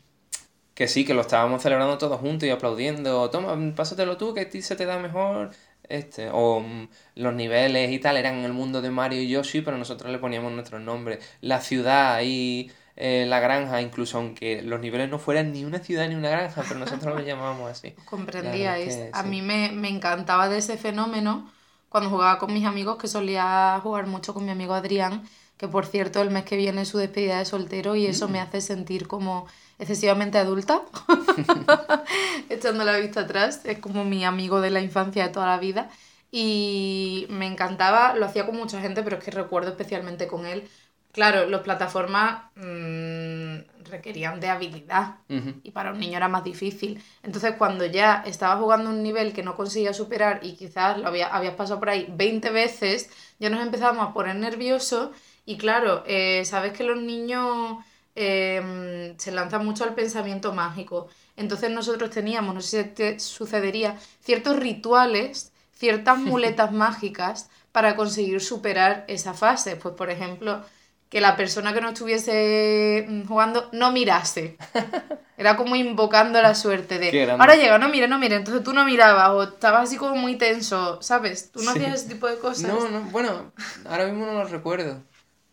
que 0.75 0.89
sí, 0.89 1.05
que 1.05 1.15
lo 1.15 1.21
estábamos 1.23 1.63
celebrando 1.63 1.97
todos 1.97 2.21
juntos 2.21 2.49
y 2.49 2.51
aplaudiendo. 2.51 3.31
Toma, 3.31 3.57
pásatelo 3.77 4.17
tú, 4.17 4.35
que 4.35 4.41
a 4.41 4.51
ti 4.51 4.63
se 4.63 4.77
te 4.77 4.85
da 4.85 4.99
mejor. 4.99 5.51
Este, 5.89 6.29
o 6.33 6.61
mm, 6.61 6.89
los 7.15 7.35
niveles 7.35 7.93
y 7.93 8.01
tal 8.01 8.17
eran 8.17 8.37
en 8.37 8.45
el 8.45 8.53
mundo 8.53 8.83
de 8.83 8.91
Mario 8.91 9.23
y 9.23 9.29
Yoshi, 9.29 9.61
pero 9.61 9.79
nosotros 9.79 10.11
le 10.11 10.19
poníamos 10.19 10.53
nuestros 10.53 10.81
nombres. 10.81 11.25
La 11.41 11.61
ciudad 11.61 12.21
y 12.25 12.73
eh, 12.97 13.27
la 13.29 13.39
granja, 13.39 13.81
incluso 13.81 14.19
aunque 14.19 14.63
los 14.63 14.81
niveles 14.81 15.09
no 15.09 15.21
fueran 15.21 15.53
ni 15.53 15.65
una 15.65 15.79
ciudad 15.79 16.09
ni 16.09 16.17
una 16.17 16.31
granja, 16.31 16.65
pero 16.67 16.81
nosotros 16.81 17.15
lo 17.15 17.21
llamábamos 17.25 17.71
así. 17.71 17.95
Comprendíais. 18.05 19.09
A 19.13 19.23
mí 19.23 19.41
me, 19.41 19.71
me 19.71 19.89
encantaba 19.89 20.49
de 20.49 20.59
ese 20.59 20.77
fenómeno 20.79 21.49
cuando 21.89 22.11
jugaba 22.11 22.39
con 22.41 22.53
mis 22.53 22.67
amigos, 22.67 22.97
que 22.99 23.07
solía 23.07 23.79
jugar 23.85 24.07
mucho 24.09 24.35
con 24.35 24.45
mi 24.45 24.51
amigo 24.51 24.75
Adrián 24.75 25.23
que 25.57 25.69
por 25.69 25.87
cierto 25.87 26.21
el 26.21 26.31
mes 26.31 26.45
que 26.45 26.57
viene 26.57 26.83
es 26.83 26.89
su 26.89 26.99
despedida 26.99 27.39
de 27.39 27.45
soltero 27.45 27.97
y 27.97 28.07
eso 28.07 28.29
me 28.29 28.39
mm. 28.39 28.43
hace 28.43 28.61
sentir 28.61 29.07
como 29.07 29.47
excesivamente 29.79 30.39
adulta, 30.39 30.83
echando 32.49 32.85
la 32.85 32.97
vista 32.99 33.21
atrás, 33.21 33.61
es 33.65 33.79
como 33.79 34.05
mi 34.05 34.25
amigo 34.25 34.61
de 34.61 34.71
la 34.71 34.81
infancia 34.81 35.27
de 35.27 35.33
toda 35.33 35.47
la 35.47 35.59
vida 35.59 35.91
y 36.31 37.27
me 37.31 37.47
encantaba, 37.47 38.15
lo 38.15 38.27
hacía 38.27 38.47
con 38.47 38.57
mucha 38.57 38.81
gente, 38.81 39.03
pero 39.03 39.19
es 39.19 39.25
que 39.25 39.31
recuerdo 39.31 39.71
especialmente 39.71 40.27
con 40.27 40.47
él. 40.47 40.69
Claro, 41.13 41.49
las 41.49 41.63
plataformas 41.63 42.43
mm, 42.57 43.85
requerían 43.89 44.39
de 44.39 44.49
habilidad 44.51 45.17
y 45.63 45.71
para 45.71 45.93
un 45.93 45.99
niño 45.99 46.19
era 46.19 46.29
más 46.29 46.45
difícil. 46.45 47.03
Entonces, 47.23 47.55
cuando 47.57 47.87
ya 47.87 48.23
estaba 48.27 48.61
jugando 48.61 48.91
un 48.91 49.03
nivel 49.03 49.33
que 49.33 49.43
no 49.43 49.57
conseguía 49.57 49.95
superar 49.95 50.41
y 50.43 50.57
quizás 50.57 50.99
lo 50.99 51.09
había, 51.09 51.29
habías 51.29 51.55
pasado 51.55 51.79
por 51.79 51.89
ahí 51.89 52.07
20 52.11 52.51
veces, 52.51 53.09
ya 53.39 53.49
nos 53.49 53.63
empezábamos 53.63 54.11
a 54.11 54.13
poner 54.13 54.37
nerviosos 54.37 55.11
y 55.47 55.57
claro, 55.57 56.03
eh, 56.07 56.45
sabes 56.45 56.73
que 56.73 56.83
los 56.83 57.01
niños 57.01 57.79
em, 58.17 59.17
se 59.17 59.31
lanzan 59.31 59.65
mucho 59.65 59.85
al 59.85 59.95
pensamiento 59.95 60.53
mágico. 60.53 61.09
Entonces 61.37 61.71
nosotros 61.71 62.11
teníamos, 62.11 62.53
no 62.53 62.61
sé 62.61 62.83
si 62.83 62.89
te 62.91 63.21
sucedería, 63.21 63.97
ciertos 64.21 64.57
rituales, 64.59 65.53
ciertas 65.73 66.19
muletas 66.33 66.73
mágicas 66.73 67.49
para 67.71 67.95
conseguir 67.95 68.41
superar 68.41 69.05
esa 69.07 69.35
fase. 69.35 69.77
Pues 69.77 69.95
por 69.95 70.11
ejemplo, 70.11 70.65
que 71.09 71.21
la 71.21 71.37
persona 71.37 71.73
que 71.73 71.81
no 71.81 71.91
estuviese 71.91 73.07
mm, 73.09 73.27
jugando 73.27 73.69
no 73.71 73.93
mirase. 73.93 74.57
Era 75.39 75.57
como 75.57 75.77
invocando 75.77 76.43
la 76.43 76.57
suerte 76.57 76.99
de 76.99 77.31
ahora 77.31 77.55
llega, 77.55 77.79
no 77.79 77.89
mire, 77.89 78.09
no 78.09 78.19
mire. 78.19 78.35
Entonces 78.35 78.65
tú 78.65 78.73
no 78.73 78.85
mirabas 78.85 79.31
o 79.31 79.43
estabas 79.45 79.85
así 79.85 79.97
como 79.97 80.17
muy 80.17 80.37
tenso, 80.37 81.01
¿sabes? 81.03 81.53
Tú 81.53 81.63
no 81.63 81.71
hacías 81.71 81.95
ese 81.95 82.09
tipo 82.09 82.27
de 82.27 82.39
cosas. 82.39 82.73
No, 82.73 82.89
no, 82.89 83.03
bueno, 83.13 83.53
ahora 83.85 84.07
mismo 84.07 84.27
no 84.27 84.33
lo 84.33 84.45
recuerdo 84.49 85.03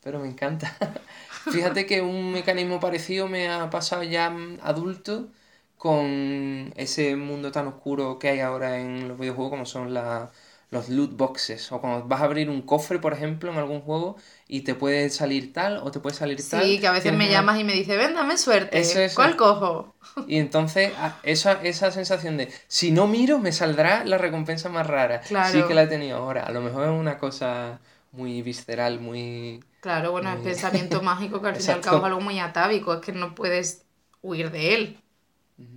pero 0.04 0.20
me 0.20 0.28
encanta. 0.28 0.76
Fíjate 1.52 1.86
que 1.86 2.02
un 2.02 2.32
mecanismo 2.32 2.80
parecido 2.80 3.28
me 3.28 3.50
ha 3.50 3.70
pasado 3.70 4.04
ya 4.04 4.36
adulto 4.62 5.30
con 5.78 6.74
ese 6.78 7.16
mundo 7.18 7.52
tan 7.52 7.68
oscuro 7.68 8.18
que 8.18 8.30
hay 8.30 8.40
ahora 8.40 8.80
en 8.80 9.10
los 9.10 9.20
videojuegos 9.20 9.52
como 9.52 9.66
son 9.66 9.94
los 10.74 10.88
loot 10.88 11.18
boxes 11.18 11.72
o 11.74 11.82
cuando 11.82 12.08
vas 12.08 12.22
a 12.22 12.24
abrir 12.24 12.50
un 12.50 12.62
cofre 12.62 13.00
por 13.00 13.12
ejemplo 13.12 13.52
en 13.52 13.58
algún 13.58 13.82
juego 13.82 14.16
y 14.48 14.62
te 14.62 14.76
puede 14.76 15.10
salir 15.10 15.52
tal 15.52 15.78
o 15.84 15.92
te 15.92 16.00
puede 16.00 16.16
salir 16.16 16.38
tal 16.50 16.64
sí 16.64 16.80
que 16.80 16.88
a 16.88 16.94
veces 16.94 17.12
me 17.12 17.30
llamas 17.30 17.60
y 17.60 17.66
me 17.66 17.74
dices 17.74 17.98
ven 17.98 18.14
dame 18.14 18.38
suerte 18.38 18.82
¿cuál 19.14 19.36
cojo? 19.36 19.94
y 20.28 20.38
entonces 20.38 20.94
esa, 21.24 21.62
esa 21.64 21.92
sensación 21.92 22.38
de 22.38 22.50
si 22.70 22.92
no 22.92 23.08
miro 23.08 23.40
me 23.40 23.52
saldrá 23.52 24.06
la 24.06 24.18
recompensa 24.18 24.70
más 24.70 24.88
rara 24.88 25.20
claro. 25.20 25.52
sí 25.52 25.64
que 25.68 25.74
la 25.74 25.84
he 25.84 25.88
tenido 25.88 26.18
ahora 26.18 26.44
a 26.44 26.52
lo 26.52 26.62
mejor 26.62 26.86
es 26.86 26.92
una 26.98 27.18
cosa 27.18 27.82
muy 28.14 28.42
visceral, 28.42 29.00
muy... 29.00 29.62
Claro, 29.82 30.12
bueno, 30.12 30.32
es 30.32 30.40
pensamiento 30.40 31.02
mágico 31.04 31.42
que 31.42 31.50
al 31.50 31.56
fin 31.58 31.66
y 31.68 31.72
al 31.72 31.82
cabo 31.82 31.98
es 31.98 32.04
algo 32.06 32.22
muy 32.22 32.40
atávico, 32.40 32.94
es 32.94 33.02
que 33.02 33.12
no 33.12 33.36
puedes 33.36 33.86
huir 34.22 34.50
de 34.52 34.76
él. 34.76 34.98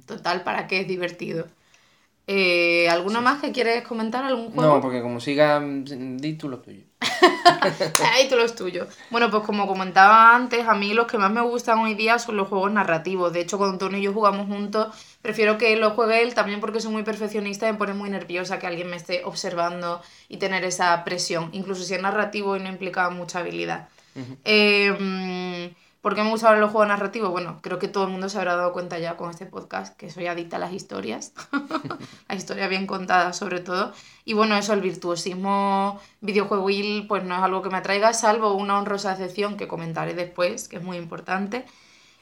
Total, 0.06 0.44
¿para 0.44 0.66
qué 0.66 0.80
es 0.80 0.88
divertido? 0.88 1.46
Eh, 2.26 2.88
¿Alguna 2.88 3.20
más 3.20 3.40
que 3.40 3.52
quieres 3.52 3.86
comentar? 3.86 4.24
¿Algún 4.24 4.50
juego? 4.52 4.74
No, 4.74 4.80
porque 4.80 5.00
como 5.00 5.20
siga, 5.20 5.60
di 5.60 6.34
tú 6.34 6.48
lo 6.48 6.60
tuyo. 6.60 6.84
Ahí 8.12 8.28
tú 8.28 8.36
los 8.36 8.54
tuyos. 8.54 8.88
Bueno, 9.10 9.30
pues 9.30 9.42
como 9.44 9.66
comentaba 9.66 10.34
antes, 10.34 10.66
a 10.66 10.74
mí 10.74 10.94
los 10.94 11.06
que 11.06 11.18
más 11.18 11.30
me 11.30 11.40
gustan 11.40 11.78
hoy 11.78 11.94
día 11.94 12.18
son 12.18 12.36
los 12.36 12.48
juegos 12.48 12.72
narrativos. 12.72 13.32
De 13.32 13.40
hecho, 13.40 13.58
cuando 13.58 13.78
Tony 13.78 13.98
y 13.98 14.02
yo 14.02 14.12
jugamos 14.12 14.46
juntos, 14.46 14.94
prefiero 15.22 15.58
que 15.58 15.76
lo 15.76 15.90
juegue 15.90 16.22
él 16.22 16.34
también 16.34 16.60
porque 16.60 16.80
soy 16.80 16.92
muy 16.92 17.02
perfeccionista 17.02 17.68
y 17.68 17.72
me 17.72 17.78
pone 17.78 17.94
muy 17.94 18.10
nerviosa 18.10 18.58
que 18.58 18.66
alguien 18.66 18.90
me 18.90 18.96
esté 18.96 19.24
observando 19.24 20.02
y 20.28 20.38
tener 20.38 20.64
esa 20.64 21.04
presión, 21.04 21.50
incluso 21.52 21.84
si 21.84 21.94
es 21.94 22.02
narrativo 22.02 22.56
y 22.56 22.60
no 22.60 22.68
implica 22.68 23.08
mucha 23.10 23.40
habilidad. 23.40 23.88
eh, 24.44 25.72
¿Por 26.06 26.14
qué 26.14 26.22
me 26.22 26.30
gustan 26.30 26.60
los 26.60 26.70
juegos 26.70 26.86
narrativos? 26.86 27.32
Bueno, 27.32 27.58
creo 27.62 27.80
que 27.80 27.88
todo 27.88 28.04
el 28.04 28.10
mundo 28.10 28.28
se 28.28 28.38
habrá 28.38 28.54
dado 28.54 28.72
cuenta 28.72 28.96
ya 29.00 29.16
con 29.16 29.28
este 29.28 29.44
podcast 29.44 29.96
que 29.96 30.08
soy 30.08 30.28
adicta 30.28 30.54
a 30.54 30.60
las 30.60 30.72
historias, 30.72 31.32
la 32.28 32.36
historia 32.36 32.68
bien 32.68 32.86
contada 32.86 33.32
sobre 33.32 33.58
todo. 33.58 33.92
Y 34.24 34.34
bueno, 34.34 34.56
eso, 34.56 34.72
el 34.72 34.82
virtuosismo 34.82 36.00
videojueguil, 36.20 37.08
pues 37.08 37.24
no 37.24 37.34
es 37.34 37.42
algo 37.42 37.60
que 37.60 37.70
me 37.70 37.78
atraiga, 37.78 38.12
salvo 38.12 38.54
una 38.54 38.78
honrosa 38.78 39.10
excepción 39.10 39.56
que 39.56 39.66
comentaré 39.66 40.14
después, 40.14 40.68
que 40.68 40.76
es 40.76 40.82
muy 40.84 40.96
importante. 40.96 41.66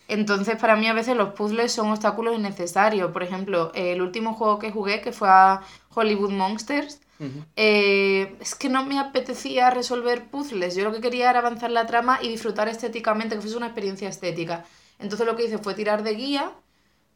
Entonces, 0.08 0.56
para 0.56 0.76
mí 0.76 0.86
a 0.86 0.94
veces 0.94 1.14
los 1.14 1.34
puzzles 1.34 1.70
son 1.70 1.90
obstáculos 1.90 2.36
innecesarios. 2.36 3.12
Por 3.12 3.22
ejemplo, 3.22 3.70
el 3.74 4.00
último 4.00 4.32
juego 4.32 4.58
que 4.58 4.72
jugué, 4.72 5.02
que 5.02 5.12
fue 5.12 5.28
a 5.28 5.60
Hollywood 5.94 6.30
Monsters, 6.30 7.02
eh, 7.56 8.36
es 8.40 8.54
que 8.54 8.68
no 8.68 8.84
me 8.84 8.98
apetecía 8.98 9.70
resolver 9.70 10.26
puzzles. 10.26 10.74
Yo 10.74 10.84
lo 10.84 10.92
que 10.92 11.00
quería 11.00 11.30
era 11.30 11.38
avanzar 11.38 11.70
la 11.70 11.86
trama 11.86 12.18
y 12.22 12.28
disfrutar 12.28 12.68
estéticamente, 12.68 13.36
que 13.36 13.42
fuese 13.42 13.56
una 13.56 13.66
experiencia 13.66 14.08
estética. 14.08 14.64
Entonces 14.98 15.26
lo 15.26 15.36
que 15.36 15.44
hice 15.44 15.58
fue 15.58 15.74
tirar 15.74 16.02
de 16.02 16.14
guía, 16.14 16.52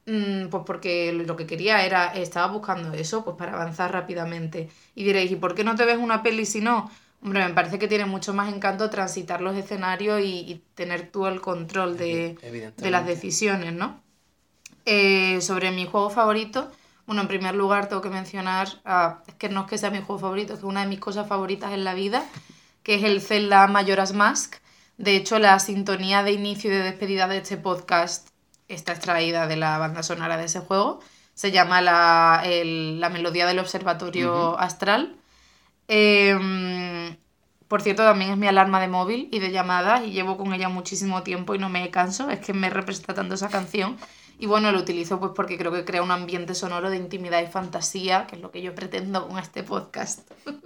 mm, 0.07 0.49
pues 0.49 0.63
porque 0.67 1.13
lo 1.13 1.37
que 1.37 1.47
quería 1.47 1.85
era, 1.85 2.15
estaba 2.15 2.53
buscando 2.53 2.93
eso, 2.95 3.25
pues 3.25 3.37
para 3.37 3.53
avanzar 3.55 3.93
rápidamente. 3.93 4.69
Y 4.95 5.05
diréis, 5.05 5.31
¿y 5.31 5.37
por 5.37 5.55
qué 5.55 5.65
no 5.65 5.75
te 5.75 5.85
ves 5.85 5.99
una 5.99 6.23
peli 6.23 6.45
si 6.47 6.61
no? 6.61 6.91
Hombre, 7.23 7.47
me 7.49 7.55
parece 7.55 7.79
que 7.79 7.89
tiene 7.89 8.05
mucho 8.07 8.33
más 8.33 8.53
encanto 8.53 8.91
transitar 8.91 9.41
los 9.41 9.57
escenarios 9.57 10.21
y, 10.23 10.63
tener 10.75 11.11
tú 11.11 11.27
el 11.27 11.41
control 11.41 11.97
de, 11.97 12.37
de 12.77 12.91
las 12.91 13.07
decisiones, 13.07 13.73
¿no? 13.73 14.01
Eh, 14.91 15.43
sobre 15.43 15.71
mi 15.71 15.85
juego 15.85 16.09
favorito, 16.09 16.71
bueno, 17.09 17.23
en 17.23 17.29
primer 17.29 17.55
lugar 17.55 17.89
tengo 17.89 18.03
que 18.03 18.11
mencionar, 18.11 18.69
es 19.27 19.35
que 19.37 19.49
no 19.49 19.63
es 19.63 19.67
que 19.67 19.79
sea 19.79 19.91
mi 19.91 20.03
juego 20.03 20.19
favorito, 20.19 20.53
es 20.53 20.61
que 20.61 20.67
una 20.67 20.83
de 20.83 20.89
mis 20.89 21.01
cosas 21.01 21.27
favoritas 21.27 21.73
en 21.73 21.83
la 21.83 21.95
vida, 21.95 22.23
que 22.83 22.97
es 22.97 23.03
el 23.03 23.23
Zelda 23.23 23.67
Majora's 23.67 24.13
Mask. 24.13 24.57
De 24.99 25.17
hecho, 25.17 25.39
la 25.39 25.59
sintonía 25.59 26.23
de 26.23 26.33
inicio 26.33 26.71
y 26.71 26.75
de 26.75 26.83
despedida 26.83 27.27
de 27.27 27.39
este 27.39 27.57
podcast 27.57 28.29
está 28.69 28.93
extraída 28.93 29.47
de 29.47 29.57
la 29.57 29.79
banda 29.79 30.03
sonora 30.03 30.37
de 30.37 30.45
ese 30.45 30.61
juego. 30.61 31.01
Se 31.33 31.51
llama 31.51 31.81
La, 31.81 32.43
Melodía 33.11 33.47
del 33.47 33.61
Observatorio 33.61 34.59
Astral. 34.59 35.17
Em, 35.89 37.17
por 37.69 37.81
cierto, 37.81 38.03
también 38.03 38.33
es 38.33 38.37
mi 38.37 38.49
alarma 38.49 38.83
de 38.83 38.89
móvil 38.89 39.31
y 39.33 39.39
de 39.39 39.51
llamadas 39.51 40.05
y 40.05 40.11
llevo 40.11 40.37
con 40.37 40.53
ella 40.53 40.69
muchísimo 40.69 41.23
tiempo 41.23 41.55
y 41.55 41.59
no 41.59 41.71
me 41.71 41.91
canso. 41.91 42.29
Es 42.29 42.41
que 42.41 42.53
me 42.53 42.69
representa 42.69 43.15
tanto 43.15 43.35
esa 43.35 43.49
canción 43.49 43.97
y 44.39 44.47
bueno, 44.47 44.71
lo 44.71 44.79
utilizo 44.79 45.19
pues 45.19 45.33
porque 45.35 45.59
creo 45.59 45.73
que 45.73 45.85
crea 45.85 46.03
un 46.03 46.13
ambiente 46.13 46.55
sonoro 46.55 46.91
de 46.91 46.97
intimidad 46.97 47.43
y 47.43 47.47
fantasía, 47.47 48.27
que 48.27 48.37
es 48.37 48.43
lo 48.43 48.51
que 48.51 48.63
yo 48.63 48.75
pretendo 48.75 49.27
con 49.29 49.39
este 49.39 49.63
podcast. 49.63 50.31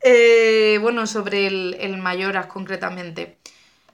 Eh, 0.00 0.78
bueno, 0.80 1.08
sobre 1.08 1.48
el, 1.48 1.76
el 1.80 1.98
Mayoras 1.98 2.46
concretamente. 2.46 3.36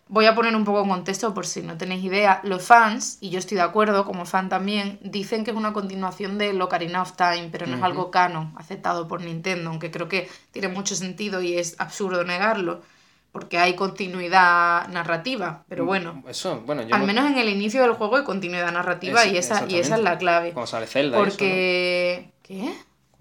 Voy 0.06 0.26
a 0.26 0.34
poner 0.34 0.54
un 0.54 0.64
poco 0.64 0.82
en 0.82 0.90
contexto 0.90 1.32
por 1.32 1.46
si 1.46 1.62
no 1.62 1.78
tenéis 1.78 2.04
idea. 2.04 2.40
Los 2.44 2.62
fans, 2.62 3.16
y 3.22 3.30
yo 3.30 3.38
estoy 3.38 3.56
de 3.56 3.62
acuerdo, 3.62 4.04
como 4.04 4.26
fan 4.26 4.50
también, 4.50 4.98
dicen 5.02 5.44
que 5.44 5.50
es 5.50 5.56
una 5.56 5.72
continuación 5.72 6.36
de 6.36 6.60
Ocarina 6.60 7.00
of 7.00 7.16
Time, 7.16 7.48
pero 7.50 7.66
no 7.66 7.76
es 7.78 7.82
algo 7.82 8.10
canon, 8.10 8.52
aceptado 8.56 9.08
por 9.08 9.22
Nintendo, 9.22 9.70
aunque 9.70 9.90
creo 9.90 10.06
que 10.06 10.28
tiene 10.52 10.68
mucho 10.68 10.94
sentido 10.94 11.40
y 11.40 11.56
es 11.56 11.74
absurdo 11.78 12.22
negarlo 12.22 12.82
porque 13.34 13.58
hay 13.58 13.74
continuidad 13.74 14.86
narrativa, 14.90 15.64
pero 15.68 15.82
mm, 15.82 15.86
bueno, 15.88 16.22
eso, 16.28 16.62
bueno 16.64 16.84
al 16.88 17.02
menos 17.02 17.28
en 17.28 17.36
el 17.36 17.48
inicio 17.48 17.82
del 17.82 17.94
juego 17.94 18.14
hay 18.14 18.22
continuidad 18.22 18.70
narrativa 18.70 19.26
y, 19.26 19.36
esa, 19.36 19.64
y 19.68 19.74
esa 19.74 19.96
es 19.96 20.02
la 20.04 20.18
clave. 20.18 20.52
Cuando 20.52 20.68
sale 20.68 20.86
Zelda. 20.86 21.18
Porque... 21.18 22.30
¿Qué? 22.44 22.72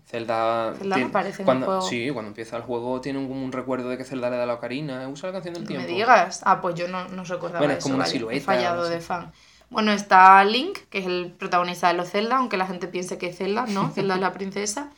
Zelda, 0.05 0.75
Zelda 0.77 0.97
me 0.97 1.09
parece 1.09 1.43
cuando, 1.43 1.65
en 1.65 1.71
el 1.71 1.77
juego. 1.79 1.89
Sí, 1.89 2.11
cuando 2.11 2.27
empieza 2.27 2.57
el 2.57 2.61
juego 2.61 3.01
tiene 3.01 3.17
un, 3.17 3.31
un 3.31 3.51
recuerdo 3.51 3.89
de 3.89 3.97
que 3.97 4.03
Zelda 4.03 4.29
le 4.29 4.37
da 4.37 4.45
la 4.45 4.53
ocarina, 4.53 5.09
usa 5.09 5.29
la 5.29 5.33
canción 5.33 5.55
del 5.55 5.65
tiempo. 5.65 5.87
me 5.87 5.91
digas? 5.91 6.41
Ah, 6.45 6.61
pues 6.61 6.75
yo 6.75 6.87
no, 6.87 7.07
no 7.07 7.23
recordaba 7.23 7.65
bueno, 7.65 7.73
es 7.73 7.83
como 7.83 7.95
una 7.95 8.05
silueta. 8.05 8.37
He 8.37 8.39
fallado 8.39 8.87
de 8.87 9.01
fan. 9.01 9.31
Bueno, 9.71 9.93
está 9.93 10.43
Link, 10.43 10.77
que 10.91 10.99
es 10.99 11.07
el 11.07 11.33
protagonista 11.39 11.87
de 11.87 11.95
los 11.95 12.11
Zelda, 12.11 12.37
aunque 12.37 12.57
la 12.57 12.67
gente 12.67 12.87
piense 12.87 13.17
que 13.17 13.29
es 13.29 13.37
Zelda, 13.37 13.65
¿no? 13.65 13.89
Zelda 13.95 14.13
es 14.13 14.21
la 14.21 14.31
princesa. 14.31 14.91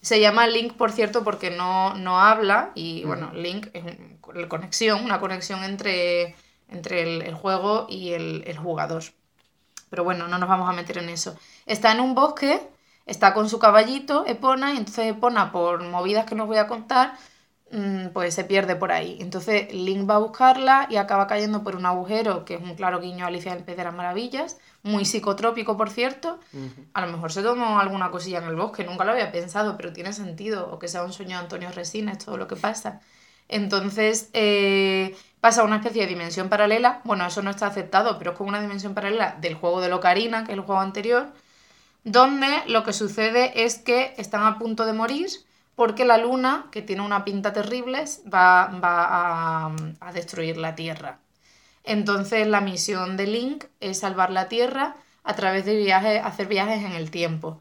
Se 0.00 0.20
llama 0.20 0.46
Link, 0.46 0.74
por 0.74 0.92
cierto, 0.92 1.22
porque 1.24 1.50
no, 1.50 1.94
no 1.94 2.20
habla 2.20 2.72
y, 2.74 3.04
bueno, 3.04 3.32
Link 3.34 3.68
es 3.74 3.84
conexión, 4.48 5.04
una 5.04 5.20
conexión 5.20 5.64
entre, 5.64 6.34
entre 6.68 7.02
el, 7.02 7.34
juego 7.34 7.86
y 7.88 8.12
el, 8.12 8.56
jugador. 8.56 9.02
Pero 9.90 10.04
bueno, 10.04 10.28
no 10.28 10.38
nos 10.38 10.48
vamos 10.48 10.68
a 10.68 10.72
meter 10.72 10.98
en 10.98 11.08
eso. 11.08 11.36
Está 11.66 11.92
en 11.92 12.00
un 12.00 12.14
bosque, 12.14 12.60
está 13.06 13.34
con 13.34 13.48
su 13.48 13.58
caballito, 13.58 14.24
Epona, 14.26 14.72
y 14.74 14.78
entonces 14.78 15.06
Epona, 15.06 15.52
por 15.52 15.82
movidas 15.82 16.26
que 16.26 16.34
nos 16.34 16.46
voy 16.46 16.58
a 16.58 16.68
contar, 16.68 17.14
mm, 17.72 18.08
pues 18.08 18.34
se 18.34 18.44
pierde 18.44 18.76
por 18.76 18.92
ahí. 18.92 19.18
Entonces 19.20 19.72
Link 19.74 20.08
va 20.08 20.16
a 20.16 20.18
buscarla 20.18 20.86
y 20.90 20.96
acaba 20.96 21.26
cayendo 21.26 21.62
por 21.64 21.76
un 21.76 21.86
agujero, 21.86 22.44
que 22.44 22.54
es 22.54 22.62
un 22.62 22.74
claro 22.76 23.00
guiño 23.00 23.24
a 23.24 23.28
Alicia 23.28 23.52
en 23.52 23.58
el 23.58 23.64
Pez 23.64 23.76
de 23.76 23.84
las 23.84 23.94
Maravillas, 23.94 24.58
muy 24.82 25.04
psicotrópico, 25.04 25.76
por 25.76 25.90
cierto. 25.90 26.38
A 26.94 27.04
lo 27.04 27.12
mejor 27.12 27.32
se 27.32 27.42
tomó 27.42 27.78
alguna 27.80 28.10
cosilla 28.10 28.38
en 28.38 28.44
el 28.44 28.56
bosque, 28.56 28.84
nunca 28.84 29.04
lo 29.04 29.12
había 29.12 29.32
pensado, 29.32 29.76
pero 29.76 29.92
tiene 29.92 30.12
sentido, 30.12 30.70
o 30.70 30.78
que 30.78 30.88
sea 30.88 31.04
un 31.04 31.12
sueño 31.12 31.36
de 31.36 31.42
Antonio 31.42 31.70
Resines, 31.70 32.18
todo 32.18 32.36
lo 32.36 32.48
que 32.48 32.56
pasa. 32.56 33.00
Entonces 33.48 34.30
eh, 34.32 35.16
pasa 35.40 35.62
a 35.62 35.64
una 35.64 35.76
especie 35.76 36.02
de 36.02 36.08
dimensión 36.08 36.48
paralela, 36.48 37.00
bueno, 37.04 37.26
eso 37.26 37.42
no 37.42 37.50
está 37.50 37.66
aceptado, 37.66 38.16
pero 38.18 38.32
es 38.32 38.36
como 38.36 38.48
una 38.48 38.60
dimensión 38.60 38.94
paralela 38.94 39.36
del 39.40 39.54
juego 39.54 39.80
de 39.80 39.88
Locarina, 39.88 40.44
que 40.44 40.52
es 40.52 40.58
el 40.58 40.64
juego 40.64 40.80
anterior, 40.80 41.32
donde 42.04 42.48
lo 42.66 42.84
que 42.84 42.92
sucede 42.92 43.64
es 43.64 43.78
que 43.78 44.14
están 44.18 44.44
a 44.44 44.58
punto 44.58 44.86
de 44.86 44.92
morir 44.92 45.28
porque 45.74 46.04
la 46.04 46.18
luna, 46.18 46.66
que 46.70 46.82
tiene 46.82 47.02
una 47.02 47.24
pinta 47.24 47.52
terrible, 47.54 48.04
va, 48.32 48.66
va 48.66 49.06
a, 49.66 49.76
a 50.00 50.12
destruir 50.12 50.58
la 50.58 50.74
Tierra. 50.74 51.20
Entonces 51.84 52.46
la 52.46 52.60
misión 52.60 53.16
de 53.16 53.26
Link 53.26 53.64
es 53.80 54.00
salvar 54.00 54.30
la 54.30 54.48
Tierra 54.48 54.96
a 55.24 55.34
través 55.34 55.64
de 55.64 55.76
viajes, 55.76 56.20
hacer 56.24 56.46
viajes 56.48 56.84
en 56.84 56.92
el 56.92 57.10
tiempo. 57.10 57.60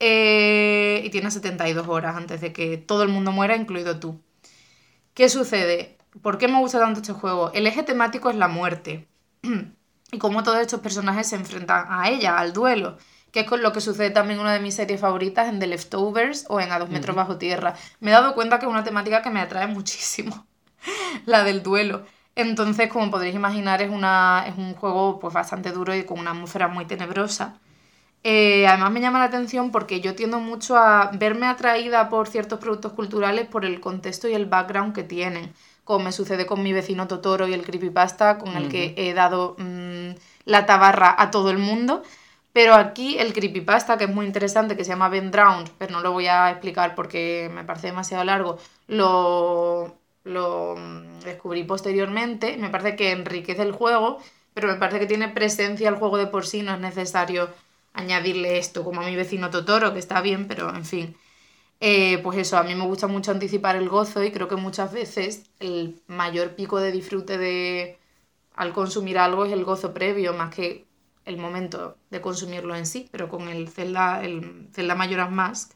Eh, 0.00 1.02
y 1.04 1.10
tiene 1.10 1.30
72 1.30 1.86
horas 1.88 2.16
antes 2.16 2.40
de 2.40 2.52
que 2.52 2.76
todo 2.76 3.02
el 3.04 3.08
mundo 3.08 3.32
muera, 3.32 3.56
incluido 3.56 4.00
tú. 4.00 4.20
¿Qué 5.14 5.28
sucede? 5.28 5.98
¿Por 6.22 6.38
qué 6.38 6.48
me 6.48 6.58
gusta 6.58 6.78
tanto 6.80 7.00
este 7.00 7.12
juego? 7.12 7.52
El 7.52 7.66
eje 7.66 7.82
temático 7.82 8.30
es 8.30 8.36
la 8.36 8.48
muerte. 8.48 9.08
y 10.12 10.18
cómo 10.18 10.42
todos 10.42 10.58
estos 10.58 10.80
personajes 10.80 11.28
se 11.28 11.36
enfrentan 11.36 11.86
a 11.88 12.08
ella, 12.10 12.38
al 12.38 12.52
duelo. 12.52 12.98
Que 13.30 13.40
es 13.40 13.46
con 13.46 13.62
lo 13.62 13.72
que 13.72 13.80
sucede 13.80 14.10
también 14.10 14.38
en 14.38 14.44
una 14.44 14.54
de 14.54 14.60
mis 14.60 14.74
series 14.74 15.00
favoritas, 15.00 15.48
en 15.48 15.58
The 15.58 15.66
Leftovers 15.66 16.46
o 16.48 16.60
en 16.60 16.70
A 16.72 16.78
dos 16.78 16.90
metros 16.90 17.16
bajo 17.16 17.38
tierra. 17.38 17.74
Me 18.00 18.10
he 18.10 18.14
dado 18.14 18.34
cuenta 18.34 18.58
que 18.58 18.66
es 18.66 18.70
una 18.70 18.84
temática 18.84 19.22
que 19.22 19.30
me 19.30 19.40
atrae 19.40 19.66
muchísimo. 19.68 20.46
la 21.26 21.44
del 21.44 21.62
duelo. 21.62 22.06
Entonces, 22.34 22.88
como 22.88 23.10
podréis 23.10 23.34
imaginar, 23.34 23.82
es, 23.82 23.90
una, 23.90 24.44
es 24.46 24.56
un 24.56 24.74
juego 24.74 25.18
pues, 25.20 25.34
bastante 25.34 25.70
duro 25.70 25.94
y 25.94 26.04
con 26.04 26.18
una 26.18 26.30
atmósfera 26.30 26.68
muy 26.68 26.86
tenebrosa. 26.86 27.58
Eh, 28.24 28.66
además 28.68 28.92
me 28.92 29.00
llama 29.00 29.18
la 29.18 29.24
atención 29.26 29.72
porque 29.72 30.00
yo 30.00 30.14
tiendo 30.14 30.38
mucho 30.38 30.76
a 30.76 31.10
verme 31.12 31.46
atraída 31.46 32.08
por 32.08 32.28
ciertos 32.28 32.60
productos 32.60 32.92
culturales 32.92 33.48
por 33.48 33.64
el 33.64 33.80
contexto 33.80 34.28
y 34.28 34.34
el 34.34 34.46
background 34.46 34.94
que 34.94 35.02
tienen, 35.02 35.52
como 35.84 36.04
me 36.04 36.12
sucede 36.12 36.46
con 36.46 36.62
mi 36.62 36.72
vecino 36.72 37.08
Totoro 37.08 37.48
y 37.48 37.52
el 37.52 37.64
creepypasta, 37.64 38.38
con 38.38 38.56
el 38.56 38.68
que 38.68 38.94
he 38.96 39.12
dado 39.12 39.56
mm, 39.58 40.10
la 40.44 40.66
tabarra 40.66 41.14
a 41.18 41.30
todo 41.30 41.50
el 41.50 41.58
mundo. 41.58 42.02
Pero 42.52 42.74
aquí 42.74 43.18
el 43.18 43.32
creepypasta, 43.32 43.96
que 43.98 44.04
es 44.04 44.14
muy 44.14 44.26
interesante, 44.26 44.76
que 44.76 44.84
se 44.84 44.90
llama 44.90 45.08
Ben 45.08 45.30
Drowned, 45.30 45.70
pero 45.78 45.92
no 45.92 46.00
lo 46.00 46.12
voy 46.12 46.26
a 46.26 46.50
explicar 46.50 46.94
porque 46.94 47.50
me 47.52 47.64
parece 47.64 47.88
demasiado 47.88 48.24
largo, 48.24 48.58
lo, 48.88 49.96
lo 50.24 50.76
mm, 50.76 51.20
descubrí 51.20 51.64
posteriormente. 51.64 52.56
Me 52.58 52.70
parece 52.70 52.96
que 52.96 53.12
enriquece 53.12 53.62
el 53.62 53.72
juego, 53.72 54.18
pero 54.54 54.68
me 54.68 54.76
parece 54.76 55.00
que 55.00 55.06
tiene 55.06 55.28
presencia 55.28 55.88
el 55.88 55.96
juego 55.96 56.18
de 56.18 56.26
por 56.26 56.46
sí, 56.46 56.62
no 56.62 56.74
es 56.74 56.80
necesario 56.80 57.50
añadirle 57.94 58.58
esto, 58.58 58.84
como 58.84 59.02
a 59.02 59.06
mi 59.06 59.16
vecino 59.16 59.50
Totoro, 59.50 59.92
que 59.92 59.98
está 59.98 60.20
bien, 60.22 60.48
pero 60.48 60.70
en 60.74 60.84
fin. 60.84 61.16
Eh, 61.80 62.18
pues 62.22 62.38
eso, 62.38 62.56
a 62.58 62.62
mí 62.62 62.74
me 62.74 62.86
gusta 62.86 63.08
mucho 63.08 63.32
anticipar 63.32 63.76
el 63.76 63.88
gozo 63.88 64.22
y 64.22 64.30
creo 64.32 64.48
que 64.48 64.56
muchas 64.56 64.92
veces 64.92 65.44
el 65.58 66.00
mayor 66.06 66.54
pico 66.54 66.78
de 66.80 66.92
disfrute 66.92 67.38
de 67.38 67.98
al 68.54 68.72
consumir 68.72 69.18
algo 69.18 69.44
es 69.44 69.52
el 69.52 69.64
gozo 69.64 69.94
previo, 69.94 70.32
más 70.34 70.54
que 70.54 70.86
el 71.24 71.38
momento 71.38 71.96
de 72.10 72.20
consumirlo 72.20 72.76
en 72.76 72.86
sí, 72.86 73.08
pero 73.12 73.28
con 73.28 73.48
el 73.48 73.68
Zelda, 73.68 74.22
el 74.24 74.68
Zelda 74.74 74.94
Majora's 74.94 75.30
Mask, 75.32 75.72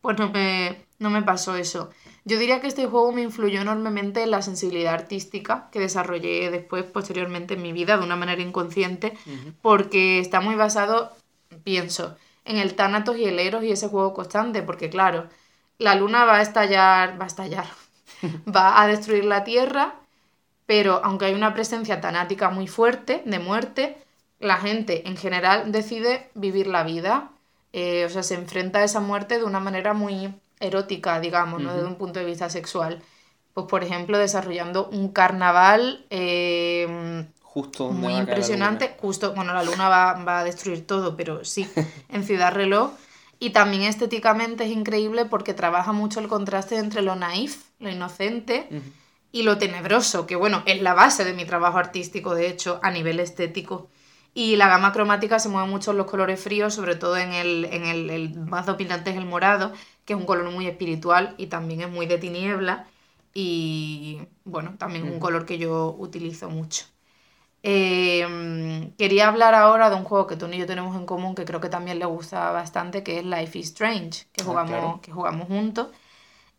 pues 0.00 0.18
no 0.18 0.30
me, 0.30 0.86
No 0.98 1.10
me 1.10 1.22
pasó 1.22 1.56
eso. 1.56 1.90
Yo 2.28 2.38
diría 2.38 2.60
que 2.60 2.66
este 2.66 2.86
juego 2.86 3.10
me 3.10 3.22
influyó 3.22 3.62
enormemente 3.62 4.22
en 4.22 4.30
la 4.30 4.42
sensibilidad 4.42 4.92
artística 4.92 5.70
que 5.72 5.80
desarrollé 5.80 6.50
después, 6.50 6.84
posteriormente 6.84 7.54
en 7.54 7.62
mi 7.62 7.72
vida, 7.72 7.96
de 7.96 8.04
una 8.04 8.16
manera 8.16 8.42
inconsciente, 8.42 9.16
porque 9.62 10.20
está 10.20 10.42
muy 10.42 10.54
basado, 10.54 11.16
pienso, 11.64 12.18
en 12.44 12.58
el 12.58 12.74
Thanatos 12.74 13.16
y 13.16 13.24
el 13.24 13.38
Eros 13.38 13.64
y 13.64 13.72
ese 13.72 13.88
juego 13.88 14.12
constante, 14.12 14.60
porque 14.60 14.90
claro, 14.90 15.26
la 15.78 15.94
luna 15.94 16.26
va 16.26 16.36
a 16.36 16.42
estallar, 16.42 17.18
va 17.18 17.24
a 17.24 17.28
estallar, 17.28 17.66
va 18.46 18.82
a 18.82 18.86
destruir 18.86 19.24
la 19.24 19.42
Tierra, 19.44 19.94
pero 20.66 21.00
aunque 21.02 21.24
hay 21.24 21.34
una 21.34 21.54
presencia 21.54 22.02
tanática 22.02 22.50
muy 22.50 22.66
fuerte 22.66 23.22
de 23.24 23.38
muerte, 23.38 23.96
la 24.38 24.58
gente 24.58 25.08
en 25.08 25.16
general 25.16 25.72
decide 25.72 26.28
vivir 26.34 26.66
la 26.66 26.82
vida, 26.82 27.30
eh, 27.72 28.04
o 28.04 28.10
sea, 28.10 28.22
se 28.22 28.34
enfrenta 28.34 28.80
a 28.80 28.84
esa 28.84 29.00
muerte 29.00 29.38
de 29.38 29.44
una 29.44 29.60
manera 29.60 29.94
muy 29.94 30.30
erótica, 30.60 31.20
digamos, 31.20 31.60
¿no? 31.60 31.74
Desde 31.74 31.86
un 31.86 31.96
punto 31.96 32.18
de 32.20 32.26
vista 32.26 32.50
sexual. 32.50 33.02
Pues, 33.54 33.66
por 33.66 33.82
ejemplo, 33.82 34.18
desarrollando 34.18 34.88
un 34.88 35.08
carnaval 35.08 36.06
eh, 36.10 37.26
justo 37.42 37.90
muy 37.90 38.14
impresionante. 38.14 38.94
Justo, 39.00 39.34
bueno, 39.34 39.52
la 39.52 39.64
luna 39.64 39.88
va, 39.88 40.38
a 40.38 40.44
destruir 40.44 40.86
todo, 40.86 41.16
pero 41.16 41.44
sí, 41.44 41.68
en 42.08 42.22
Ciudad 42.24 42.52
Reloj. 42.52 42.92
Y 43.40 43.50
también 43.50 43.82
estéticamente 43.82 44.64
es 44.64 44.70
increíble 44.70 45.24
porque 45.24 45.54
trabaja 45.54 45.92
mucho 45.92 46.20
el 46.20 46.28
contraste 46.28 46.76
entre 46.76 47.02
lo 47.02 47.16
naif, 47.16 47.64
lo 47.78 47.88
inocente, 47.88 48.68
y 49.30 49.42
lo 49.42 49.58
tenebroso, 49.58 50.26
que 50.26 50.34
bueno, 50.34 50.62
es 50.66 50.82
la 50.82 50.94
base 50.94 51.24
de 51.24 51.34
mi 51.34 51.44
trabajo 51.44 51.78
artístico, 51.78 52.34
de 52.34 52.48
hecho, 52.48 52.80
a 52.82 52.90
nivel 52.90 53.20
estético. 53.20 53.88
Y 54.34 54.56
la 54.56 54.68
gama 54.68 54.92
cromática 54.92 55.38
se 55.38 55.48
mueve 55.48 55.68
mucho 55.68 55.92
en 55.92 55.98
los 55.98 56.06
colores 56.06 56.40
fríos, 56.40 56.74
sobre 56.74 56.96
todo 56.96 57.16
en 57.16 57.32
el, 57.32 57.64
en 57.66 57.84
el, 57.86 58.10
el 58.10 58.34
más 58.38 58.66
dominante 58.66 59.10
es 59.10 59.16
el 59.16 59.24
morado, 59.24 59.72
que 60.08 60.14
es 60.14 60.18
un 60.18 60.24
color 60.24 60.50
muy 60.50 60.66
espiritual 60.66 61.34
y 61.36 61.48
también 61.48 61.82
es 61.82 61.90
muy 61.90 62.06
de 62.06 62.16
tiniebla. 62.16 62.86
Y 63.34 64.22
bueno, 64.46 64.74
también 64.78 65.06
es 65.06 65.12
un 65.12 65.20
color 65.20 65.44
que 65.44 65.58
yo 65.58 65.94
utilizo 65.98 66.48
mucho. 66.48 66.86
Em, 67.62 68.92
quería 68.92 69.28
hablar 69.28 69.54
ahora 69.54 69.90
de 69.90 69.96
un 69.96 70.04
juego 70.04 70.26
que 70.26 70.36
tú 70.36 70.46
y 70.46 70.56
yo 70.56 70.64
tenemos 70.64 70.96
en 70.96 71.04
común, 71.04 71.34
que 71.34 71.44
creo 71.44 71.60
que 71.60 71.68
también 71.68 71.98
le 71.98 72.06
gusta 72.06 72.50
bastante, 72.52 73.02
que 73.02 73.18
es 73.18 73.24
Life 73.26 73.58
is 73.58 73.66
Strange, 73.66 74.24
que 74.32 74.40
ah, 74.40 74.44
jugamos, 74.46 75.00
que 75.02 75.12
jugamos 75.12 75.46
juntos. 75.46 75.88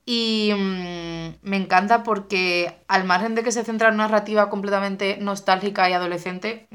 Y 0.06 0.52
mm, 0.54 1.40
me 1.42 1.58
encanta 1.58 2.04
porque 2.04 2.78
al 2.88 3.04
margen 3.04 3.34
de 3.34 3.42
que 3.42 3.52
se 3.52 3.64
centra 3.64 3.88
en 3.88 3.96
una 3.96 4.04
narrativa 4.04 4.52
completamente 4.52 5.18
nostálgica 5.20 5.90
y 5.90 5.94
adolescente, 5.94 6.68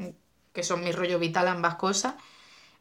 que 0.51 0.63
son 0.63 0.83
mi 0.83 0.91
rollo 0.91 1.19
vital 1.19 1.47
ambas 1.47 1.75
cosas, 1.75 2.15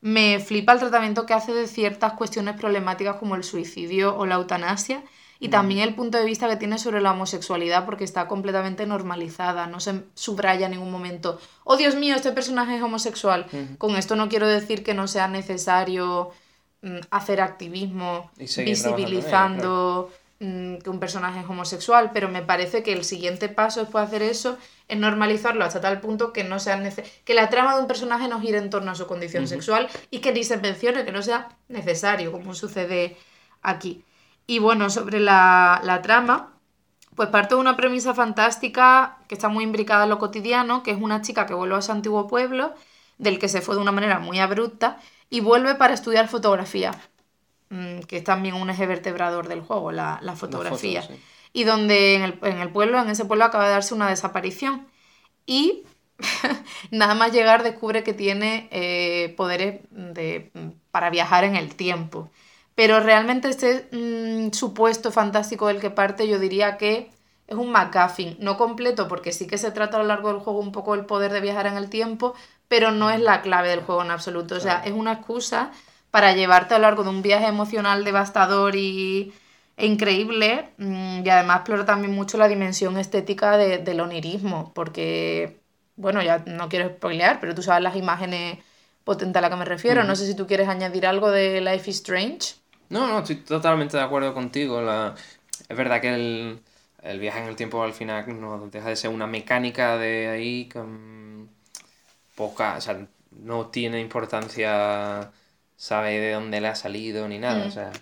me 0.04 0.38
flipa 0.38 0.74
el 0.74 0.80
tratamiento 0.80 1.24
que 1.24 1.32
hace 1.32 1.54
de 1.54 1.66
ciertas 1.66 2.12
cuestiones 2.12 2.56
problemáticas 2.56 3.16
como 3.16 3.36
el 3.36 3.42
suicidio 3.42 4.14
o 4.14 4.26
la 4.26 4.34
eutanasia 4.34 5.02
y 5.40 5.48
también 5.48 5.80
el 5.80 5.94
punto 5.94 6.18
de 6.18 6.26
vista 6.26 6.46
que 6.46 6.56
tiene 6.56 6.76
sobre 6.76 7.00
la 7.00 7.12
homosexualidad 7.12 7.86
porque 7.86 8.04
está 8.04 8.28
completamente 8.28 8.84
normalizada, 8.84 9.66
no 9.66 9.80
se 9.80 10.02
subraya 10.12 10.66
en 10.66 10.72
ningún 10.72 10.90
momento, 10.90 11.40
oh 11.64 11.78
Dios 11.78 11.94
mío, 11.94 12.14
este 12.16 12.32
personaje 12.32 12.76
es 12.76 12.82
homosexual. 12.82 13.46
Con 13.78 13.96
esto 13.96 14.14
no 14.14 14.28
quiero 14.28 14.46
decir 14.46 14.84
que 14.84 14.92
no 14.92 15.08
sea 15.08 15.26
necesario 15.26 16.32
mm, 16.82 16.98
hacer 17.10 17.40
activismo 17.40 18.30
visibilizando 18.36 20.10
mm, 20.40 20.76
que 20.78 20.90
un 20.90 21.00
personaje 21.00 21.40
es 21.40 21.46
homosexual, 21.46 22.10
pero 22.12 22.28
me 22.28 22.42
parece 22.42 22.82
que 22.82 22.92
el 22.92 23.04
siguiente 23.04 23.48
paso 23.48 23.80
después 23.80 24.02
de 24.02 24.16
hacer 24.16 24.22
eso 24.30 24.58
es 24.88 24.98
normalizarlo 24.98 25.64
hasta 25.64 25.80
tal 25.80 26.00
punto 26.00 26.32
que 26.32 26.44
no 26.44 26.58
sea 26.58 26.82
que 27.24 27.34
la 27.34 27.48
trama 27.48 27.74
de 27.74 27.80
un 27.80 27.86
personaje 27.86 28.28
no 28.28 28.40
gire 28.40 28.58
en 28.58 28.70
torno 28.70 28.90
a 28.90 28.94
su 28.94 29.06
condición 29.06 29.46
sexual 29.48 29.88
y 30.10 30.18
que 30.18 30.32
ni 30.32 30.44
se 30.44 30.58
mencione, 30.58 31.04
que 31.04 31.12
no 31.12 31.22
sea 31.22 31.56
necesario, 31.68 32.32
como 32.32 32.54
sucede 32.54 33.16
aquí. 33.62 34.04
Y 34.46 34.58
bueno, 34.58 34.90
sobre 34.90 35.20
la, 35.20 35.80
la 35.84 36.02
trama, 36.02 36.52
pues 37.14 37.28
parte 37.30 37.54
de 37.54 37.60
una 37.60 37.76
premisa 37.76 38.14
fantástica 38.14 39.18
que 39.28 39.34
está 39.34 39.48
muy 39.48 39.64
imbricada 39.64 40.04
en 40.04 40.10
lo 40.10 40.18
cotidiano, 40.18 40.82
que 40.82 40.90
es 40.90 41.00
una 41.00 41.22
chica 41.22 41.46
que 41.46 41.54
vuelve 41.54 41.76
a 41.76 41.82
su 41.82 41.92
antiguo 41.92 42.26
pueblo, 42.26 42.74
del 43.18 43.38
que 43.38 43.48
se 43.48 43.60
fue 43.62 43.76
de 43.76 43.80
una 43.80 43.92
manera 43.92 44.18
muy 44.18 44.40
abrupta, 44.40 44.98
y 45.30 45.40
vuelve 45.40 45.74
para 45.76 45.94
estudiar 45.94 46.28
fotografía, 46.28 46.92
que 47.68 48.18
es 48.18 48.24
también 48.24 48.54
un 48.54 48.70
eje 48.70 48.86
vertebrador 48.86 49.48
del 49.48 49.60
juego, 49.60 49.90
la, 49.90 50.18
la 50.22 50.36
fotografía 50.36 51.02
y 51.54 51.64
donde 51.64 52.16
en 52.16 52.22
el, 52.22 52.38
en 52.42 52.58
el 52.58 52.70
pueblo, 52.70 53.00
en 53.00 53.08
ese 53.08 53.24
pueblo 53.24 53.44
acaba 53.44 53.64
de 53.64 53.70
darse 53.70 53.94
una 53.94 54.10
desaparición. 54.10 54.86
Y 55.46 55.84
nada 56.90 57.14
más 57.14 57.32
llegar 57.32 57.62
descubre 57.62 58.02
que 58.02 58.12
tiene 58.12 58.68
eh, 58.72 59.32
poderes 59.36 59.80
de, 59.90 60.50
para 60.90 61.10
viajar 61.10 61.44
en 61.44 61.56
el 61.56 61.76
tiempo. 61.76 62.28
Pero 62.74 62.98
realmente 62.98 63.48
este 63.48 63.88
mm, 63.92 64.52
supuesto 64.52 65.12
fantástico 65.12 65.68
del 65.68 65.80
que 65.80 65.90
parte 65.90 66.26
yo 66.26 66.40
diría 66.40 66.76
que 66.76 67.12
es 67.46 67.56
un 67.56 67.70
McGuffin, 67.70 68.36
no 68.40 68.56
completo 68.56 69.06
porque 69.06 69.30
sí 69.30 69.46
que 69.46 69.58
se 69.58 69.70
trata 69.70 69.96
a 69.96 70.00
lo 70.00 70.08
largo 70.08 70.32
del 70.32 70.40
juego 70.40 70.58
un 70.58 70.72
poco 70.72 70.94
el 70.94 71.06
poder 71.06 71.32
de 71.32 71.40
viajar 71.40 71.68
en 71.68 71.76
el 71.76 71.88
tiempo, 71.88 72.34
pero 72.66 72.90
no 72.90 73.10
es 73.10 73.20
la 73.20 73.42
clave 73.42 73.68
del 73.68 73.82
juego 73.82 74.02
en 74.02 74.10
absoluto. 74.10 74.56
O 74.56 74.60
sea, 74.60 74.82
es 74.84 74.92
una 74.92 75.12
excusa 75.12 75.70
para 76.14 76.32
llevarte 76.32 76.74
a 76.74 76.78
lo 76.78 76.82
largo 76.82 77.02
de 77.02 77.10
un 77.10 77.22
viaje 77.22 77.48
emocional 77.48 78.04
devastador 78.04 78.76
y, 78.76 79.32
increíble 79.76 80.68
mm, 80.78 81.26
y 81.26 81.28
además 81.28 81.56
explora 81.56 81.84
también 81.84 82.14
mucho 82.14 82.38
la 82.38 82.46
dimensión 82.46 82.96
estética 82.98 83.56
del 83.56 83.98
onirismo, 83.98 84.70
porque, 84.76 85.56
bueno, 85.96 86.22
ya 86.22 86.44
no 86.46 86.68
quiero 86.68 86.88
spoilear, 86.88 87.40
pero 87.40 87.52
tú 87.52 87.64
sabes 87.64 87.82
las 87.82 87.96
imágenes 87.96 88.58
potentes 89.02 89.36
a 89.36 89.40
las 89.40 89.50
que 89.50 89.56
me 89.56 89.64
refiero. 89.64 90.04
No 90.04 90.14
sé 90.14 90.28
si 90.28 90.36
tú 90.36 90.46
quieres 90.46 90.68
añadir 90.68 91.04
algo 91.04 91.32
de 91.32 91.60
Life 91.60 91.90
is 91.90 91.96
Strange. 91.96 92.54
No, 92.90 93.08
no, 93.08 93.18
estoy 93.18 93.38
totalmente 93.38 93.96
de 93.96 94.04
acuerdo 94.04 94.32
contigo. 94.34 94.80
La... 94.82 95.16
Es 95.68 95.76
verdad 95.76 96.00
que 96.00 96.14
el, 96.14 96.60
el 97.02 97.18
viaje 97.18 97.40
en 97.40 97.48
el 97.48 97.56
tiempo 97.56 97.82
al 97.82 97.92
final 97.92 98.40
no 98.40 98.68
deja 98.68 98.88
de 98.88 98.94
ser 98.94 99.10
una 99.10 99.26
mecánica 99.26 99.98
de 99.98 100.28
ahí 100.28 100.68
con 100.68 101.48
poca, 102.36 102.76
o 102.76 102.80
sea, 102.80 103.04
no 103.32 103.66
tiene 103.66 103.98
importancia, 103.98 105.32
sabe 105.76 106.18
de 106.18 106.32
dónde 106.32 106.60
le 106.60 106.68
ha 106.68 106.74
salido 106.74 107.28
ni 107.28 107.38
nada, 107.38 107.66
o 107.66 107.70
sea, 107.70 107.92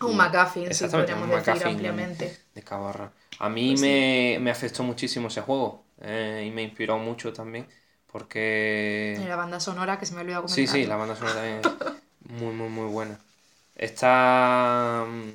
un 0.00 0.16
McGuffin, 0.16 0.72
sí, 0.74 0.86
podríamos 0.88 1.28
decir 1.30 1.66
ampliamente. 1.66 2.36
De 2.54 2.62
Cabarra. 2.62 3.10
A 3.38 3.48
mí 3.48 3.70
pues 3.70 3.80
me, 3.80 4.38
me, 4.40 4.50
afectó 4.50 4.82
muchísimo 4.82 5.28
ese 5.28 5.40
juego 5.40 5.84
eh, 6.02 6.44
y 6.46 6.50
me 6.50 6.62
inspiró 6.62 6.98
mucho 6.98 7.32
también 7.32 7.66
porque... 8.10 9.18
Y 9.22 9.24
la 9.26 9.36
banda 9.36 9.60
sonora 9.60 9.98
que 9.98 10.06
se 10.06 10.14
me 10.14 10.20
olvidó 10.20 10.42
comentar. 10.42 10.54
Sí, 10.54 10.66
sí, 10.66 10.86
la 10.86 10.96
banda 10.96 11.16
sonora 11.16 11.34
también 11.34 11.60
es 11.60 12.30
muy, 12.40 12.54
muy, 12.54 12.68
muy 12.68 12.90
buena. 12.90 13.18
Está... 13.74 15.04
Mm, 15.06 15.30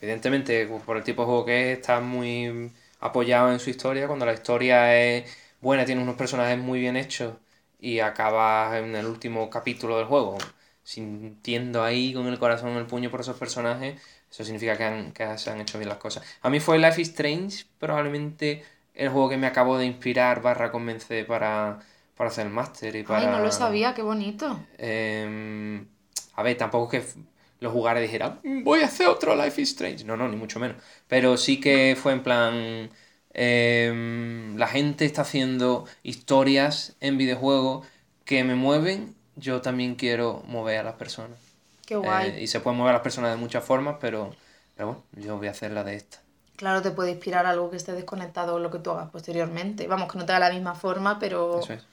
evidentemente, 0.00 0.66
por 0.66 0.96
el 0.96 1.04
tipo 1.04 1.22
de 1.22 1.26
juego 1.26 1.44
que 1.44 1.72
es, 1.72 1.78
está 1.78 2.00
muy 2.00 2.72
apoyado 3.00 3.52
en 3.52 3.60
su 3.60 3.70
historia. 3.70 4.06
Cuando 4.06 4.26
la 4.26 4.32
historia 4.32 4.96
es 4.96 5.30
buena, 5.60 5.84
tiene 5.84 6.02
unos 6.02 6.16
personajes 6.16 6.58
muy 6.58 6.80
bien 6.80 6.96
hechos 6.96 7.34
y 7.78 8.00
acaba 8.00 8.78
en 8.78 8.96
el 8.96 9.06
último 9.06 9.50
capítulo 9.50 9.98
del 9.98 10.06
juego 10.06 10.38
sintiendo 10.82 11.82
ahí 11.82 12.12
con 12.12 12.26
el 12.26 12.38
corazón 12.38 12.70
en 12.70 12.78
el 12.78 12.86
puño 12.86 13.10
por 13.10 13.20
esos 13.20 13.36
personajes, 13.36 14.00
eso 14.30 14.44
significa 14.44 14.76
que, 14.76 14.84
han, 14.84 15.12
que 15.12 15.38
se 15.38 15.50
han 15.50 15.60
hecho 15.60 15.78
bien 15.78 15.88
las 15.88 15.98
cosas. 15.98 16.24
A 16.40 16.50
mí 16.50 16.60
fue 16.60 16.78
Life 16.78 17.00
is 17.00 17.08
Strange, 17.10 17.66
probablemente 17.78 18.64
el 18.94 19.08
juego 19.08 19.28
que 19.28 19.36
me 19.36 19.46
acabó 19.46 19.78
de 19.78 19.86
inspirar 19.86 20.42
barra 20.42 20.70
convencer 20.70 21.26
para, 21.26 21.80
para 22.16 22.30
hacer 22.30 22.46
el 22.46 22.52
máster 22.52 22.96
y 22.96 23.02
para... 23.02 23.20
Ay, 23.20 23.26
no 23.26 23.40
lo 23.40 23.52
sabía, 23.52 23.94
qué 23.94 24.02
bonito. 24.02 24.58
Em, 24.78 25.86
a 26.34 26.42
ver, 26.42 26.56
tampoco 26.56 26.96
es 26.96 27.04
que 27.04 27.20
lo 27.60 27.70
jugara 27.70 28.00
y 28.00 28.04
dijera, 28.04 28.40
mm, 28.42 28.64
voy 28.64 28.80
a 28.80 28.86
hacer 28.86 29.06
otro 29.06 29.36
Life 29.36 29.60
is 29.60 29.70
Strange. 29.70 30.04
No, 30.04 30.16
no, 30.16 30.28
ni 30.28 30.36
mucho 30.36 30.58
menos. 30.58 30.76
Pero 31.08 31.36
sí 31.36 31.60
que 31.60 31.96
fue 32.00 32.12
en 32.12 32.22
plan... 32.22 32.90
Em, 33.34 34.58
la 34.58 34.66
gente 34.68 35.06
está 35.06 35.22
haciendo 35.22 35.86
historias 36.02 36.96
en 37.00 37.16
videojuegos 37.16 37.86
que 38.26 38.44
me 38.44 38.54
mueven 38.54 39.14
yo 39.36 39.60
también 39.60 39.94
quiero 39.94 40.42
mover 40.46 40.78
a 40.78 40.82
las 40.82 40.94
personas. 40.94 41.38
Qué 41.86 41.96
guay. 41.96 42.30
Eh, 42.30 42.42
y 42.42 42.46
se 42.46 42.60
pueden 42.60 42.78
mover 42.78 42.90
a 42.90 42.94
las 42.94 43.02
personas 43.02 43.30
de 43.30 43.36
muchas 43.36 43.64
formas, 43.64 43.96
pero, 44.00 44.34
pero 44.74 44.88
bueno, 44.88 45.02
yo 45.16 45.36
voy 45.36 45.48
a 45.48 45.52
hacer 45.52 45.72
la 45.72 45.84
de 45.84 45.96
esta. 45.96 46.20
Claro, 46.56 46.82
te 46.82 46.90
puede 46.90 47.10
inspirar 47.10 47.46
algo 47.46 47.70
que 47.70 47.76
esté 47.76 47.92
desconectado 47.92 48.56
de 48.56 48.62
lo 48.62 48.70
que 48.70 48.78
tú 48.78 48.90
hagas 48.90 49.10
posteriormente. 49.10 49.86
Vamos, 49.88 50.10
que 50.10 50.18
no 50.18 50.26
tenga 50.26 50.38
la 50.38 50.50
misma 50.50 50.74
forma, 50.74 51.18
pero... 51.18 51.60
Eso 51.60 51.72
es. 51.72 51.84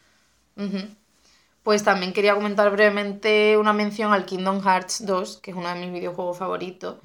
Pues 1.64 1.84
también 1.84 2.14
quería 2.14 2.36
comentar 2.36 2.70
brevemente 2.72 3.58
una 3.58 3.74
mención 3.74 4.14
al 4.14 4.26
Kingdom 4.26 4.62
Hearts 4.62 5.06
2, 5.06 5.38
que 5.38 5.52
es 5.52 5.58
uno 5.58 5.70
de 5.70 5.76
mis 5.76 5.92
videojuegos 5.92 6.38
favoritos. 6.38 6.98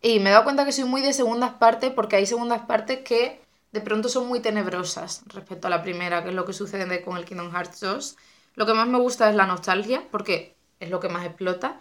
Y 0.00 0.20
me 0.20 0.30
he 0.30 0.32
dado 0.32 0.44
cuenta 0.44 0.64
que 0.64 0.72
soy 0.72 0.84
muy 0.84 1.00
de 1.00 1.12
segundas 1.12 1.54
partes 1.54 1.90
porque 1.90 2.16
hay 2.16 2.26
segundas 2.26 2.62
partes 2.62 3.00
que 3.00 3.40
de 3.72 3.80
pronto 3.80 4.08
son 4.08 4.28
muy 4.28 4.40
tenebrosas 4.40 5.22
respecto 5.26 5.66
a 5.66 5.70
la 5.70 5.82
primera, 5.82 6.22
que 6.22 6.28
es 6.28 6.34
lo 6.34 6.44
que 6.44 6.52
sucede 6.52 7.02
con 7.02 7.16
el 7.16 7.24
Kingdom 7.24 7.50
Hearts 7.50 7.80
2. 7.80 8.16
Lo 8.54 8.66
que 8.66 8.74
más 8.74 8.86
me 8.88 8.98
gusta 8.98 9.28
es 9.28 9.36
la 9.36 9.46
nostalgia, 9.46 10.02
porque 10.10 10.56
es 10.80 10.90
lo 10.90 11.00
que 11.00 11.08
más 11.08 11.24
explota. 11.26 11.80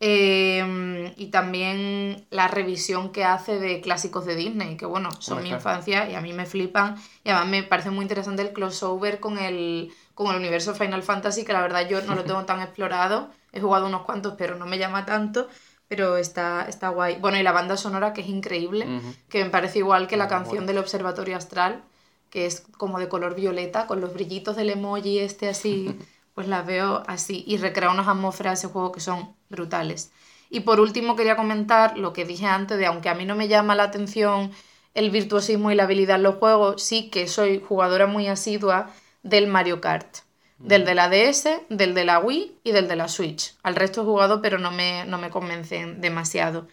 Em, 0.00 1.12
y 1.16 1.26
también 1.30 2.26
la 2.30 2.48
revisión 2.48 3.10
que 3.12 3.24
hace 3.24 3.58
de 3.60 3.80
clásicos 3.80 4.26
de 4.26 4.34
Disney, 4.34 4.76
que 4.76 4.86
bueno, 4.86 5.08
son 5.20 5.42
mi 5.42 5.50
infancia 5.50 6.10
y 6.10 6.14
a 6.14 6.20
mí 6.20 6.32
me 6.32 6.46
flipan. 6.46 6.96
Y 7.22 7.30
además 7.30 7.48
me 7.48 7.62
parece 7.62 7.90
muy 7.90 8.02
interesante 8.02 8.42
el 8.42 8.52
crossover 8.52 9.20
con 9.20 9.38
el, 9.38 9.92
con 10.14 10.30
el 10.30 10.36
universo 10.36 10.74
Final 10.74 11.02
Fantasy, 11.02 11.44
que 11.44 11.52
la 11.52 11.62
verdad 11.62 11.88
yo 11.88 12.02
no 12.02 12.14
lo 12.14 12.24
tengo 12.24 12.44
tan 12.46 12.60
explorado. 12.60 13.30
He 13.52 13.60
jugado 13.60 13.86
unos 13.86 14.02
cuantos, 14.02 14.34
pero 14.36 14.56
no 14.56 14.66
me 14.66 14.78
llama 14.78 15.06
tanto. 15.06 15.48
pero 15.86 16.16
está, 16.16 16.66
está 16.68 16.88
guay. 16.88 17.16
Bueno, 17.20 17.38
y 17.38 17.42
la 17.42 17.52
banda 17.52 17.76
sonora 17.76 18.12
que 18.12 18.22
es 18.22 18.28
increíble, 18.28 18.86
que 19.28 19.44
me 19.44 19.50
parece 19.50 19.78
igual 19.78 20.06
que 20.08 20.16
la 20.16 20.28
canción 20.28 20.66
del 20.66 20.78
Observatorio 20.78 21.36
Astral, 21.36 21.82
que 22.30 22.46
es 22.46 22.62
como 22.78 22.98
de 22.98 23.08
color 23.08 23.36
violeta, 23.36 23.86
con 23.86 24.00
los 24.00 24.12
brillitos 24.12 24.56
del 24.56 24.70
emoji 24.70 25.20
este 25.20 25.48
así, 25.48 25.96
pues 26.34 26.48
la 26.48 26.62
veo 26.62 27.02
así 27.06 27.44
y 27.46 27.56
recrea 27.56 27.90
unas 27.90 28.08
atmósferas 28.08 28.60
de 28.60 28.66
ese 28.66 28.72
juego 28.72 28.92
que 28.92 29.00
son 29.00 29.34
brutales. 29.48 30.12
Y 30.50 30.60
por 30.60 30.80
último 30.80 31.16
quería 31.16 31.36
comentar 31.36 31.98
lo 31.98 32.12
que 32.12 32.24
dije 32.24 32.46
antes 32.46 32.78
de, 32.78 32.86
aunque 32.86 33.08
a 33.08 33.14
mí 33.14 33.24
no 33.24 33.34
me 33.34 33.48
llama 33.48 33.74
la 33.74 33.84
atención 33.84 34.52
el 34.94 35.10
virtuosismo 35.10 35.70
y 35.70 35.74
la 35.74 35.84
habilidad 35.84 36.16
en 36.16 36.22
los 36.22 36.36
juegos, 36.36 36.82
sí 36.82 37.10
que 37.10 37.26
soy 37.26 37.60
jugadora 37.60 38.06
muy 38.06 38.28
asidua 38.28 38.90
del 39.22 39.46
Mario 39.48 39.80
Kart. 39.80 40.18
Del 40.58 40.84
de 40.84 40.94
la 40.94 41.08
DS, 41.08 41.48
del 41.68 41.94
de 41.94 42.04
la 42.04 42.20
Wii 42.20 42.58
y 42.62 42.70
del 42.70 42.86
de 42.86 42.96
la 42.96 43.08
Switch. 43.08 43.54
Al 43.64 43.74
resto 43.74 44.02
he 44.02 44.04
jugado, 44.04 44.40
pero 44.40 44.58
no 44.58 44.70
me, 44.70 45.04
no 45.04 45.18
me 45.18 45.30
convencen 45.30 46.00
demasiado. 46.00 46.68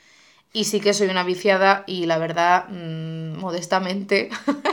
Y 0.53 0.65
sí 0.65 0.79
que 0.79 0.93
soy 0.93 1.07
una 1.07 1.23
viciada 1.23 1.83
y 1.87 2.05
la 2.05 2.19
verdad, 2.19 2.67
mm, 2.69 3.39
modestamente 3.39 4.29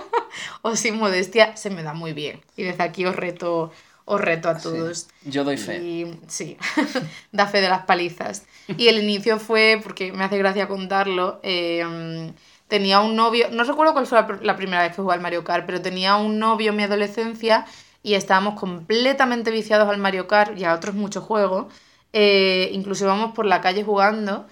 o 0.63 0.77
sin 0.77 0.99
modestia, 0.99 1.57
se 1.57 1.71
me 1.71 1.83
da 1.83 1.95
muy 1.95 2.13
bien. 2.13 2.43
Y 2.57 2.65
desde 2.65 2.83
aquí 2.83 3.07
os 3.07 3.17
reto, 3.17 3.73
os 4.09 4.21
reto 4.21 4.49
a 4.49 4.57
todos. 4.57 5.07
Yo 5.25 5.45
doy 5.45 5.59
fe. 5.59 5.77
Y, 5.79 6.21
sí, 6.27 6.57
da 7.33 7.47
fe 7.47 7.61
de 7.61 7.69
las 7.69 7.85
palizas. 7.85 8.47
Y 8.67 8.89
el 8.89 9.03
inicio 9.03 9.39
fue, 9.39 9.81
porque 9.83 10.13
me 10.13 10.25
hace 10.25 10.39
gracia 10.39 10.67
contarlo, 10.67 11.41
eh, 11.43 12.33
tenía 12.69 13.01
un 13.01 13.17
novio, 13.17 13.49
no 13.51 13.65
recuerdo 13.65 13.93
cuál 13.93 14.07
fue 14.07 14.19
la, 14.43 14.57
primera 14.57 14.83
vez 14.83 14.97
que 14.97 15.03
jugué 15.03 15.15
al 15.15 15.21
Mario 15.21 15.45
Kart, 15.45 15.67
pero 15.67 15.83
tenía 15.83 16.17
un 16.17 16.39
novio 16.39 16.71
en 16.71 16.77
mi 16.77 16.83
adolescencia 16.85 17.67
y 18.03 18.15
estábamos 18.15 18.59
completamente 18.59 19.51
viciados 19.51 19.89
al 19.89 19.99
Mario 19.99 20.27
Kart 20.27 20.57
y 20.59 20.65
a 20.65 20.75
otros 20.75 20.95
muchos 20.95 21.25
juegos. 21.25 21.73
Eh, 22.15 22.71
incluso 22.73 23.05
íbamos 23.05 23.35
por 23.35 23.45
la 23.45 23.61
calle 23.61 23.85
jugando 23.85 24.47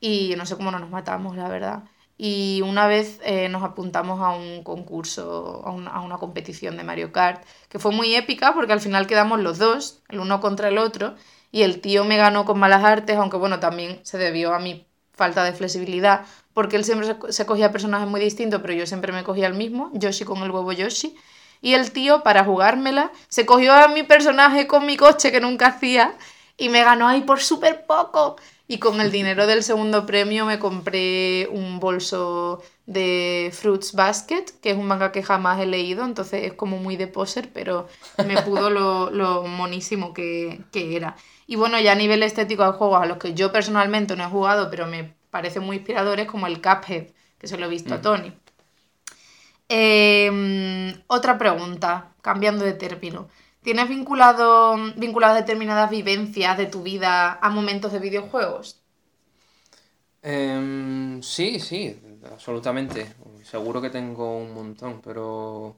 y 0.00 0.34
no 0.36 0.46
sé 0.46 0.56
cómo 0.56 0.70
no 0.70 0.78
nos 0.78 0.90
matamos, 0.90 1.36
la 1.36 1.48
verdad. 1.48 1.82
Y 2.22 2.60
una 2.60 2.86
vez 2.86 3.18
eh, 3.24 3.48
nos 3.48 3.62
apuntamos 3.62 4.20
a 4.20 4.32
un 4.32 4.62
concurso, 4.62 5.62
a, 5.64 5.70
a, 5.70 6.00
una 6.02 6.18
competición 6.18 6.76
de 6.76 6.84
Mario 6.84 7.12
Kart, 7.12 7.42
que 7.70 7.78
fue 7.78 7.92
muy 7.92 8.14
épica 8.14 8.52
porque 8.52 8.74
al 8.74 8.80
final 8.82 9.06
quedamos 9.06 9.40
los 9.40 9.56
dos, 9.56 10.02
el 10.10 10.20
uno 10.20 10.38
contra 10.38 10.68
el 10.68 10.76
otro, 10.76 11.14
y 11.50 11.62
el 11.62 11.80
tío 11.80 12.04
me 12.04 12.18
ganó 12.18 12.44
con 12.44 12.58
malas 12.58 12.84
artes, 12.84 13.16
aunque 13.16 13.38
bueno, 13.38 13.58
también 13.58 14.00
se 14.02 14.18
debió 14.18 14.52
a 14.52 14.58
mi 14.58 14.86
falta 15.14 15.44
de 15.44 15.54
flexibilidad, 15.54 16.26
porque 16.52 16.76
él 16.76 16.84
siempre 16.84 17.16
se 17.30 17.46
cogía 17.46 17.72
personajes 17.72 18.06
muy 18.06 18.20
distintos, 18.20 18.60
pero 18.60 18.74
yo 18.74 18.84
siempre 18.84 19.12
me 19.12 19.24
cogía 19.24 19.46
el 19.46 19.54
mismo, 19.54 19.90
Yoshi 19.94 20.26
con 20.26 20.42
el 20.42 20.50
huevo 20.50 20.72
Yoshi. 20.72 21.16
Y 21.62 21.72
el 21.72 21.90
tío, 21.90 22.22
para 22.22 22.44
jugármela, 22.44 23.12
se 23.28 23.46
cogió 23.46 23.72
a 23.72 23.88
mi 23.88 24.02
personaje 24.02 24.66
con 24.66 24.84
mi 24.84 24.98
coche 24.98 25.32
que 25.32 25.40
nunca 25.40 25.68
hacía 25.68 26.18
y 26.58 26.68
me 26.68 26.84
ganó 26.84 27.08
ahí 27.08 27.22
por 27.22 27.40
súper 27.40 27.86
poco. 27.86 28.36
Y 28.70 28.78
con 28.78 29.00
el 29.00 29.10
dinero 29.10 29.48
del 29.48 29.64
segundo 29.64 30.06
premio 30.06 30.46
me 30.46 30.60
compré 30.60 31.48
un 31.50 31.80
bolso 31.80 32.62
de 32.86 33.50
Fruits 33.52 33.94
Basket, 33.94 34.44
que 34.62 34.70
es 34.70 34.76
un 34.76 34.86
manga 34.86 35.10
que 35.10 35.24
jamás 35.24 35.58
he 35.58 35.66
leído, 35.66 36.04
entonces 36.04 36.44
es 36.44 36.52
como 36.52 36.76
muy 36.76 36.94
de 36.94 37.08
poser, 37.08 37.50
pero 37.52 37.88
me 38.24 38.40
pudo 38.42 38.70
lo, 38.70 39.10
lo 39.10 39.42
monísimo 39.42 40.14
que, 40.14 40.60
que, 40.70 40.94
era. 40.94 41.16
Y 41.48 41.56
bueno, 41.56 41.80
ya 41.80 41.90
a 41.90 41.94
nivel 41.96 42.22
estético 42.22 42.64
de 42.64 42.70
juegos 42.70 43.02
a 43.02 43.06
los 43.06 43.18
que 43.18 43.34
yo 43.34 43.50
personalmente 43.50 44.14
no 44.14 44.22
he 44.22 44.28
jugado, 44.28 44.70
pero 44.70 44.86
me 44.86 45.14
parecen 45.32 45.64
muy 45.64 45.78
inspiradores, 45.78 46.28
como 46.28 46.46
el 46.46 46.62
Cuphead, 46.62 47.08
que 47.40 47.48
se 47.48 47.58
lo 47.58 47.66
he 47.66 47.68
visto 47.68 47.94
a 47.94 47.98
mm. 47.98 48.02
Tony. 48.02 48.32
Em, 49.68 50.94
otra 51.08 51.38
pregunta, 51.38 52.12
cambiando 52.22 52.64
de 52.64 52.74
término. 52.74 53.26
¿Tienes 53.62 53.88
vinculado, 53.88 54.76
vinculadas 54.96 55.36
determinadas 55.36 55.90
vivencias 55.90 56.56
de 56.58 56.66
tu 56.66 56.82
vida 56.82 57.38
a 57.40 57.50
momentos 57.50 57.92
de 57.92 57.98
videojuegos? 58.00 58.82
Em, 60.22 61.22
sí, 61.22 61.60
sí, 61.60 61.98
absolutamente. 62.30 63.14
Seguro 63.42 63.80
que 63.80 63.90
tengo 63.90 64.36
un 64.38 64.52
montón, 64.54 65.00
pero 65.02 65.76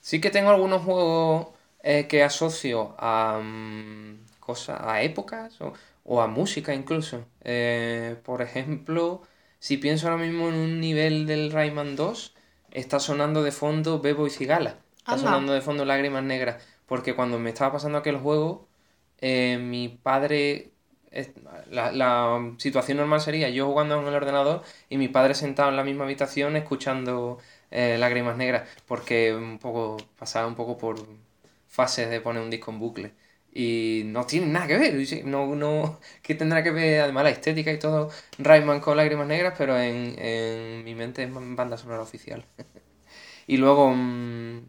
sí 0.00 0.20
que 0.20 0.30
tengo 0.30 0.50
algunos 0.50 0.82
juegos 0.82 1.48
eh, 1.82 2.06
que 2.08 2.22
asocio 2.22 2.94
a, 2.98 3.40
mm, 3.42 4.26
cosas, 4.40 4.80
a 4.82 5.02
épocas 5.02 5.58
o, 6.04 6.20
a 6.22 6.26
música 6.28 6.74
incluso. 6.74 7.26
Eh, 7.42 8.16
por 8.24 8.42
ejemplo, 8.42 9.22
si 9.58 9.76
pienso 9.78 10.08
ahora 10.08 10.22
mismo 10.24 10.48
en 10.48 10.54
un 10.54 10.80
nivel 10.80 11.26
del 11.26 11.52
Rayman 11.52 11.96
2, 11.96 12.34
está 12.70 13.00
sonando 13.00 13.42
de 13.42 13.52
fondo 13.52 14.00
Bebo 14.00 14.26
y 14.26 14.30
Cigala. 14.30 14.76
Está 14.98 15.18
sonando 15.18 15.52
de 15.52 15.62
fondo 15.62 15.84
Lágrimas 15.84 16.22
Negras. 16.22 16.62
Porque 16.88 17.14
cuando 17.14 17.38
me 17.38 17.50
estaba 17.50 17.72
pasando 17.72 17.98
aquel 17.98 18.18
juego, 18.18 18.68
eh, 19.20 19.58
mi 19.58 19.88
padre. 19.88 20.72
La, 21.70 21.90
la, 21.92 22.54
situación 22.58 22.98
normal 22.98 23.20
sería 23.22 23.48
yo 23.48 23.66
jugando 23.66 23.98
en 24.00 24.06
el 24.06 24.14
ordenador 24.14 24.62
y 24.90 24.98
mi 24.98 25.08
padre 25.08 25.34
sentado 25.34 25.70
en 25.70 25.76
la 25.76 25.84
misma 25.84 26.04
habitación 26.04 26.54
escuchando 26.56 27.38
eh, 27.70 27.96
Lágrimas 27.98 28.36
Negras. 28.36 28.68
Porque 28.86 29.34
un 29.34 29.58
poco 29.58 29.96
pasaba 30.18 30.46
un 30.46 30.54
poco 30.54 30.78
por 30.78 31.06
fases 31.68 32.10
de 32.10 32.20
poner 32.20 32.42
un 32.42 32.50
disco 32.50 32.70
en 32.70 32.78
bucle 32.78 33.12
y 33.52 34.02
no 34.06 34.24
tiene 34.26 34.46
nada 34.46 34.66
que 34.66 34.78
ver. 34.78 35.24
No, 35.24 35.54
no, 35.56 36.00
que 36.22 36.34
tendrá 36.34 36.62
que 36.62 36.70
ver 36.70 37.00
además 37.02 37.24
la 37.24 37.30
estética 37.30 37.72
y 37.72 37.78
todo 37.78 38.10
Rayman 38.38 38.80
con 38.80 38.96
lágrimas 38.96 39.26
negras, 39.26 39.54
pero 39.58 39.78
en, 39.78 40.14
en 40.18 40.84
mi 40.84 40.94
mente 40.94 41.24
es 41.24 41.30
banda 41.32 41.76
sonora 41.76 42.02
oficial. 42.02 42.44
y 43.46 43.56
luego, 43.56 43.90
mm, 43.94 44.60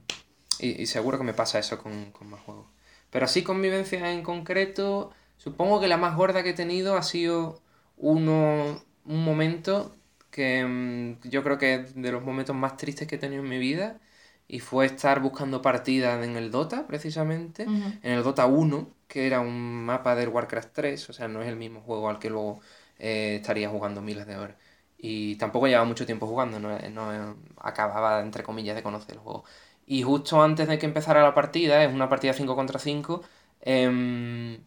y, 0.60 0.86
seguro 0.86 1.18
que 1.18 1.24
me 1.24 1.34
pasa 1.34 1.60
eso 1.60 1.78
con, 1.78 2.12
con 2.12 2.30
más 2.30 2.42
juegos. 2.42 2.68
Pero 3.10 3.26
así 3.26 3.44
convivencia 3.44 4.12
en 4.12 4.24
concreto, 4.24 5.12
supongo 5.38 5.80
que 5.80 5.88
la 5.88 5.98
más 5.98 6.16
gorda 6.16 6.44
que 6.44 6.52
he 6.52 6.54
tenido 6.54 6.96
ha 6.98 7.04
sido 7.04 7.62
uno, 7.98 8.84
un 9.06 9.24
momento 9.24 9.96
que 10.32 10.66
mm, 10.66 11.30
yo 11.30 11.44
creo 11.44 11.58
que 11.58 11.76
es 11.76 11.96
de 11.96 12.12
los 12.12 12.24
momentos 12.24 12.56
más 12.56 12.78
tristes 12.78 13.08
que 13.08 13.16
he 13.16 13.20
tenido 13.20 13.44
en 13.44 13.50
mi 13.50 13.58
vida 13.58 14.00
y 14.48 14.60
fue 14.60 14.86
estar 14.86 15.22
buscando 15.22 15.62
partidas 15.62 16.24
en 16.24 16.36
el 16.36 16.50
Dota, 16.52 16.88
precisamente, 16.88 17.64
en 17.64 18.00
el 18.12 18.24
Dota 18.24 18.48
1, 18.48 18.90
que 19.08 19.28
era 19.28 19.42
un 19.42 19.86
mapa 19.86 20.16
del 20.16 20.30
Warcraft 20.30 20.74
3, 20.74 21.10
o 21.10 21.14
sea, 21.14 21.28
no 21.28 21.42
es 21.44 21.48
el 21.48 21.56
mismo 21.56 21.82
juego 21.82 22.10
al 22.10 22.18
que 22.18 22.32
luego 22.32 22.60
eh, 22.98 23.36
estaría 23.36 23.70
jugando 23.70 24.02
miles 24.02 24.26
de 24.26 24.38
horas. 24.38 24.58
Y 24.98 25.36
tampoco 25.36 25.68
llevaba 25.68 25.86
mucho 25.86 26.06
tiempo 26.06 26.26
jugando, 26.28 26.60
no, 26.60 26.78
no, 26.80 27.38
acababa, 27.58 28.22
entre 28.22 28.44
comillas, 28.44 28.76
de 28.76 28.84
conocer 28.84 29.16
el 29.16 29.20
juego. 29.20 29.46
Y 29.90 30.04
justo 30.04 30.42
antes 30.44 30.70
de 30.70 30.80
que 30.80 30.88
empezara 30.88 31.24
la 31.24 31.36
partida, 31.36 31.84
es 31.84 31.94
una 31.94 32.10
partida 32.10 32.34
5 32.34 32.56
contra 32.56 32.80
5, 32.80 33.24
em, 33.62 34.64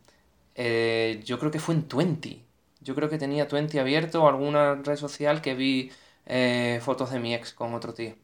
eh, 0.56 1.20
yo 1.24 1.38
creo 1.38 1.50
que 1.52 1.60
fue 1.60 1.74
en 1.76 1.88
Twenty. 1.88 2.44
Yo 2.80 2.94
creo 2.96 3.08
que 3.10 3.18
tenía 3.18 3.48
Twenty 3.48 3.78
abierto 3.78 4.24
o 4.24 4.28
alguna 4.28 4.76
red 4.76 4.96
social 4.96 5.42
que 5.42 5.54
vi 5.54 5.92
eh, 6.26 6.80
fotos 6.82 7.10
de 7.12 7.20
mi 7.20 7.34
ex 7.34 7.52
con 7.54 7.74
otro 7.74 7.94
tío. 7.94 8.16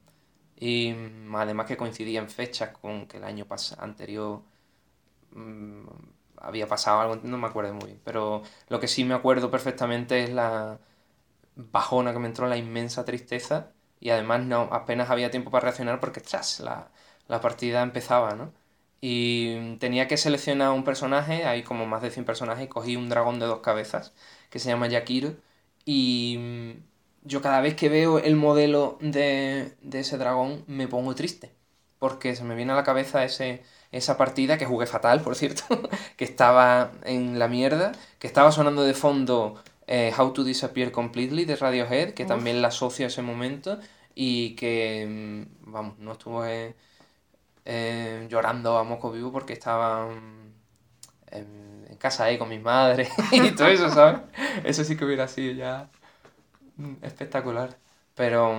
Y 0.57 0.93
mm, 0.95 1.37
además 1.37 1.67
que 1.67 1.77
coincidía 1.79 2.21
en 2.21 2.31
fechas 2.31 2.71
con 2.79 3.07
que 3.09 3.19
el 3.19 3.25
año 3.25 3.47
anterior 3.79 4.43
mm, 5.33 5.87
había 6.39 6.67
pasado 6.69 7.01
algo, 7.01 7.17
no 7.23 7.39
me 7.39 7.47
acuerdo 7.49 7.75
muy 7.75 7.87
bien. 7.87 8.01
Pero 8.05 8.43
lo 8.69 8.81
que 8.81 8.89
sí 8.89 9.05
me 9.05 9.15
acuerdo 9.15 9.51
perfectamente 9.51 10.25
es 10.25 10.31
la 10.31 10.79
bajona 11.57 12.13
que 12.13 12.19
me 12.21 12.29
entró, 12.29 12.49
la 12.49 12.57
inmensa 12.57 13.05
tristeza. 13.05 13.73
Y 14.01 14.11
además 14.11 14.45
no 14.45 14.63
apenas 14.73 15.11
había 15.11 15.31
tiempo 15.31 15.51
para 15.51 15.65
reaccionar 15.65 16.01
porque 16.01 16.21
tras 16.21 16.61
la, 16.61 16.89
la 17.29 17.41
partida 17.41 17.83
empezaba, 17.83 18.35
¿no? 18.35 18.53
Y 19.01 19.77
tenía 19.77 20.09
que 20.09 20.17
seleccionar 20.17 20.71
un 20.73 20.85
personaje, 20.85 21.45
hay 21.47 21.63
como 21.63 21.87
más 21.87 22.03
de 22.03 22.11
100 22.11 22.25
personajes, 22.25 22.65
y 22.65 22.69
cogí 22.69 22.97
un 22.97 23.09
dragón 23.09 23.39
de 23.39 23.47
dos 23.47 23.61
cabezas 23.61 24.13
que 24.51 24.59
se 24.59 24.69
llama 24.71 24.89
Yakiro. 24.89 25.35
Y 25.85 26.37
mm, 26.39 26.73
yo 27.25 27.43
cada 27.43 27.61
vez 27.61 27.75
que 27.77 27.89
veo 27.89 28.19
el 28.19 28.37
modelo 28.37 28.99
de, 29.01 29.77
ese 29.93 30.19
dragón 30.19 30.65
me 30.67 30.89
pongo 30.89 31.15
triste. 31.15 31.53
Porque 31.99 32.37
se 32.37 32.45
me 32.45 32.55
viene 32.55 32.73
a 32.73 32.77
la 32.77 32.85
cabeza 32.85 33.25
ese, 33.25 33.63
esa 33.93 34.17
partida 34.17 34.59
que 34.59 34.67
jugué 34.67 34.87
fatal, 34.87 35.21
por 35.23 35.35
cierto, 35.37 35.65
que 36.17 36.25
estaba 36.25 36.93
en 37.05 37.39
la 37.39 37.49
mierda, 37.49 37.93
que 38.19 38.27
estaba 38.27 38.53
sonando 38.53 38.83
de 38.85 38.95
fondo 38.95 39.63
eh, 39.89 40.12
How 40.16 40.32
to 40.32 40.45
Disappear 40.45 40.93
Completely 40.93 41.45
de 41.45 41.57
Radiohead, 41.57 42.14
que 42.14 42.24
también 42.24 42.62
la 42.62 42.68
asocio 42.68 43.07
a 43.07 43.09
ese 43.09 43.22
momento 43.22 43.78
y 44.14 44.55
que, 44.57 45.07
mm, 45.09 45.72
vamos, 45.72 45.99
no 45.99 46.12
estuve 46.12 46.76
eh, 47.64 48.26
llorando 48.30 48.78
a 48.78 48.84
moco 48.84 49.11
vivo 49.11 49.32
porque 49.32 49.53
estaba 49.55 50.07
mm, 50.07 50.53
en, 51.32 51.86
en, 51.91 51.97
casa 51.99 52.24
ahí 52.24 52.39
con 52.39 52.49
mi 52.49 52.59
madre 52.59 53.09
y 53.32 53.51
todo 53.53 53.68
eso, 53.68 53.91
¿sabes? 53.91 54.20
Eso 54.64 54.84
sí 54.84 54.97
que 54.97 55.05
hubiera 55.05 55.28
sido 55.28 55.53
ya 55.55 55.91
Mm, 56.78 56.95
espectacular. 57.03 57.76
Pero, 58.14 58.53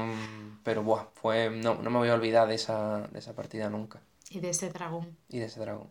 pero 0.64 0.84
buah, 0.84 1.08
fue, 1.16 1.50
no, 1.50 1.76
no 1.76 1.90
me 1.90 1.98
voy 1.98 2.10
a 2.10 2.14
olvidar 2.14 2.48
de 2.48 2.56
esa, 2.56 3.08
de 3.12 3.20
esa 3.20 3.34
partida 3.34 3.70
nunca. 3.70 4.00
Y 4.30 4.40
de 4.40 4.50
ese 4.52 4.70
dragón. 4.70 5.18
Y 5.28 5.40
de 5.40 5.46
ese 5.46 5.60
dragón. 5.60 5.88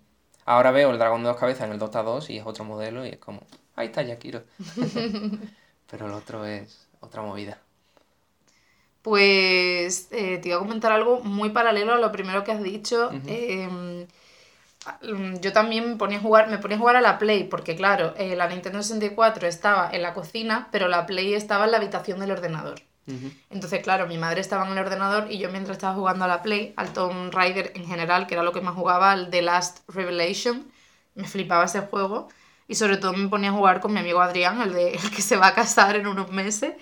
Ahora 0.47 0.70
veo 0.70 0.91
el 0.91 0.99
dragón 0.99 1.22
de 1.22 1.28
dos 1.28 1.36
cabezas 1.36 1.66
en 1.66 1.72
el 1.72 1.78
Dota 1.78 2.03
2 2.03 2.30
y 2.30 2.39
es 2.39 2.47
otro 2.47 2.64
modelo 2.64 3.05
y 3.05 3.11
es 3.11 3.18
como, 3.18 3.43
ahí 3.79 3.87
está 3.87 4.03
Yakiro. 4.03 4.43
pero 5.91 6.07
el 6.07 6.12
otro 6.12 6.45
es 6.45 6.87
otra 7.01 7.22
movida. 7.22 7.59
Pues 9.03 10.09
eh, 10.11 10.39
te 10.39 10.49
iba 10.49 10.57
a 10.57 10.61
comentar 10.61 10.93
algo 10.93 11.20
muy 11.20 11.51
paralelo 11.51 11.95
a 11.95 11.99
lo 11.99 12.12
primero 12.12 12.45
que 12.45 12.53
has 12.53 12.62
dicho. 12.62 13.11
Em, 13.26 14.07
yo 15.41 15.53
también 15.53 15.91
me 15.91 15.97
ponía 15.97 16.18
a 16.18 16.20
jugar, 16.20 16.49
me 16.49 16.59
ponía 16.59 16.76
a 16.76 16.81
jugar 16.81 16.97
a 16.97 17.01
la 17.01 17.18
Play, 17.18 17.45
porque 17.45 17.76
claro, 17.76 18.14
eh, 18.16 18.37
la 18.37 18.49
Nintendo 18.49 18.83
64 18.83 19.47
estaba 19.47 19.91
en 19.93 20.03
la 20.03 20.14
cocina, 20.14 20.68
pero 20.72 20.89
la 20.89 21.07
Play 21.07 21.35
estaba 21.35 21.64
en 21.64 21.72
la 21.72 21.76
habitación 21.79 22.20
del 22.20 22.33
ordenador. 22.33 22.83
Entonces, 23.49 23.83
claro, 23.83 24.07
mi 24.07 24.18
madre 24.18 24.43
estaba 24.43 24.66
en 24.66 24.72
el 24.72 24.79
ordenador 24.79 25.33
y 25.33 25.39
yo 25.39 25.51
mientras 25.51 25.79
estaba 25.79 25.95
jugando 25.95 26.26
a 26.26 26.29
la 26.29 26.43
Play, 26.43 26.74
al 26.76 26.93
Tomb 26.93 27.33
Raider 27.33 27.72
en 27.74 27.87
general, 27.87 28.26
que 28.26 28.35
era 28.35 28.43
lo 28.43 28.53
que 28.53 28.61
más 28.61 28.74
jugaba, 28.74 29.12
al 29.12 29.31
The 29.31 29.41
Last 29.41 29.79
Revelation, 29.89 30.70
me 31.14 31.26
flipaba 31.26 31.64
ese 31.64 31.81
juego. 31.81 32.29
Y 32.69 32.75
sobre 32.75 32.99
todo 32.99 33.14
me 33.14 33.29
ponía 33.29 33.49
a 33.51 33.53
jugar 33.55 33.81
con 33.81 33.93
mi 33.95 34.01
amigo 34.01 34.21
Adrián, 34.21 34.61
el, 34.61 34.75
de, 34.75 34.93
el 34.93 35.11
que 35.11 35.23
se 35.23 35.37
va 35.37 35.49
a 35.49 35.55
casar 35.55 35.97
en 35.97 36.07
unos 36.07 36.31
meses. 36.31 36.75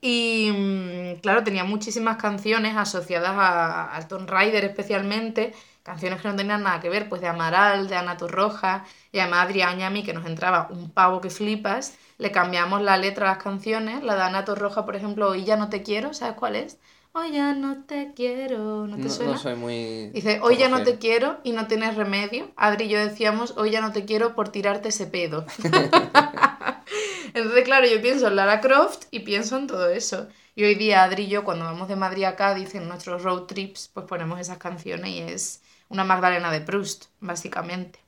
Y 0.00 0.50
mm, 0.52 1.20
claro, 1.20 1.44
tenía 1.44 1.64
muchísimas 1.64 2.16
canciones 2.16 2.76
asociadas 2.76 3.30
a, 3.30 3.94
al 3.94 4.08
Tomb 4.08 4.28
Raider 4.28 4.64
especialmente, 4.64 5.54
canciones 5.82 6.20
que 6.20 6.28
no 6.28 6.36
tenían 6.36 6.62
nada 6.62 6.80
que 6.80 6.88
ver, 6.88 7.08
pues 7.08 7.20
de 7.20 7.28
Amaral, 7.28 7.88
de 7.88 7.96
Ana 7.96 8.16
Roja 8.16 8.84
y 9.12 9.20
además 9.20 9.46
Adrián 9.46 9.80
y 9.80 9.84
a 9.84 9.90
mí, 9.90 10.02
que 10.02 10.12
nos 10.12 10.26
entraba 10.26 10.68
un 10.70 10.90
pavo 10.90 11.20
que 11.20 11.30
flipas, 11.30 11.96
le 12.18 12.32
cambiamos 12.32 12.82
la 12.82 12.96
letra 12.96 13.26
a 13.30 13.34
las 13.34 13.42
canciones, 13.42 14.02
la 14.02 14.16
de 14.16 14.22
Ana 14.22 14.42
Roja, 14.42 14.84
por 14.84 14.96
ejemplo, 14.96 15.30
Hoy 15.30 15.44
ya 15.44 15.56
no 15.56 15.68
te 15.68 15.82
quiero, 15.82 16.12
¿sabes 16.12 16.34
cuál 16.36 16.56
es? 16.56 16.78
Hoy 17.12 17.32
ya 17.32 17.54
no 17.54 17.84
te 17.84 18.12
quiero, 18.14 18.86
¿no 18.86 18.96
te 18.96 19.10
suena? 19.10 19.32
No 19.32 19.38
soy 19.38 19.56
muy... 19.56 20.10
Dice, 20.10 20.38
hoy 20.42 20.56
ya 20.56 20.68
no 20.68 20.84
te 20.84 20.98
quiero 20.98 21.40
y 21.42 21.50
no 21.50 21.66
tienes 21.66 21.96
remedio. 21.96 22.52
Adri 22.54 22.84
y 22.84 22.88
yo 22.88 23.00
decíamos, 23.00 23.54
hoy 23.56 23.72
ya 23.72 23.80
no 23.80 23.90
te 23.90 24.04
quiero 24.04 24.36
por 24.36 24.50
tirarte 24.50 24.90
ese 24.90 25.06
pedo. 25.06 25.44
Entonces, 27.34 27.64
claro, 27.64 27.88
yo 27.88 28.00
pienso 28.00 28.28
en 28.28 28.36
Lara 28.36 28.60
Croft 28.60 29.06
y 29.10 29.20
pienso 29.20 29.56
en 29.56 29.66
todo 29.66 29.88
eso. 29.88 30.28
Y 30.54 30.62
hoy 30.62 30.76
día 30.76 31.02
Adri 31.02 31.24
y 31.24 31.28
yo, 31.28 31.42
cuando 31.42 31.64
vamos 31.64 31.88
de 31.88 31.96
Madrid 31.96 32.24
a 32.24 32.36
Cádiz 32.36 32.76
en 32.76 32.86
nuestros 32.86 33.24
road 33.24 33.42
trips, 33.42 33.90
pues 33.92 34.06
ponemos 34.06 34.38
esas 34.38 34.58
canciones 34.58 35.10
y 35.10 35.18
es 35.18 35.62
una 35.88 36.04
Magdalena 36.04 36.52
de 36.52 36.60
Proust, 36.60 37.06
básicamente. 37.18 37.98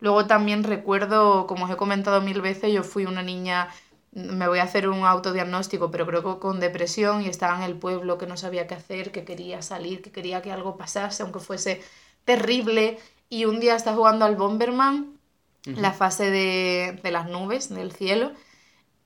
Luego 0.00 0.26
también 0.26 0.64
recuerdo, 0.64 1.46
como 1.46 1.66
os 1.66 1.70
he 1.70 1.76
comentado 1.76 2.20
mil 2.20 2.40
veces, 2.40 2.72
yo 2.72 2.82
fui 2.82 3.06
una 3.06 3.22
niña 3.22 3.68
me 4.14 4.46
voy 4.46 4.60
a 4.60 4.62
hacer 4.62 4.88
un 4.88 5.04
autodiagnóstico, 5.04 5.90
pero 5.90 6.06
creo 6.06 6.22
que 6.22 6.40
con 6.40 6.60
depresión 6.60 7.22
y 7.22 7.28
estaba 7.28 7.56
en 7.56 7.64
el 7.64 7.76
pueblo 7.76 8.16
que 8.16 8.26
no 8.26 8.36
sabía 8.36 8.66
qué 8.66 8.74
hacer, 8.74 9.10
que 9.10 9.24
quería 9.24 9.60
salir, 9.60 10.02
que 10.02 10.12
quería 10.12 10.40
que 10.40 10.52
algo 10.52 10.76
pasase, 10.76 11.22
aunque 11.24 11.40
fuese 11.40 11.82
terrible. 12.24 12.98
Y 13.28 13.44
un 13.46 13.58
día 13.58 13.74
estaba 13.74 13.96
jugando 13.96 14.24
al 14.24 14.36
Bomberman, 14.36 15.18
la 15.66 15.92
fase 15.92 16.30
de, 16.30 17.00
de, 17.02 17.10
las 17.10 17.26
nubes, 17.26 17.70
del 17.70 17.90
cielo. 17.90 18.32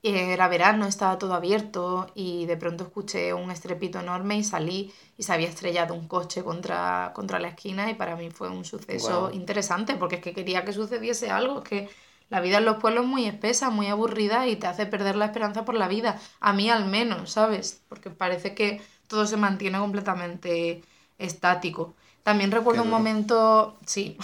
Era 0.03 0.47
verano, 0.47 0.85
estaba 0.85 1.17
todo 1.17 1.33
abierto 1.33 2.07
y 2.15 2.45
de 2.45 2.55
pronto 2.55 2.85
escuché 2.85 3.33
un 3.33 3.51
estrepito 3.51 3.99
enorme 3.99 4.37
y 4.37 4.43
salí 4.43 4.93
y 5.17 5.23
se 5.23 5.33
había 5.33 5.49
estrellado 5.49 5.93
un 5.93 6.07
coche 6.07 6.43
contra, 6.43 7.11
contra 7.13 7.39
la 7.39 7.49
esquina 7.49 7.89
y 7.89 7.95
para 7.95 8.15
mí 8.15 8.29
fue 8.29 8.49
un 8.49 8.63
suceso 8.63 9.29
interesante 9.33 9.95
porque 9.95 10.17
es 10.17 10.21
que 10.21 10.33
quería 10.33 10.63
que 10.63 10.71
sucediese 10.71 11.29
algo, 11.31 11.63
que 11.63 11.89
la 12.29 12.41
vida 12.41 12.59
en 12.59 12.65
los 12.65 12.77
pueblos 12.77 13.05
es 13.05 13.09
muy 13.09 13.25
espesa, 13.25 13.69
muy 13.69 13.87
aburrida 13.87 14.47
y 14.47 14.55
te 14.55 14.67
hace 14.67 14.85
perder 14.85 15.15
la 15.15 15.25
esperanza 15.25 15.65
por 15.65 15.75
la 15.75 15.87
vida. 15.87 16.19
A 16.39 16.53
mí 16.53 16.69
al 16.69 16.85
menos, 16.85 17.31
¿sabes? 17.31 17.81
Porque 17.89 18.09
parece 18.09 18.53
que 18.53 18.81
todo 19.07 19.25
se 19.25 19.37
mantiene 19.37 19.79
completamente 19.79 20.83
estático. 21.17 21.95
También 22.23 22.51
recuerdo 22.51 22.83
un 22.83 22.89
momento, 22.89 23.77
sí, 23.85 24.17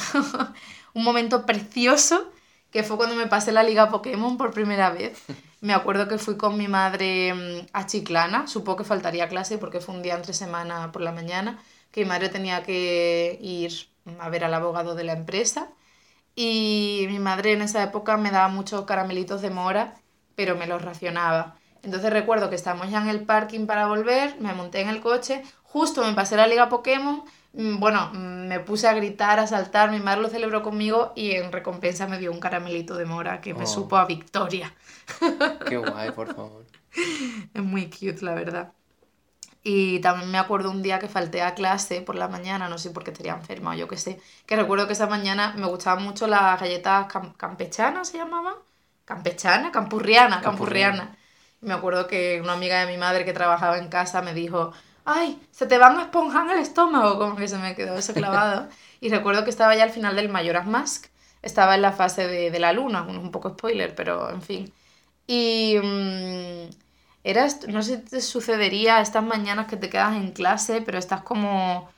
un 0.94 1.04
momento 1.04 1.46
precioso 1.46 2.32
que 2.72 2.84
fue 2.84 2.98
cuando 2.98 3.16
me 3.16 3.28
pasé 3.28 3.52
la 3.52 3.64
liga 3.64 3.90
Pokémon 3.90 4.38
por 4.38 4.52
primera 4.52 4.92
vez. 4.92 5.18
Me 5.62 5.74
acuerdo 5.74 6.08
que 6.08 6.20
fui 6.20 6.38
con 6.38 6.58
mi 6.58 6.68
madre 6.68 7.34
mm, 7.34 7.68
a 7.74 7.88
Chiclana, 7.88 8.48
supongo 8.48 8.80
que 8.80 8.84
faltaría 8.84 9.30
clase 9.30 9.58
porque 9.58 9.80
fue 9.80 9.96
un 9.96 10.04
día 10.04 10.16
entre 10.16 10.34
semana 10.34 10.92
por 10.92 11.02
la 11.02 11.12
mañana, 11.12 11.60
que 11.92 12.02
mi 12.02 12.10
madre 12.10 12.30
tenía 12.30 12.62
que 12.64 13.40
ir 13.42 13.88
a 14.20 14.30
ver 14.30 14.44
al 14.44 14.54
abogado 14.54 14.94
de 14.94 15.06
la 15.06 15.14
empresa 15.14 15.70
y 16.36 17.06
mi 17.08 17.20
madre 17.20 17.54
en 17.54 17.62
esa 17.62 17.82
época 17.84 18.18
me 18.18 18.32
daba 18.32 18.50
muchos 18.50 18.86
caramelitos 18.86 19.42
de 19.42 19.50
mora, 19.50 19.96
pero 20.36 20.56
me 20.56 20.68
los 20.68 20.82
racionaba. 20.82 21.56
Entonces 21.82 22.12
recuerdo 22.12 22.50
que 22.50 22.56
estábamos 22.56 22.90
ya 22.90 23.02
en 23.02 23.10
el 23.10 23.22
parking 23.22 23.68
para 23.68 23.88
volver, 23.88 24.40
me 24.42 24.54
monté 24.54 24.82
en 24.82 24.90
el 24.90 25.02
coche, 25.02 25.44
justo 25.64 26.04
me 26.04 26.14
pasé 26.14 26.36
la 26.36 26.48
liga 26.48 26.68
Pokémon, 26.68 27.24
mm, 27.54 27.80
bueno, 27.80 28.10
mm, 28.14 28.48
me 28.48 28.60
puse 28.60 28.88
a 28.88 28.94
gritar, 28.94 29.40
a 29.40 29.48
saltar, 29.48 29.92
mi 29.92 30.00
madre 30.00 30.22
lo 30.22 30.30
celebró 30.30 30.62
conmigo 30.62 31.14
y 31.16 31.32
en 31.32 31.52
recompensa 31.52 32.08
me 32.08 32.18
dio 32.18 32.32
un 32.32 32.40
caramelito 32.40 32.96
de 32.96 33.06
mora 33.06 33.40
que 33.40 33.54
me 33.54 33.64
oh. 33.64 33.68
supo 33.68 33.98
a 33.98 34.06
victoria. 34.06 34.74
Qué 35.68 35.78
guay, 35.78 36.12
por 36.12 36.34
favor. 36.34 36.66
Es 37.54 37.62
muy 37.62 37.90
cute, 37.90 38.22
la 38.22 38.34
verdad. 38.34 38.72
Y 39.68 40.00
también 40.02 40.30
me 40.30 40.38
acuerdo 40.38 40.70
un 40.70 40.84
día 40.84 41.00
que 41.00 41.08
falté 41.10 41.42
a 41.42 41.56
clase 41.56 42.02
por 42.02 42.16
la 42.16 42.28
mañana, 42.28 42.70
no 42.70 42.78
sé 42.78 42.92
por 42.92 43.04
qué 43.04 43.10
estaría 43.10 43.34
enferma 43.34 43.72
o 43.72 43.74
yo 43.74 43.88
qué 43.88 43.98
sé, 43.98 44.22
que 44.46 44.56
recuerdo 44.56 44.86
que 44.86 44.94
esa 44.94 45.08
mañana 45.08 45.56
me 45.58 45.66
gustaban 45.66 46.04
mucho 46.04 46.28
las 46.28 46.60
galletas 46.62 47.08
campechanas, 47.36 48.10
¿se 48.10 48.20
llamaban? 48.20 48.54
Campechana, 49.06 49.72
campurriana, 49.72 50.42
campurriana. 50.42 51.18
Y 51.64 51.66
me 51.66 51.74
acuerdo 51.74 52.06
que 52.06 52.42
una 52.44 52.54
amiga 52.54 52.80
de 52.80 52.92
mi 52.92 52.98
madre 53.00 53.26
que 53.26 53.34
trabajaba 53.34 53.80
en 53.80 53.88
casa 53.90 54.22
me 54.22 54.36
dijo, 54.36 54.72
ay, 55.04 55.42
se 55.52 55.66
te 55.66 55.80
van 55.80 55.98
a 55.98 56.04
esponjar 56.04 56.48
el 56.52 56.60
estómago, 56.60 57.18
como 57.18 57.36
que 57.36 57.48
se 57.48 57.58
me 57.58 57.74
quedó 57.76 57.98
eso 57.98 58.14
clavado. 58.14 58.70
y 59.02 59.10
recuerdo 59.10 59.44
que 59.44 59.50
estaba 59.50 59.76
ya 59.76 59.84
al 59.84 59.90
final 59.92 60.16
del 60.16 60.30
Majora's 60.30 60.68
Mask, 60.68 61.08
estaba 61.42 61.74
en 61.74 61.82
la 61.82 61.92
fase 61.92 62.28
de, 62.28 62.52
de 62.52 62.60
la 62.60 62.72
luna, 62.72 63.02
un 63.04 63.32
poco 63.32 63.50
spoiler, 63.50 63.96
pero 63.96 64.30
en 64.30 64.42
fin. 64.44 64.74
Y... 65.26 65.80
Mmm, 65.82 66.85
no 67.68 67.82
sé 67.82 67.98
si 67.98 68.02
te 68.04 68.22
sucedería 68.22 69.02
estas 69.02 69.24
mañanas 69.24 69.68
que 69.68 69.78
te 69.78 69.90
quedas 69.90 70.16
en 70.16 70.32
clase, 70.32 70.82
pero 70.82 70.98
estás 71.00 71.22
como 71.22 71.90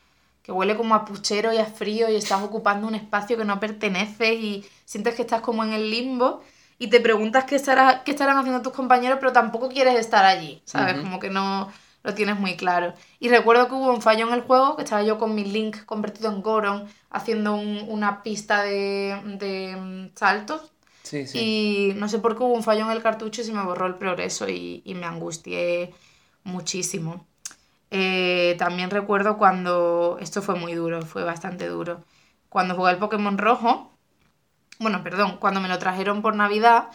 que 0.41 0.53
huele 0.53 0.77
como 0.77 0.95
a 0.95 1.03
puchero 1.03 1.51
y 1.51 1.57
a 1.57 1.65
frío 1.65 2.09
y 2.09 2.15
estás 2.15 2.41
ocupando 2.41 2.87
un 2.87 2.95
espacio 2.95 3.35
que 3.35 3.43
no 3.43 3.59
pertenece 3.59 4.35
y 4.35 4.65
sientes 4.85 5.15
que 5.15 5.23
estás 5.23 5.41
como 5.41 5.65
en 5.65 5.73
el 5.73 5.91
limbo 5.91 6.41
y 6.79 6.87
te 6.87 7.01
preguntas 7.01 7.43
qué, 7.43 7.57
estará, 7.57 8.03
qué 8.05 8.11
estarán 8.11 8.37
haciendo 8.37 8.61
tus 8.61 8.71
compañeros, 8.71 9.17
pero 9.19 9.33
tampoco 9.33 9.67
quieres 9.67 9.99
estar 9.99 10.23
allí, 10.23 10.61
¿sabes? 10.63 11.01
Como 11.01 11.19
que 11.19 11.29
no 11.29 11.69
lo 12.03 12.13
tienes 12.13 12.39
muy 12.39 12.55
claro. 12.55 12.93
Y 13.19 13.27
recuerdo 13.27 13.67
que 13.67 13.73
hubo 13.73 13.91
un 13.91 14.01
fallo 14.01 14.27
en 14.27 14.33
el 14.33 14.41
juego, 14.41 14.77
que 14.77 14.83
estaba 14.83 15.03
yo 15.03 15.17
con 15.17 15.35
mi 15.35 15.43
Link 15.43 15.83
convertido 15.85 16.31
en 16.31 16.41
Goron, 16.41 16.87
haciendo 17.09 17.55
una 17.55 18.23
pista 18.23 18.63
de, 18.63 19.19
de 19.37 20.09
y 21.33 21.93
no 21.95 22.09
sé 22.09 22.19
por 22.19 22.37
qué 22.37 22.43
hubo 22.43 22.53
un 22.53 22.63
fallo 22.63 22.85
en 22.85 22.91
el 22.91 23.03
cartucho 23.03 23.41
y 23.41 23.45
se 23.45 23.53
me 23.53 23.63
borró 23.63 23.85
el 23.87 23.95
progreso 23.95 24.47
y, 24.49 24.81
me 24.85 25.05
angustié 25.05 25.93
muchísimo. 26.43 27.25
Eh, 27.91 28.55
también 28.59 28.89
recuerdo 28.89 29.37
cuando, 29.37 30.17
esto 30.19 30.41
fue 30.41 30.55
muy 30.55 30.73
duro, 30.73 31.01
fue 31.03 31.23
bastante 31.23 31.67
duro, 31.67 32.03
cuando 32.49 32.75
jugué 32.75 32.91
el 32.91 32.97
Pokémon 32.97 33.37
rojo, 33.37 33.91
bueno, 34.79 35.03
perdón, 35.03 35.37
cuando 35.39 35.59
me 35.61 35.69
lo 35.69 35.79
trajeron 35.79 36.21
por 36.21 36.35
Navidad, 36.35 36.89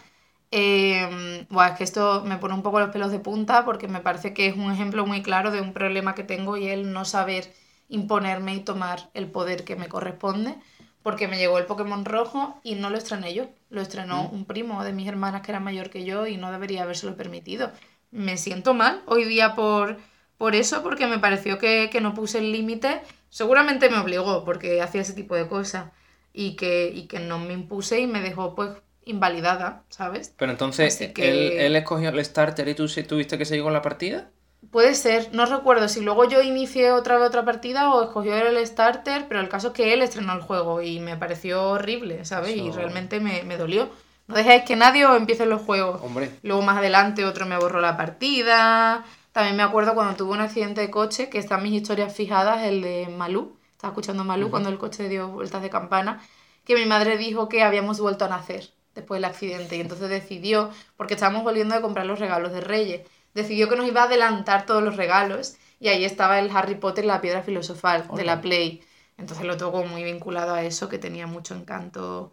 eh, 0.51 1.47
es 1.51 1.73
que 1.79 1.85
esto 1.85 2.23
me 2.27 2.37
pone 2.37 2.55
un 2.55 2.63
poco 2.63 2.79
los 2.79 2.91
pelos 2.91 3.11
de 3.11 3.19
punta 3.19 3.65
porque 3.65 3.89
me 3.89 4.01
parece 4.01 4.35
que 4.35 4.49
es 4.49 4.57
un 4.57 4.71
ejemplo 4.71 5.07
muy 5.07 5.23
claro 5.23 5.51
de 5.51 5.61
un 5.61 5.73
problema 5.73 6.15
que 6.15 6.25
tengo 6.25 6.57
y 6.57 6.69
el 6.69 6.93
no 6.93 7.05
saber 7.07 7.53
imponerme 7.89 8.55
y 8.55 8.61
tomar 8.61 9.11
el 9.15 9.31
poder 9.31 9.65
que 9.65 9.77
me 9.77 9.89
corresponde 9.89 10.57
porque 11.03 11.29
me 11.29 11.39
llegó 11.39 11.59
el 11.59 11.67
Pokémon 11.67 12.05
rojo 12.05 12.61
y 12.63 12.75
no 12.75 12.91
lo 12.91 12.99
estrené 12.99 13.35
yo, 13.35 13.49
lo 13.71 13.81
estrenó 13.81 14.25
mm. 14.25 14.35
un 14.35 14.45
primo 14.45 14.85
de 14.85 14.93
mis 14.93 15.09
hermanas 15.09 15.43
que 15.43 15.51
era 15.51 15.61
mayor 15.61 15.91
que 15.91 16.05
yo 16.05 16.27
y 16.27 16.37
no 16.37 16.53
debería 16.53 16.83
habérselo 16.83 17.17
permitido. 17.17 17.71
Me 18.11 18.37
siento 18.37 18.75
mal 18.75 19.03
hoy 19.07 19.25
día 19.25 19.55
por, 19.55 19.99
por 20.39 20.55
eso, 20.55 20.83
porque 20.83 21.07
me 21.07 21.19
pareció 21.19 21.59
que, 21.59 21.91
no 22.01 22.15
puse 22.15 22.39
el 22.39 22.53
límite. 22.53 23.01
Seguramente 23.31 23.89
me 23.89 23.99
obligó 23.99 24.45
porque 24.45 24.83
hacía 24.83 25.01
ese 25.01 25.15
tipo 25.15 25.35
de 25.35 25.49
cosas 25.49 25.91
y 26.33 26.57
que, 26.57 26.91
y 26.95 27.07
que 27.07 27.19
no 27.19 27.39
me 27.39 27.55
impuse 27.55 28.01
y 28.01 28.07
me 28.07 28.21
dejó 28.21 28.55
pues 28.55 28.71
invalidada, 29.05 29.85
¿sabes? 29.89 30.35
Pero 30.37 30.53
entonces, 30.53 31.01
¿él, 31.01 31.13
¿él, 31.17 31.77
escogió 31.77 32.11
el 32.11 32.25
starter 32.25 32.69
y 32.69 32.75
tú 32.75 32.87
tuviste 32.87 33.39
que 33.39 33.45
seguir 33.45 33.65
con 33.65 33.73
la 33.73 33.83
partida? 33.83 34.31
Puede 34.71 34.95
ser, 34.95 35.31
no 35.33 35.45
recuerdo 35.45 35.89
si 35.89 36.01
luego 36.01 36.25
yo 36.25 36.41
inicié 36.41 36.93
otra 36.93 37.17
vez 37.17 37.27
otra 37.29 37.45
partida 37.45 37.93
o 37.93 38.05
escogió 38.05 38.35
el 38.37 38.67
starter, 38.67 39.27
pero 39.29 39.41
el 39.41 39.49
caso 39.49 39.69
es 39.69 39.75
que 39.75 39.93
él 39.93 40.03
estrenó 40.03 40.33
el 40.33 40.41
juego 40.41 40.81
y 40.81 41.01
me 41.01 41.17
pareció 41.17 41.63
horrible, 41.63 42.25
¿sabes? 42.25 42.57
Y 42.57 42.71
realmente 42.71 43.21
me, 43.21 43.57
dolió. 43.57 43.91
No 44.29 44.37
dejéis 44.37 44.63
que 44.63 44.77
nadie 44.77 45.03
empiece 45.03 45.47
los 45.47 45.63
juegos. 45.63 46.01
Hombre. 46.03 46.31
Luego 46.43 46.63
más 46.63 46.79
adelante 46.79 47.25
otro 47.25 47.45
me 47.45 47.59
borró 47.59 47.81
la 47.81 47.97
partida. 47.97 49.05
También 49.33 49.57
me 49.57 49.63
acuerdo 49.63 49.95
cuando 49.95 50.15
tuve 50.15 50.33
un 50.33 50.41
accidente 50.41 50.81
de 50.81 50.91
coche, 50.91 51.29
que 51.29 51.39
están 51.39 51.63
mis 51.63 51.73
historias 51.73 52.15
fijadas, 52.15 52.63
el 52.63 52.83
de 52.83 53.09
Malú. 53.09 53.57
Estaba 53.73 53.91
escuchando 53.91 54.25
Malú 54.25 54.51
cuando 54.51 54.69
el 54.69 54.79
coche 54.79 55.09
dio 55.09 55.29
vueltas 55.29 55.61
de 55.63 55.71
campana, 55.71 56.23
que 56.65 56.77
mi 56.77 56.87
madre 56.87 57.19
dijo 57.19 57.49
que 57.49 57.63
habíamos 57.65 57.99
vuelto 57.99 58.27
a 58.27 58.29
nacer 58.29 58.71
después 58.95 59.19
del 59.19 59.25
accidente 59.25 59.77
y 59.77 59.81
entonces 59.81 60.09
decidió, 60.09 60.71
porque 60.97 61.15
estábamos 61.15 61.43
volviendo 61.43 61.75
a 61.75 61.81
comprar 61.81 62.07
los 62.07 62.19
regalos 62.19 62.53
de 62.53 62.61
Reyes 62.61 63.03
decidió 63.35 63.69
que 63.69 63.77
nos 63.77 63.87
iba 63.87 64.03
a 64.03 64.05
adelantar 64.05 64.67
todos 64.67 64.83
los 64.83 64.97
regalos 64.97 65.57
y 65.81 65.89
ahí 65.89 66.05
estaba 66.05 66.39
el 66.39 66.51
Harry 66.55 66.77
Potter, 66.77 67.05
la 67.05 67.21
piedra 67.21 67.43
filosofal 67.43 68.07
de 68.15 68.25
la 68.25 68.41
Play. 68.41 68.83
Entonces 69.19 69.45
lo 69.47 69.57
tengo 69.57 69.85
muy 69.85 70.05
vinculado 70.05 70.55
a 70.55 70.63
eso, 70.63 70.89
que 70.89 70.99
tenía 70.99 71.27
mucho 71.27 71.55
encanto 71.55 72.33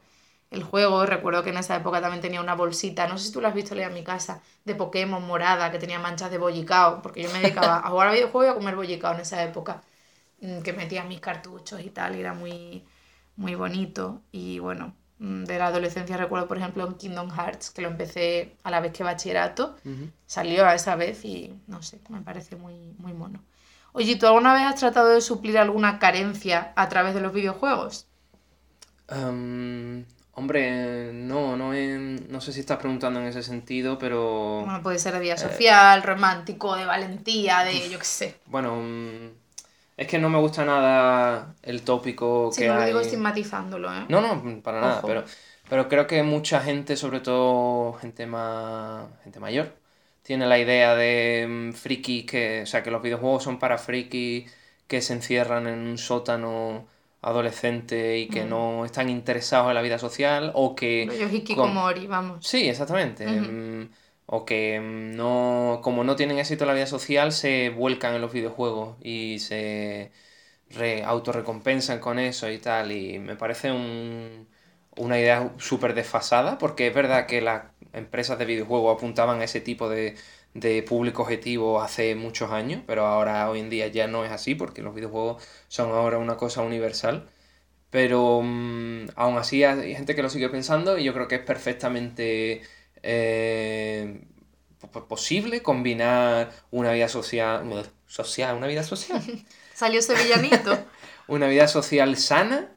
el 0.52 0.64
juego. 0.64 1.06
Recuerdo 1.06 1.44
que 1.44 1.50
en 1.50 1.58
esa 1.58 1.76
época 1.76 2.02
también 2.02 2.22
tenía 2.22 2.42
una 2.42 2.56
bolsita, 2.56 3.08
no 3.08 3.18
sé 3.18 3.28
si 3.28 3.32
tú 3.34 3.42
la 3.42 3.50
has 3.50 3.56
visto 3.56 3.76
leer 3.76 3.90
en 3.90 3.94
mi 3.96 4.04
casa, 4.04 4.42
de 4.66 4.76
Pokémon 4.76 5.26
morada, 5.26 5.72
que 5.72 5.80
tenía 5.80 6.00
manchas 6.00 6.32
de 6.32 6.38
bollicao, 6.38 7.02
porque 7.02 7.24
yo 7.24 7.32
me 7.32 7.40
dedicaba 7.40 7.78
a 7.78 7.90
jugar 7.90 8.10
a 8.10 8.12
videojuegos 8.14 8.48
y 8.48 8.52
a 8.52 8.56
comer 8.56 8.76
bollicao 8.76 9.14
en 9.14 9.22
esa 9.22 9.44
época, 9.44 9.82
mm, 10.42 10.60
que 10.62 10.74
metía 10.74 11.04
mis 11.04 11.20
cartuchos 11.20 11.82
y 11.82 11.90
tal, 11.90 12.16
y 12.16 12.22
era 12.22 12.34
muy, 12.34 12.86
muy 13.36 13.56
bonito 13.56 14.22
y 14.32 14.60
bueno, 14.60 14.94
de 15.20 15.58
la 15.58 15.68
adolescencia 15.68 16.16
recuerdo 16.16 16.48
por 16.48 16.58
ejemplo 16.58 16.88
en 16.88 16.94
Kingdom 16.96 17.30
Hearts, 17.30 17.72
que 17.72 17.82
lo 17.82 17.90
empecé 17.90 18.56
a 18.64 18.72
la 18.72 18.80
vez 18.80 18.94
que 18.94 19.04
bachillerato, 19.04 19.76
salió 20.26 20.66
a 20.66 20.76
esa 20.76 20.96
vez 20.96 21.26
y 21.26 21.54
no 21.68 21.82
sé, 21.82 22.00
me 22.10 22.22
parece 22.22 22.56
muy, 22.56 22.96
muy 22.98 23.14
mono. 23.14 23.44
Oye, 23.92 24.16
¿tú 24.16 24.28
alguna 24.28 24.54
vez 24.54 24.64
has 24.64 24.76
tratado 24.76 25.10
de 25.10 25.22
suplir 25.22 25.58
alguna 25.58 26.00
carencia 26.00 26.72
a 26.76 26.88
través 26.90 27.14
de 27.14 27.22
los 27.22 27.34
videojuegos? 27.34 28.08
hombre, 30.34 31.12
no, 31.12 31.58
no, 31.58 31.74
no 31.74 32.42
sé 32.42 32.54
si 32.54 32.60
estás 32.60 32.78
preguntando 32.78 33.20
en 33.20 33.26
ese 33.26 33.42
sentido, 33.42 33.98
pero... 33.98 34.62
Bueno, 34.64 34.82
puede 34.84 35.00
ser 35.00 35.14
de 35.14 35.20
vida 35.20 35.34
eh, 35.34 35.38
social, 35.38 36.04
romántico, 36.04 36.76
de 36.76 36.86
valentía, 36.86 37.64
de 37.64 37.90
yo 37.90 37.98
qué 37.98 38.06
sé. 38.06 38.36
Bueno, 38.46 38.76
mm, 38.76 39.30
es 40.00 40.08
que 40.08 40.18
no 40.18 40.30
me 40.30 40.40
gusta 40.40 40.64
nada 40.64 41.56
el 41.62 41.82
tópico 41.82 42.52
sí, 42.54 42.62
que 42.62 42.70
no 42.70 42.76
lo 42.76 42.86
digo 42.86 43.00
estigmatizándolo, 43.02 43.94
¿eh? 43.94 44.06
No, 44.08 44.22
no, 44.22 44.62
para 44.62 44.80
nada, 44.80 45.02
pero, 45.06 45.26
pero 45.70 45.90
creo 45.90 46.08
que 46.08 46.24
mucha 46.24 46.62
gente, 46.62 46.96
sobre 46.96 47.20
todo 47.20 47.92
gente, 47.96 48.26
más, 48.26 49.08
gente 49.26 49.42
mayor, 49.42 49.74
tiene 50.24 50.48
la 50.48 50.58
idea 50.58 50.96
de 50.96 51.46
mm, 51.50 51.74
friki 51.74 52.26
que, 52.26 52.62
o 52.62 52.66
sea, 52.66 52.82
que 52.82 52.92
los 52.92 53.02
videojuegos 53.02 53.44
son 53.44 53.60
para 53.60 53.78
friki 53.78 54.46
que 54.88 55.02
se 55.02 55.12
encierran 55.12 55.68
en 55.68 55.80
un 55.80 55.98
sótano 55.98 56.88
adolescente 57.22 58.20
y 58.20 58.30
que 58.30 58.46
no 58.46 58.86
están 58.86 59.10
interesados 59.10 59.68
en 59.68 59.76
la 59.76 59.82
vida 59.82 60.00
social 60.00 60.54
o 60.56 60.78
que... 60.78 61.08
Los 61.08 61.34
hikikomori, 61.34 62.08
vamos. 62.08 62.48
Sí, 62.48 62.70
exactamente. 62.70 63.26
O 64.32 64.46
que 64.46 64.80
no, 64.82 65.80
como 65.84 66.04
no 66.04 66.16
tienen 66.16 66.38
éxito 66.40 66.64
en 66.66 66.68
la 66.70 66.74
vida 66.76 66.86
social, 66.88 67.32
se 67.32 67.70
vuelcan 67.72 68.16
en 68.16 68.22
los 68.22 68.32
videojuegos 68.34 68.98
y 69.02 69.40
se 69.40 70.12
re, 70.70 71.04
autorrecompensan 71.04 72.00
con 72.00 72.20
eso 72.20 72.50
y 72.50 72.58
tal. 72.60 72.92
Y 72.92 73.20
me 73.20 73.36
parece 73.36 73.72
un, 73.72 74.48
una 74.98 75.20
idea 75.20 75.54
súper 75.60 75.94
desfasada 75.94 76.58
porque 76.58 76.88
es 76.88 76.94
verdad 76.94 77.26
que 77.28 77.42
las 77.42 77.66
empresas 77.94 78.38
de 78.40 78.46
videojuegos 78.46 78.96
apuntaban 78.98 79.42
a 79.42 79.46
ese 79.46 79.62
tipo 79.62 79.90
de, 79.90 80.16
de 80.54 80.84
público 80.84 81.24
objetivo 81.24 81.82
hace 81.82 82.16
muchos 82.16 82.52
años, 82.52 82.84
pero 82.88 83.06
ahora 83.08 83.50
hoy 83.50 83.60
en 83.60 83.70
día 83.70 83.88
ya 83.88 84.08
no 84.08 84.26
es 84.26 84.32
así 84.32 84.56
porque 84.56 84.82
los 84.82 84.96
videojuegos 84.96 85.44
son 85.68 85.92
ahora 85.92 86.18
una 86.20 86.38
cosa 86.38 86.62
universal. 86.62 87.30
Pero 87.90 88.42
mm, 88.44 89.08
aún 89.16 89.38
así 89.38 89.64
hay 89.64 89.96
gente 89.96 90.16
que 90.16 90.22
lo 90.24 90.30
sigue 90.30 90.50
pensando 90.50 90.98
y 90.98 91.04
yo 91.06 91.14
creo 91.14 91.28
que 91.28 91.36
es 91.36 91.42
perfectamente 91.42 92.62
eh, 93.04 94.22
posible 95.08 95.62
combinar 95.62 96.52
una 96.72 96.92
vida 96.92 97.08
social, 97.08 97.64
social, 98.08 98.56
una 98.56 98.68
vida 98.68 98.84
social. 98.84 99.22
Salió 99.74 100.02
sevillanito. 100.02 100.78
una 101.30 101.48
vida 101.48 101.68
social 101.68 102.18
sana 102.18 102.70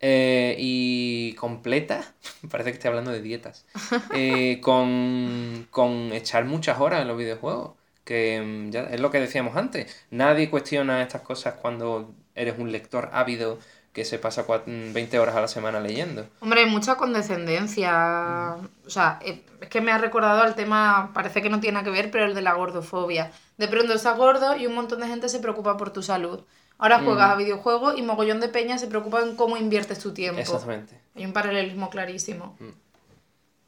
eh, 0.00 0.56
y 0.58 1.34
completa, 1.34 2.04
parece 2.50 2.70
que 2.70 2.74
estoy 2.74 2.88
hablando 2.88 3.12
de 3.12 3.22
dietas, 3.22 3.64
eh, 4.12 4.60
con, 4.60 6.10
echar 6.12 6.44
muchas 6.44 6.80
horas 6.80 7.02
en 7.02 7.08
los 7.08 7.16
videojuegos, 7.16 7.76
que 8.04 8.42
mm, 8.44 8.70
ya 8.70 8.82
es 8.82 9.00
lo 9.00 9.10
que 9.10 9.20
decíamos 9.20 9.56
antes, 9.56 10.04
nadie 10.10 10.50
cuestiona 10.50 11.02
estas 11.02 11.22
cosas 11.22 11.54
cuando 11.54 12.14
eres 12.34 12.58
un 12.58 12.72
lector 12.72 13.10
ávido 13.12 13.58
que 13.92 14.04
se 14.06 14.18
pasa 14.18 14.46
20 14.46 15.18
mm, 15.18 15.20
horas 15.20 15.36
a 15.36 15.40
la 15.42 15.48
semana 15.48 15.78
leyendo. 15.78 16.26
Hombre, 16.40 16.60
hay 16.60 16.70
mucha 16.70 16.96
condescendencia. 16.96 18.56
O 18.86 18.90
sea, 18.90 19.18
eh, 19.22 19.44
es 19.60 19.68
que 19.68 19.82
me 19.82 19.92
ha 19.92 19.98
recordado 19.98 20.40
al 20.40 20.54
tema, 20.54 21.10
parece 21.12 21.42
que 21.42 21.50
no 21.50 21.60
tiene 21.60 21.84
que 21.84 21.90
ver, 21.90 22.10
pero 22.10 22.24
el 22.24 22.34
de 22.34 22.40
la 22.40 22.54
gordofobia. 22.54 23.30
De 23.58 23.68
pronto 23.68 23.92
estás 23.92 24.16
gordo 24.16 24.56
y 24.56 24.66
un 24.66 24.74
montón 24.74 25.00
de 25.00 25.08
gente 25.08 25.28
se 25.28 25.40
preocupa 25.40 25.76
por 25.76 25.90
tu 25.90 26.02
salud. 26.02 26.42
Ahora 26.78 27.00
juegas 27.00 27.30
a 27.30 27.36
videojuegos 27.36 27.98
y 27.98 28.02
mogollón 28.02 28.40
de 28.40 28.48
peña 28.48 28.78
se 28.78 28.88
preocupa 28.88 29.22
en 29.22 29.36
cómo 29.36 29.56
inviertes 29.56 29.98
tu 29.98 30.12
tiempo. 30.12 30.40
Exactamente. 30.40 30.98
Hay 31.14 31.26
un 31.26 31.32
paralelismo 31.32 31.90
clarísimo. 31.90 32.56
Mm. 32.58 32.70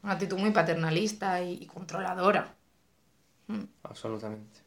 Una 0.03 0.13
actitud 0.13 0.37
muy 0.37 0.51
paternalista 0.51 1.41
y, 1.41 1.65
controladora. 1.67 2.55
Mm. 3.47 3.63
Absolutamente. 3.83 4.59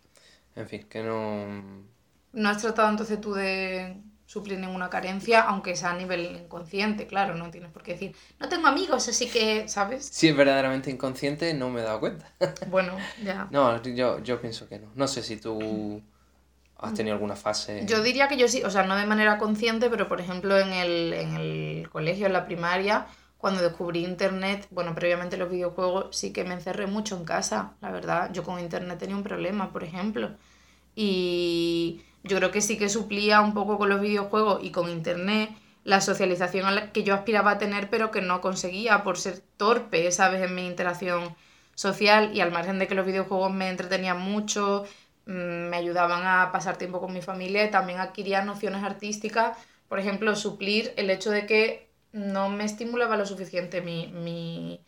En 0.54 0.68
fin, 0.68 0.86
que 0.88 1.02
no... 1.02 1.84
No 2.32 2.48
has 2.48 2.62
tratado 2.62 2.88
entonces 2.88 3.20
tú 3.20 3.34
de 3.34 3.96
suplir 4.28 4.58
ninguna 4.58 4.90
carencia, 4.90 5.40
aunque 5.40 5.74
sea 5.74 5.92
a 5.92 5.96
nivel 5.96 6.36
inconsciente, 6.44 7.06
claro, 7.06 7.34
no 7.34 7.50
tienes 7.50 7.72
por 7.72 7.82
qué 7.82 7.92
decir, 7.92 8.14
no 8.38 8.46
tengo 8.46 8.66
amigos, 8.68 9.08
así 9.08 9.26
que, 9.26 9.66
¿sabes? 9.68 10.04
Si 10.04 10.28
es 10.28 10.36
verdaderamente 10.36 10.90
inconsciente, 10.90 11.54
no 11.54 11.70
me 11.70 11.80
he 11.80 11.82
dado 11.82 11.98
cuenta. 12.00 12.30
Bueno, 12.68 12.92
ya. 13.24 13.48
No, 13.50 13.82
yo, 13.82 14.22
yo 14.22 14.38
pienso 14.38 14.68
que 14.68 14.80
no. 14.80 14.88
No 14.94 15.08
sé 15.08 15.22
si 15.22 15.38
tú... 15.38 16.02
¿Has 16.76 16.92
tenido 16.92 17.14
alguna 17.14 17.36
fase? 17.36 17.86
Yo 17.86 18.02
diría 18.02 18.28
que 18.28 18.36
yo 18.36 18.46
sí, 18.48 18.62
o 18.62 18.70
sea, 18.70 18.84
no 18.84 18.96
de 18.96 19.06
manera 19.06 19.38
consciente, 19.38 19.88
pero 19.88 20.06
por 20.08 20.20
ejemplo 20.20 20.58
en 20.58 20.72
el, 20.74 21.12
en 21.14 21.36
el 21.36 21.88
colegio, 21.90 22.26
en 22.26 22.34
la 22.34 22.44
primaria, 22.44 23.06
cuando 23.38 23.62
descubrí 23.62 24.04
internet, 24.04 24.68
bueno, 24.70 24.94
previamente 24.94 25.38
los 25.38 25.50
videojuegos, 25.50 26.14
sí 26.14 26.32
que 26.32 26.44
me 26.44 26.54
encerré 26.54 26.86
mucho 26.86 27.16
en 27.16 27.24
casa, 27.24 27.72
la 27.80 27.90
verdad. 27.90 28.30
Yo 28.32 28.44
con 28.44 28.60
internet 28.60 28.98
tenía 28.98 29.16
un 29.16 29.24
problema, 29.24 29.72
por 29.72 29.82
ejemplo. 29.82 30.36
Y 30.94 32.02
yo 32.24 32.36
creo 32.38 32.50
que 32.50 32.60
sí 32.60 32.78
que 32.78 32.88
suplía 32.88 33.40
un 33.40 33.54
poco 33.54 33.78
con 33.78 33.88
los 33.88 34.00
videojuegos 34.00 34.60
y 34.62 34.70
con 34.70 34.88
internet 34.88 35.50
la 35.84 36.00
socialización 36.00 36.66
a 36.66 36.70
la 36.70 36.92
que 36.92 37.02
yo 37.02 37.14
aspiraba 37.14 37.52
a 37.52 37.58
tener, 37.58 37.88
pero 37.88 38.10
que 38.10 38.20
no 38.20 38.40
conseguía 38.40 39.04
por 39.04 39.16
ser 39.16 39.42
torpe, 39.56 40.10
¿sabes? 40.12 40.42
En 40.42 40.54
mi 40.54 40.66
interacción 40.66 41.34
social 41.74 42.30
y 42.34 42.40
al 42.40 42.52
margen 42.52 42.78
de 42.78 42.88
que 42.88 42.94
los 42.94 43.06
videojuegos 43.06 43.52
me 43.52 43.70
entretenían 43.70 44.20
mucho, 44.20 44.84
Mm, 45.28 45.68
me 45.68 45.76
ayudaban 45.76 46.26
a 46.26 46.50
pasar 46.52 46.78
tiempo 46.78 47.00
con 47.00 47.12
mi 47.12 47.20
familia 47.20 47.70
también 47.70 48.00
adquiría 48.00 48.42
nociones 48.42 48.82
artísticas, 48.82 49.58
por 49.86 49.98
ejemplo, 49.98 50.34
suplir 50.34 50.94
el 50.96 51.10
hecho 51.10 51.30
de 51.30 51.44
que 51.44 51.90
no 52.12 52.48
me 52.48 52.64
estimulaba 52.64 53.18
lo 53.18 53.26
suficiente 53.26 53.82
mi, 53.82 54.80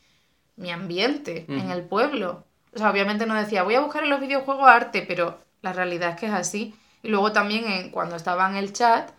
ambiente 0.73 1.45
en 1.49 1.71
el 1.71 1.83
pueblo. 1.83 2.47
O 2.75 2.79
sea, 2.79 2.91
obviamente 2.91 3.27
no 3.27 3.35
decía, 3.35 3.65
voy 3.65 3.75
a 3.75 3.81
buscar 3.81 4.05
en 4.05 4.11
los 4.11 4.21
videojuegos 4.21 4.67
arte, 4.67 5.05
pero 5.07 5.39
la 5.61 5.75
realidad 5.75 6.11
es 6.11 6.17
que 6.17 6.27
es 6.27 6.33
así. 6.33 6.75
Y 7.03 7.09
luego 7.09 7.33
también 7.33 7.65
en, 7.65 7.91
cuando 7.91 8.17
estaba 8.17 8.49
en 8.49 8.57
el 8.57 8.73
chat, 8.73 9.11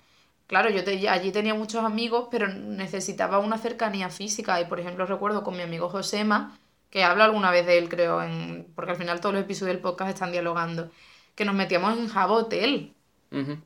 claro, 0.47 0.69
yo 0.69 0.81
allí 1.09 1.31
tenía 1.31 1.53
muchos 1.53 1.83
amigos, 1.83 2.27
pero 2.31 2.47
necesitaba 2.47 3.39
una 3.39 3.57
cercanía 3.57 4.09
física. 4.09 4.59
Y 4.61 4.65
por 4.65 4.79
ejemplo, 4.79 5.05
recuerdo 5.05 5.43
con 5.43 5.55
mi 5.57 5.63
amigo 5.63 5.89
Josema, 5.89 6.57
que 6.89 7.03
hablo 7.03 7.23
alguna 7.23 7.51
vez 7.51 7.65
de 7.65 7.77
él, 7.77 7.89
creo, 7.89 8.21
en, 8.21 8.67
porque 8.75 8.91
al 8.91 8.97
final 8.97 9.21
todos 9.21 9.33
los 9.33 9.43
episodios 9.43 9.75
del 9.75 9.81
podcast 9.81 10.09
están 10.11 10.31
dialogando 10.31 10.91
que 11.35 11.45
nos 11.45 11.55
metíamos 11.55 11.97
en 11.97 12.07
Jabotel 12.07 12.93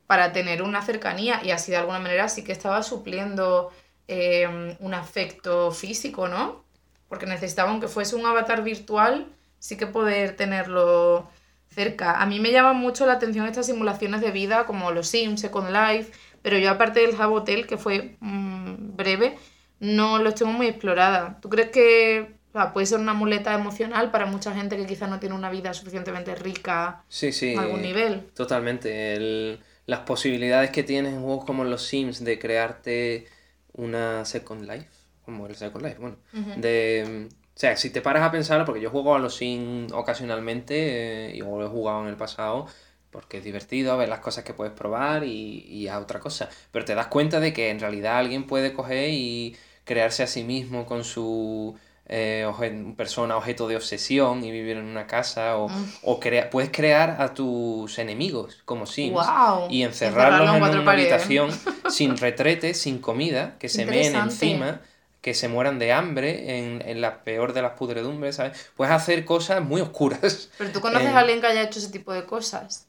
para 0.06 0.32
tener 0.32 0.62
una 0.62 0.84
cercanía 0.84 1.42
y 1.44 1.50
así 1.50 1.72
de 1.72 1.78
alguna 1.78 1.98
manera 1.98 2.30
sí 2.30 2.44
que 2.44 2.52
estaba 2.52 2.84
supliendo 2.84 3.72
eh, 4.08 4.78
un 4.80 4.94
afecto 4.94 5.72
físico, 5.72 6.28
¿no? 6.28 6.64
Porque 7.10 7.26
necesitaba, 7.26 7.72
aunque 7.72 7.88
fuese 7.88 8.16
un 8.16 8.28
avatar 8.28 8.64
virtual, 8.64 9.28
sí 9.58 9.76
que 9.76 9.88
poder 9.88 10.36
tenerlo 10.36 11.28
cerca. 11.76 12.22
A 12.22 12.26
mí 12.26 12.40
me 12.40 12.52
llaman 12.52 12.78
mucho 12.78 13.06
la 13.06 13.14
atención 13.14 13.46
estas 13.46 13.68
simulaciones 13.68 14.22
de 14.22 14.32
vida 14.32 14.66
como 14.66 14.92
los 14.92 15.08
Sims, 15.10 15.42
Second 15.42 15.70
Life, 15.70 16.12
pero 16.42 16.58
yo 16.58 16.72
aparte 16.72 17.02
del 17.02 17.16
Jabotel, 17.16 17.68
que 17.68 17.78
fue 17.78 18.16
mm, 18.22 18.96
breve, 18.96 19.38
no 19.80 20.18
lo 20.20 20.34
tengo 20.34 20.52
muy 20.52 20.68
explorada. 20.68 21.38
¿Tú 21.42 21.50
crees 21.50 21.70
que 21.70 22.36
puede 22.74 22.86
ser 22.86 23.00
una 23.00 23.14
muleta 23.14 23.54
emocional 23.54 24.12
para 24.12 24.26
mucha 24.26 24.54
gente 24.54 24.78
que 24.78 24.86
quizás 24.86 25.10
no 25.10 25.20
tiene 25.20 25.36
una 25.36 25.50
vida 25.50 25.74
suficientemente 25.74 26.36
rica 26.36 27.04
sí, 27.10 27.32
sí, 27.32 27.56
a 27.56 27.62
algún 27.62 27.82
nivel. 27.82 28.28
Totalmente. 28.34 29.60
las 29.86 30.00
posibilidades 30.02 30.72
que 30.72 30.84
tienes 30.84 31.14
en 31.14 31.22
juegos 31.22 31.46
como 31.46 31.64
los 31.66 31.86
Sims 31.86 32.24
de 32.24 32.40
crearte 32.40 33.28
una 33.74 34.24
Second 34.26 34.70
Life, 34.70 34.90
como 35.26 35.48
el 35.48 35.56
Second 35.56 35.86
Life, 35.86 35.98
bueno, 36.00 36.18
de... 36.58 37.28
O 37.56 37.60
sea, 37.60 37.78
si 37.78 37.90
te 37.90 38.02
paras 38.02 38.24
a 38.24 38.32
pensarlo, 38.32 38.66
porque 38.66 38.82
yo 38.82 38.90
juego 38.90 39.16
a 39.16 39.20
los 39.20 39.36
Sims 39.36 39.94
ocasionalmente 39.94 41.30
eh, 41.30 41.36
y 41.36 41.40
lo 41.40 41.66
he 41.66 41.70
jugado 41.70 42.02
en 42.02 42.08
el 42.08 42.18
pasado, 42.18 42.68
porque 43.12 43.38
es 43.38 43.44
divertido 43.46 43.94
a 43.94 43.96
ver 43.96 44.10
las 44.10 44.20
cosas 44.20 44.44
que 44.44 44.54
puedes 44.54 44.74
probar 44.74 45.24
y, 45.24 45.66
y 45.70 45.88
a 45.88 46.00
otra 46.00 46.20
cosa. 46.20 46.50
Pero 46.72 46.84
te 46.84 46.96
das 46.96 47.08
cuenta 47.08 47.40
de 47.40 47.54
que 47.54 47.70
en 47.70 47.80
realidad 47.80 48.18
alguien 48.18 48.46
puede 48.46 48.74
coger 48.74 49.10
y 49.10 49.56
crearse 49.86 50.24
a 50.24 50.28
sí 50.28 50.44
mismo 50.44 50.86
con 50.86 51.06
su 51.06 51.78
eh, 52.08 52.48
persona 52.96 53.36
objeto 53.36 53.68
de 53.68 53.78
obsesión 53.78 54.44
y 54.44 54.52
vivir 54.52 54.78
en 54.78 54.86
una 54.86 55.08
casa 55.08 55.58
o, 55.58 55.70
mm. 55.70 55.92
o 56.04 56.20
puedes 56.52 56.70
crear 56.72 57.20
a 57.20 57.34
tus 57.34 57.98
enemigos 57.98 58.62
como 58.66 58.86
Sims 58.86 59.26
y 59.70 59.82
encerrarlos 59.82 60.56
en 60.56 60.80
una 60.80 60.92
habitación 60.92 61.50
sin 61.90 62.18
retrete, 62.18 62.76
sin 62.76 63.00
comida, 63.00 63.56
que 63.58 63.70
se 63.70 63.86
meen 63.86 64.16
encima, 64.16 64.82
que 65.26 65.34
se 65.34 65.48
mueran 65.48 65.80
de 65.80 65.92
hambre 65.92 66.60
en, 66.60 66.84
en, 66.88 67.02
la 67.02 67.24
peor 67.24 67.54
de 67.54 67.64
las 67.64 67.72
pudredumbres, 67.72 68.36
¿sabes? 68.36 68.70
Puedes 68.76 68.94
hacer 68.94 69.26
cosas 69.26 69.60
muy 69.60 69.82
oscuras. 69.82 70.52
¿Pero 70.56 70.72
tú 70.72 70.82
conoces 70.82 71.08
a 71.08 71.18
alguien 71.18 71.42
que 71.42 71.48
haya 71.48 71.64
hecho 71.64 71.80
ese 71.80 71.90
tipo 71.90 72.14
de 72.14 72.28
cosas? 72.28 72.86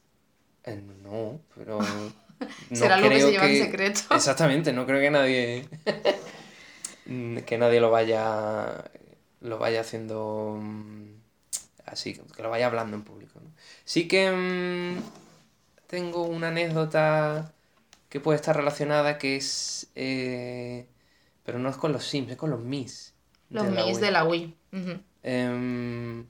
Eh, 0.63 0.79
no, 1.01 1.41
pero... 1.55 1.79
Será 2.71 2.97
lo 2.97 3.09
que 3.09 3.21
se 3.21 3.31
lleva 3.31 3.49
en 3.49 3.63
secreto. 3.63 4.01
Exactamente, 4.15 4.71
no 4.71 4.85
creo 4.85 5.01
que 5.01 5.09
nadie... 5.09 5.67
que 7.43 7.57
nadie 7.57 7.79
lo 7.79 7.89
vaya 7.89 8.83
lo 9.41 9.57
vaya 9.57 9.81
haciendo 9.81 10.59
mm, 10.61 11.07
así, 11.87 12.21
que 12.35 12.43
lo 12.43 12.51
vaya 12.51 12.67
hablando 12.67 12.97
en 12.97 13.03
público. 13.03 13.41
Sí 13.83 14.07
que 14.07 14.29
mm, 14.29 15.01
tengo 15.87 16.21
una 16.21 16.49
anécdota 16.49 17.51
que 18.09 18.19
puede 18.19 18.35
estar 18.35 18.55
relacionada, 18.55 19.17
que 19.17 19.37
es... 19.37 19.87
Eh, 19.95 20.85
pero 21.47 21.59
no 21.59 21.69
es 21.69 21.77
con 21.77 21.93
los 21.93 22.03
Sims, 22.03 22.31
es 22.31 22.35
con 22.35 22.49
los 22.49 22.59
Mis. 22.59 23.13
Los 23.49 23.65
Mis 23.69 24.01
de 24.01 24.11
la 24.11 24.25
Wii. 24.25 24.53
Em, 25.23 26.25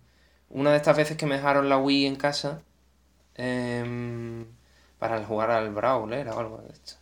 una 0.50 0.70
de 0.70 0.78
estas 0.78 0.96
veces 0.96 1.18
que 1.18 1.26
me 1.26 1.38
dejaron 1.38 1.70
la 1.70 1.80
Wii 1.80 2.06
en 2.06 2.16
casa 2.18 2.62
em, 3.34 4.46
para 5.00 5.24
jugar 5.26 5.50
al 5.50 5.74
Brawler 5.74 6.28
o 6.28 6.38
algo 6.38 6.58
de 6.60 6.72
esto, 6.72 6.94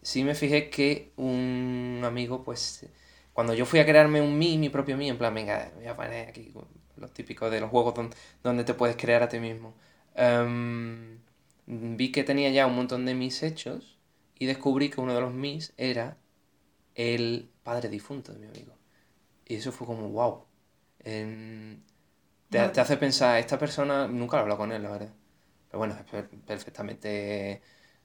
sí 0.00 0.24
me 0.24 0.34
fijé 0.34 0.70
que 0.70 1.12
un 1.16 2.00
amigo, 2.06 2.42
pues, 2.42 2.86
cuando 3.34 3.52
yo 3.52 3.66
fui 3.66 3.80
a 3.80 3.84
crearme 3.84 4.22
un 4.22 4.38
Mi, 4.38 4.56
mi 4.56 4.70
propio 4.70 4.96
Mi, 4.96 5.10
en 5.10 5.18
plan, 5.18 5.34
venga, 5.34 5.70
voy 5.76 5.88
a 5.88 5.94
poner 5.94 6.26
aquí 6.26 6.54
los 6.96 7.12
típicos 7.12 7.50
de 7.50 7.60
los 7.60 7.68
juegos 7.68 7.92
donde, 8.42 8.64
te 8.64 8.72
puedes 8.72 8.96
crear 8.96 9.22
a 9.22 9.28
ti 9.28 9.40
mismo. 9.40 9.74
Em, 10.14 11.18
vi 11.66 12.12
que 12.12 12.24
tenía 12.24 12.48
ya 12.48 12.66
un 12.66 12.76
montón 12.76 13.04
de 13.04 13.14
mis 13.14 13.42
hechos 13.42 13.98
y 14.38 14.46
descubrí 14.46 14.88
que 14.88 15.02
uno 15.02 15.14
de 15.14 15.20
los 15.20 15.34
mis 15.34 15.74
era 15.76 16.16
el 16.98 17.48
padre 17.62 17.88
difunto 17.88 18.32
de 18.32 18.40
mi 18.40 18.48
amigo. 18.48 18.74
Y 19.46 19.54
eso 19.54 19.72
fue 19.72 19.86
como, 19.86 20.08
wow. 20.08 20.44
te, 22.50 22.80
hace 22.80 22.96
pensar, 22.96 23.38
esta 23.38 23.58
persona, 23.58 24.08
nunca 24.08 24.36
lo 24.36 24.40
he 24.40 24.42
hablado 24.42 24.58
con 24.58 24.72
él, 24.72 24.82
la 24.82 24.90
verdad. 24.90 25.12
Pero 25.68 25.78
bueno, 25.78 25.96
es 25.96 26.24
perfectamente 26.44 27.62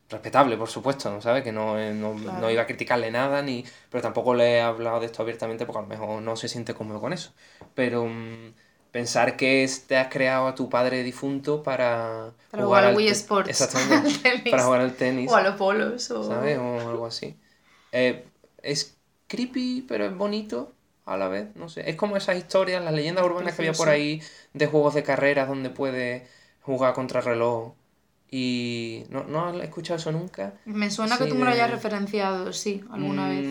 respetable, 0.10 0.58
por 0.58 0.70
supuesto, 0.70 1.20
¿sabes? 1.22 1.44
Que 1.44 1.52
no, 1.52 1.76
no, 1.94 2.52
iba 2.52 2.62
a 2.62 2.68
criticarle 2.68 3.10
nada, 3.10 3.42
ni 3.42 3.66
pero 3.90 4.04
tampoco 4.04 4.36
le 4.36 4.58
he 4.58 4.62
hablado 4.62 5.00
de 5.00 5.08
esto 5.08 5.24
abiertamente 5.24 5.66
porque 5.66 5.80
a 5.80 5.82
lo 5.82 5.88
mejor 5.88 6.22
no 6.22 6.36
se 6.36 6.48
siente 6.48 6.76
cómodo 6.76 7.02
con 7.02 7.14
eso. 7.14 7.34
Pero 7.74 8.06
mm, 8.06 8.54
pensar 8.92 9.38
que 9.38 9.68
te 9.88 9.98
has 9.98 10.10
creado 10.10 10.48
a 10.48 10.54
tu 10.54 10.70
padre 10.70 11.02
difunto 11.02 11.64
para, 11.64 12.34
jugar, 12.52 12.86
al 12.86 12.96
Wii 12.96 13.08
Sports. 13.08 13.50
Exactamente. 13.50 14.44
para 14.52 14.64
jugar 14.66 14.82
al 14.82 14.94
tenis. 14.94 15.32
O 15.32 15.36
a 15.36 15.42
los 15.42 15.56
polos. 15.56 16.12
O... 16.12 16.24
¿Sabes? 16.24 16.60
O 16.60 16.90
algo 16.90 17.08
así. 17.08 17.36
Eh, 17.92 18.28
es 18.64 18.98
creepy, 19.28 19.86
pero 19.88 20.06
es 20.06 20.18
bonito 20.18 20.74
a 21.06 21.18
la 21.18 21.28
vez. 21.28 21.56
No 21.56 21.70
sé. 21.70 21.90
Es 21.90 21.96
como 21.96 22.18
esas 22.18 22.38
historias, 22.38 22.84
las 22.84 22.94
leyendas 22.94 23.26
urbanas 23.26 23.56
que 23.56 23.62
había 23.62 23.74
por 23.74 23.90
ahí 23.90 24.22
de 24.54 24.68
juegos 24.68 24.96
de 24.96 25.04
carreras 25.04 25.48
donde 25.48 25.70
puedes 25.70 26.24
jugar 26.62 26.94
contra 26.94 27.22
reloj 27.22 27.74
y 28.32 29.04
no, 29.10 29.26
no 29.26 29.46
has 29.46 29.56
escuchado 29.58 30.00
eso 30.00 30.12
nunca. 30.12 30.56
Me 30.66 30.90
suena 30.90 31.18
que 31.18 31.26
tú 31.26 31.36
me 31.36 31.46
lo 31.46 31.52
hayas 31.52 31.70
referenciado, 31.70 32.52
sí, 32.52 32.84
alguna 32.90 33.30
vez. 33.30 33.46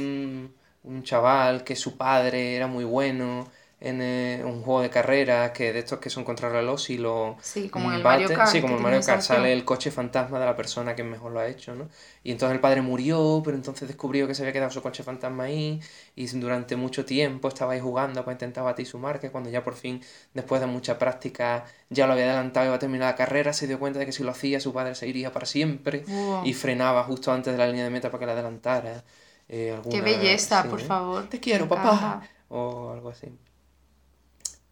Un 0.84 1.02
chaval 1.04 1.62
que 1.62 1.76
su 1.76 1.96
padre 1.96 2.56
era 2.56 2.66
muy 2.66 2.84
bueno 2.84 3.46
en 3.84 4.00
eh, 4.00 4.42
un 4.44 4.62
juego 4.62 4.80
de 4.80 4.90
carreras 4.90 5.50
que 5.50 5.72
de 5.72 5.80
estos 5.80 5.98
que 5.98 6.08
son 6.08 6.22
contrarreloj 6.22 6.90
y 6.90 6.98
lo 6.98 7.36
sí 7.42 7.68
como 7.68 7.90
en 7.90 7.96
el 7.96 8.04
Mario 8.04 8.28
Kart 8.28 8.48
sí 8.48 8.60
como 8.60 8.76
en 8.76 8.82
Mario 8.82 9.00
Kart 9.04 9.22
sale 9.22 9.52
el 9.52 9.64
coche 9.64 9.90
fantasma 9.90 10.38
de 10.38 10.46
la 10.46 10.54
persona 10.54 10.94
que 10.94 11.02
mejor 11.02 11.32
lo 11.32 11.40
ha 11.40 11.48
hecho 11.48 11.74
no 11.74 11.88
y 12.22 12.30
entonces 12.30 12.54
el 12.54 12.60
padre 12.60 12.80
murió 12.80 13.42
pero 13.44 13.56
entonces 13.56 13.88
descubrió 13.88 14.28
que 14.28 14.36
se 14.36 14.42
había 14.42 14.52
quedado 14.52 14.70
su 14.70 14.82
coche 14.82 15.02
fantasma 15.02 15.44
ahí 15.44 15.80
y 16.14 16.28
durante 16.28 16.76
mucho 16.76 17.04
tiempo 17.04 17.48
estaba 17.48 17.72
ahí 17.72 17.80
jugando 17.80 18.24
para 18.24 18.34
intentar 18.34 18.62
batir 18.62 18.86
su 18.86 19.00
marca 19.00 19.32
cuando 19.32 19.50
ya 19.50 19.64
por 19.64 19.74
fin 19.74 20.00
después 20.32 20.60
de 20.60 20.68
mucha 20.68 20.96
práctica 20.96 21.64
ya 21.90 22.06
lo 22.06 22.12
había 22.12 22.26
adelantado 22.26 22.66
y 22.66 22.68
iba 22.68 22.76
a 22.76 22.78
terminar 22.78 23.10
la 23.10 23.16
carrera 23.16 23.52
se 23.52 23.66
dio 23.66 23.80
cuenta 23.80 23.98
de 23.98 24.06
que 24.06 24.12
si 24.12 24.22
lo 24.22 24.30
hacía 24.30 24.60
su 24.60 24.72
padre 24.72 24.94
se 24.94 25.08
iría 25.08 25.32
para 25.32 25.46
siempre 25.46 26.04
y 26.44 26.52
frenaba 26.52 27.02
justo 27.02 27.32
antes 27.32 27.52
de 27.52 27.58
la 27.58 27.66
línea 27.66 27.82
de 27.82 27.90
meta 27.90 28.12
para 28.12 28.20
que 28.20 28.26
la 28.26 28.32
adelantara 28.32 29.02
eh, 29.48 29.76
qué 29.90 30.00
belleza 30.02 30.62
por 30.70 30.80
favor 30.80 31.28
te 31.28 31.40
quiero 31.40 31.68
papá 31.68 32.22
o 32.48 32.92
algo 32.92 33.08
así 33.08 33.26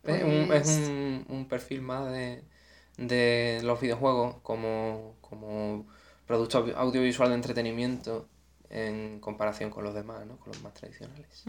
es, 0.05 0.23
un, 0.23 0.31
es 0.31 0.47
pues 0.49 0.69
un, 0.69 1.27
un, 1.29 1.49
perfil 1.49 1.83
más 1.83 2.11
de, 2.11 2.43
de 2.97 3.61
los 3.63 3.81
videojuegos 3.81 4.37
como, 4.43 5.17
como 5.21 5.87
producto 6.27 6.67
audiovisual 6.77 7.31
de 7.31 7.35
entretenimiento 7.35 8.29
en 8.71 9.21
comparación 9.21 9.71
con 9.71 9.85
los 9.85 9.95
demás, 9.95 10.25
¿no? 10.27 10.37
con 10.37 10.53
los 10.53 10.63
más 10.63 10.75
tradicionales. 10.75 11.45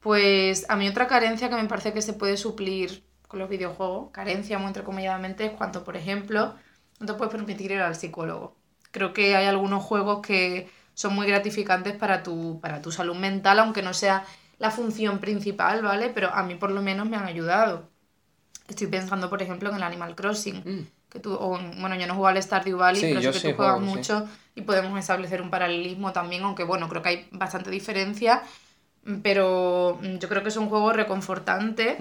Pues 0.00 0.66
a 0.68 0.76
mí 0.76 0.88
otra 0.88 1.06
carencia 1.06 1.48
que 1.48 1.56
me 1.56 1.64
parece 1.66 1.92
que 1.92 2.02
se 2.02 2.14
puede 2.14 2.36
suplir 2.36 3.04
con 3.28 3.38
los 3.38 3.48
videojuegos, 3.48 4.10
carencia 4.10 4.58
muy 4.58 4.68
entrecomilladamente, 4.68 5.46
es 5.46 5.52
cuando, 5.52 5.84
por 5.84 5.96
ejemplo, 5.96 6.54
no 6.98 7.06
te 7.06 7.14
puedes 7.14 7.32
permitir 7.32 7.70
ir 7.70 7.80
al 7.80 7.94
psicólogo. 7.94 8.56
Creo 8.90 9.12
que 9.12 9.36
hay 9.36 9.46
algunos 9.46 9.82
juegos 9.82 10.20
que 10.20 10.68
son 10.94 11.14
muy 11.14 11.26
gratificantes 11.26 11.94
para 11.94 12.22
tu, 12.22 12.60
para 12.60 12.82
tu 12.82 12.92
salud 12.92 13.16
mental, 13.16 13.58
aunque 13.58 13.82
no 13.82 13.94
sea 13.94 14.24
la 14.62 14.70
función 14.70 15.18
principal, 15.18 15.82
¿vale? 15.82 16.08
Pero 16.14 16.32
a 16.32 16.44
mí 16.44 16.54
por 16.54 16.70
lo 16.70 16.80
menos 16.82 17.08
me 17.08 17.16
han 17.16 17.24
ayudado. 17.24 17.90
Estoy 18.68 18.86
pensando, 18.86 19.28
por 19.28 19.42
ejemplo, 19.42 19.68
en 19.70 19.74
el 19.74 19.82
Animal 19.82 20.14
Crossing. 20.14 20.62
Mm. 20.64 20.86
Que 21.08 21.18
tú, 21.18 21.36
bueno, 21.36 21.96
yo 21.96 22.06
no 22.06 22.14
juego 22.14 22.28
al 22.28 22.40
Stardew 22.40 22.78
Valley, 22.78 23.02
pero 23.02 23.32
sé 23.32 23.42
que 23.42 23.48
tú 23.50 23.56
juegas 23.56 23.80
mucho 23.80 24.24
y 24.54 24.62
podemos 24.62 24.96
establecer 24.96 25.42
un 25.42 25.50
paralelismo 25.50 26.12
también, 26.12 26.44
aunque 26.44 26.62
bueno, 26.62 26.88
creo 26.88 27.02
que 27.02 27.08
hay 27.08 27.28
bastante 27.32 27.72
diferencia. 27.72 28.44
Pero 29.24 29.98
mm, 30.00 30.18
yo 30.18 30.28
creo 30.28 30.44
que 30.44 30.50
es 30.50 30.56
un 30.56 30.68
juego 30.68 30.92
reconfortante. 30.92 31.98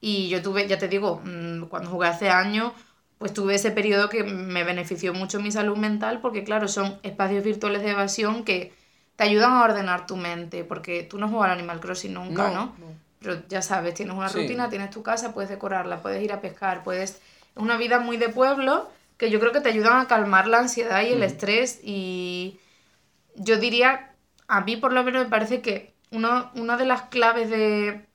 Y 0.00 0.28
yo 0.30 0.42
tuve, 0.42 0.66
ya 0.66 0.78
te 0.78 0.88
digo, 0.88 1.22
mm, 1.24 1.66
cuando 1.66 1.90
jugué 1.90 2.08
hace 2.08 2.28
años, 2.28 2.72
pues 3.18 3.32
tuve 3.32 3.54
ese 3.54 3.70
periodo 3.70 4.08
que 4.08 4.24
me 4.24 4.64
benefició 4.64 5.14
mucho 5.14 5.38
mi 5.38 5.52
salud 5.52 5.76
mental, 5.76 6.20
porque 6.20 6.42
claro, 6.42 6.66
son 6.66 6.98
espacios 7.04 7.44
virtuales 7.44 7.82
de 7.82 7.90
evasión 7.90 8.42
que 8.42 8.72
te 9.20 9.24
ayudan 9.24 9.52
a 9.52 9.64
ordenar 9.64 10.06
tu 10.06 10.16
mente, 10.16 10.64
porque 10.64 11.02
tú 11.02 11.18
no 11.18 11.28
juegas 11.28 11.50
al 11.50 11.58
Animal 11.58 11.78
Crossing 11.78 12.14
nunca, 12.14 12.48
¿no? 12.52 12.74
Pero 13.18 13.42
ya 13.50 13.60
sabes, 13.60 13.92
tienes 13.92 14.16
una 14.16 14.28
rutina, 14.28 14.70
tienes 14.70 14.88
tu 14.88 15.02
casa, 15.02 15.34
puedes 15.34 15.50
decorarla, 15.50 16.00
puedes 16.00 16.24
ir 16.24 16.32
a 16.32 16.40
pescar, 16.40 16.82
puedes... 16.82 17.10
Es 17.10 17.62
una 17.62 17.76
vida 17.76 18.00
muy 18.00 18.16
de 18.16 18.30
pueblo 18.30 18.88
que 19.18 19.28
yo 19.28 19.38
creo 19.38 19.52
que 19.52 19.60
te 19.60 19.68
ayudan 19.68 20.00
a 20.00 20.08
calmar 20.08 20.46
la 20.46 20.60
ansiedad 20.60 21.02
y 21.02 21.12
el 21.12 21.22
estrés 21.22 21.80
y 21.84 22.58
yo 23.34 23.58
diría, 23.58 24.12
a 24.48 24.62
mí 24.62 24.78
por 24.78 24.94
lo 24.94 25.04
menos 25.04 25.24
me 25.24 25.28
parece 25.28 25.60
que 25.60 25.92
uno, 26.10 26.50
una 26.54 26.78
de 26.78 26.86
las 26.86 27.02
claves 27.02 27.50
de 27.50 28.06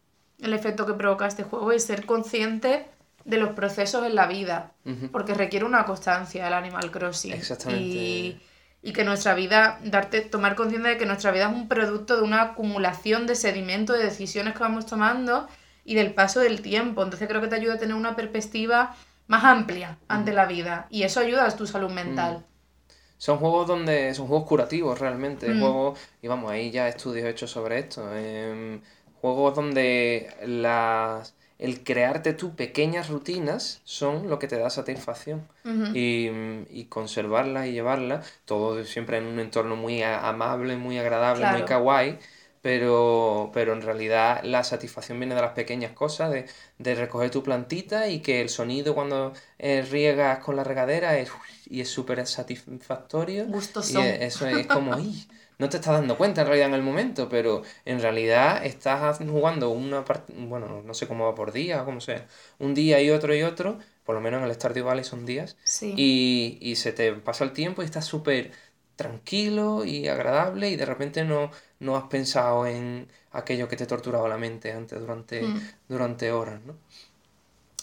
el 0.41 0.53
efecto 0.55 0.87
que 0.87 0.95
provoca 0.95 1.27
este 1.27 1.43
juego 1.43 1.71
es 1.71 1.85
ser 1.85 2.07
consciente 2.07 2.87
de 3.25 3.37
los 3.37 3.51
procesos 3.51 4.07
en 4.07 4.15
la 4.15 4.25
vida, 4.25 4.71
porque 5.11 5.35
requiere 5.35 5.65
una 5.65 5.85
constancia 5.85 6.47
el 6.47 6.53
Animal 6.55 6.89
Crossing. 6.89 7.33
Exactamente. 7.33 7.83
Y 7.83 8.41
y 8.85 8.93
que 8.93 9.03
nuestra 9.03 9.33
vida, 9.33 9.79
darte, 9.83 10.21
tomar 10.21 10.53
conciencia 10.53 10.91
de 10.91 10.97
que 10.99 11.07
nuestra 11.07 11.31
vida 11.31 11.49
es 11.49 11.55
un 11.55 11.67
producto 11.67 12.17
de 12.17 12.21
una 12.21 12.43
acumulación 12.43 13.25
de 13.25 13.33
sedimento, 13.33 13.93
de 13.93 14.03
decisiones 14.03 14.53
que 14.53 14.59
vamos 14.59 14.85
tomando 14.85 15.47
y 15.83 15.95
del 15.95 16.13
paso 16.13 16.39
del 16.39 16.61
tiempo. 16.61 17.01
Entonces 17.01 17.27
creo 17.27 17.41
que 17.41 17.47
te 17.47 17.55
ayuda 17.55 17.73
a 17.73 17.77
tener 17.79 17.95
una 17.95 18.15
perspectiva 18.15 18.95
más 19.25 19.43
amplia 19.43 19.97
ante 20.07 20.31
mm. 20.31 20.35
la 20.35 20.45
vida 20.45 20.85
y 20.91 21.01
eso 21.01 21.19
ayuda 21.19 21.47
a 21.47 21.55
tu 21.57 21.65
salud 21.65 21.89
mental. 21.89 22.37
Mm. 22.37 22.93
Son 23.17 23.39
juegos 23.39 23.65
donde 23.65 24.13
son 24.13 24.27
juegos 24.27 24.47
curativos 24.47 24.99
realmente, 24.99 25.49
mm. 25.49 25.59
juegos 25.59 25.99
y 26.21 26.27
vamos, 26.27 26.51
ahí 26.51 26.69
ya 26.69 26.87
estudios 26.87 27.25
hechos 27.25 27.49
sobre 27.49 27.79
esto. 27.79 28.15
Em, 28.15 28.81
juegos 29.19 29.55
donde 29.55 30.31
las 30.45 31.33
el 31.57 31.83
crearte 31.83 32.33
tus 32.33 32.51
pequeñas 32.51 33.09
rutinas 33.09 33.81
son 33.85 34.29
lo 34.29 34.39
que 34.39 34.47
te 34.47 34.57
da 34.57 34.69
satisfacción. 34.69 35.47
y, 35.93 36.29
y, 36.69 36.85
conservarlas 36.89 37.67
y 37.67 37.71
llevarlas, 37.71 38.31
todo 38.45 38.83
siempre 38.83 39.17
en 39.17 39.25
un 39.25 39.39
entorno 39.39 39.75
muy 39.75 40.03
amable, 40.03 40.75
muy 40.77 40.97
agradable, 40.97 41.45
muy 41.51 41.63
kawaii, 41.63 42.19
pero, 42.61 43.51
pero 43.53 43.73
en 43.73 43.81
realidad 43.83 44.41
la 44.43 44.63
satisfacción 44.63 45.19
viene 45.19 45.35
de 45.35 45.41
las 45.41 45.51
pequeñas 45.51 45.91
cosas, 45.91 46.31
de, 46.31 46.45
de 46.79 46.95
recoger 46.95 47.29
tu 47.29 47.43
plantita 47.43 48.09
y 48.09 48.21
que 48.21 48.41
el 48.41 48.49
sonido 48.49 48.95
cuando 48.95 49.33
eh, 49.59 49.83
riegas 49.83 50.39
con 50.39 50.55
la 50.55 50.63
regadera 50.63 51.17
es, 51.17 51.31
y 51.67 51.81
es 51.81 51.89
súper 51.89 52.25
satisfactorio. 52.25 53.45
Gustoso. 53.45 53.99
Y 53.99 54.07
eso 54.07 54.47
es 54.47 54.67
como, 54.67 54.97
no 55.57 55.69
te 55.69 55.77
estás 55.77 55.93
dando 55.93 56.17
cuenta 56.17 56.41
en 56.41 56.47
realidad 56.47 56.69
en 56.69 56.75
el 56.75 56.81
momento, 56.83 57.29
pero 57.29 57.63
en 57.85 58.01
realidad 58.01 58.65
estás 58.65 59.19
jugando 59.19 59.69
una 59.69 60.05
parte, 60.05 60.33
bueno, 60.35 60.81
no 60.83 60.93
sé 60.93 61.07
cómo 61.07 61.25
va 61.25 61.35
por 61.35 61.51
día 61.51 61.83
como 61.85 62.01
sea, 62.01 62.27
un 62.59 62.73
día 62.73 63.01
y 63.01 63.09
otro 63.09 63.35
y 63.35 63.43
otro, 63.43 63.79
por 64.03 64.15
lo 64.15 64.21
menos 64.21 64.41
en 64.41 64.47
el 64.49 64.55
Stardew 64.55 64.85
Valley 64.85 65.03
son 65.03 65.25
días, 65.25 65.57
y, 65.81 66.57
y 66.61 66.75
se 66.75 66.93
te 66.93 67.13
pasa 67.13 67.43
el 67.43 67.53
tiempo 67.53 67.81
y 67.81 67.85
estás 67.85 68.05
súper 68.05 68.51
tranquilo 68.95 69.83
y 69.85 70.07
agradable 70.07 70.69
y 70.69 70.75
de 70.75 70.85
repente 70.85 71.23
no, 71.25 71.51
no 71.79 71.97
has 71.97 72.05
pensado 72.05 72.65
en 72.65 73.07
aquello 73.31 73.67
que 73.67 73.75
te 73.75 73.85
torturaba 73.85 74.29
la 74.29 74.37
mente 74.37 74.71
antes 74.71 74.99
durante, 74.99 75.41
mm. 75.41 75.61
durante 75.89 76.31
horas, 76.31 76.61
¿no? 76.65 76.75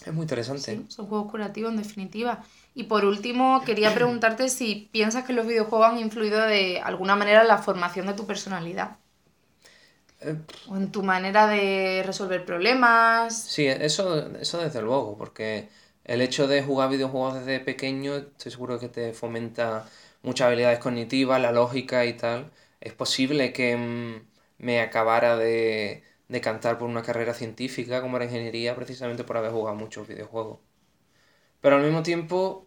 Es 0.04 0.12
muy 0.12 0.22
interesante. 0.22 0.76
Sí, 0.76 0.86
son 0.88 1.06
juegos 1.06 1.30
curativos 1.30 1.70
en 1.70 1.78
definitiva. 1.78 2.44
Y 2.74 2.84
por 2.84 3.04
último, 3.06 3.64
quería 3.64 3.94
preguntarte 3.94 4.48
si 4.50 4.90
piensas 4.92 5.24
que 5.24 5.32
los 5.32 5.46
videojuegos 5.46 5.88
han 5.88 5.98
influido 5.98 6.40
de 6.42 6.80
alguna 6.82 7.16
manera 7.16 7.42
en 7.42 7.48
la 7.48 7.58
formación 7.58 8.06
de 8.06 8.14
tu 8.14 8.26
personalidad. 8.26 8.98
Eh, 10.20 10.36
o 10.70 10.76
en 10.76 10.90
tu 10.92 11.02
manera 11.02 11.46
de 11.46 12.02
resolver 12.06 12.44
problemas. 12.44 13.32
Sí, 13.44 13.66
eso, 13.66 14.28
eso 14.38 14.58
desde 14.62 14.80
luego, 14.82 15.16
porque 15.18 15.68
el 16.04 16.22
hecho 16.22 16.46
de 16.46 16.62
jugar 16.62 16.90
videojuegos 16.90 17.34
desde 17.34 17.60
pequeño, 17.60 18.16
estoy 18.16 18.52
seguro 18.52 18.78
que 18.78 18.88
te 18.88 19.12
fomenta 19.12 19.88
muchas 20.22 20.46
habilidades 20.46 20.78
cognitivas, 20.78 21.40
la 21.40 21.52
lógica 21.52 22.04
y 22.06 22.14
tal. 22.16 22.52
Es 22.80 22.94
posible 22.94 23.52
que 23.52 23.76
mm, 23.76 24.28
me 24.64 24.80
acabara 24.80 25.36
de, 25.36 26.04
de 26.28 26.40
cantar 26.40 26.78
por 26.78 26.88
una 26.88 27.02
carrera 27.02 27.34
científica 27.34 28.00
como 28.00 28.18
la 28.18 28.24
ingeniería 28.26 28.74
precisamente 28.76 29.24
por 29.24 29.36
haber 29.36 29.50
jugado 29.52 29.76
muchos 29.76 30.06
videojuegos. 30.08 30.60
Pero 31.62 31.76
al 31.76 31.82
mismo 31.82 32.02
tiempo, 32.02 32.66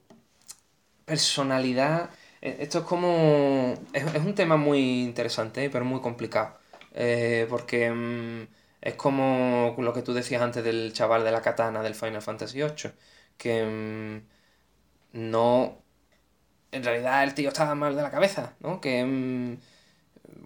personalidad, 1.05 2.09
e, 2.41 2.57
esto 2.61 2.79
es 2.79 2.85
como... 2.85 3.75
Es, 3.93 4.05
un 4.25 4.35
tema 4.35 4.57
muy 4.57 5.03
interesante, 5.03 5.69
pero 5.69 5.85
muy 5.85 6.01
complicado. 6.01 6.57
Eh, 6.93 7.47
porque 7.49 7.91
mm, 7.91 8.47
es 8.81 8.95
como 8.95 9.75
lo 9.79 9.93
que 9.93 10.01
tú 10.01 10.13
decías 10.13 10.41
antes 10.41 10.63
del 10.63 10.93
chaval 10.93 11.23
de 11.23 11.31
la 11.31 11.41
katana 11.41 11.83
del 11.83 11.95
Final 11.95 12.21
Fantasy 12.21 12.59
VIII, 12.61 12.91
que 13.37 13.63
mm, 15.13 15.19
no... 15.29 15.81
En 16.71 16.83
realidad 16.83 17.23
el 17.23 17.33
tío 17.35 17.49
estaba 17.49 17.75
mal 17.75 17.95
de 17.95 18.01
la 18.03 18.11
cabeza, 18.11 18.55
¿no? 18.61 18.81
Que... 18.81 19.03
Mm, 19.05 19.57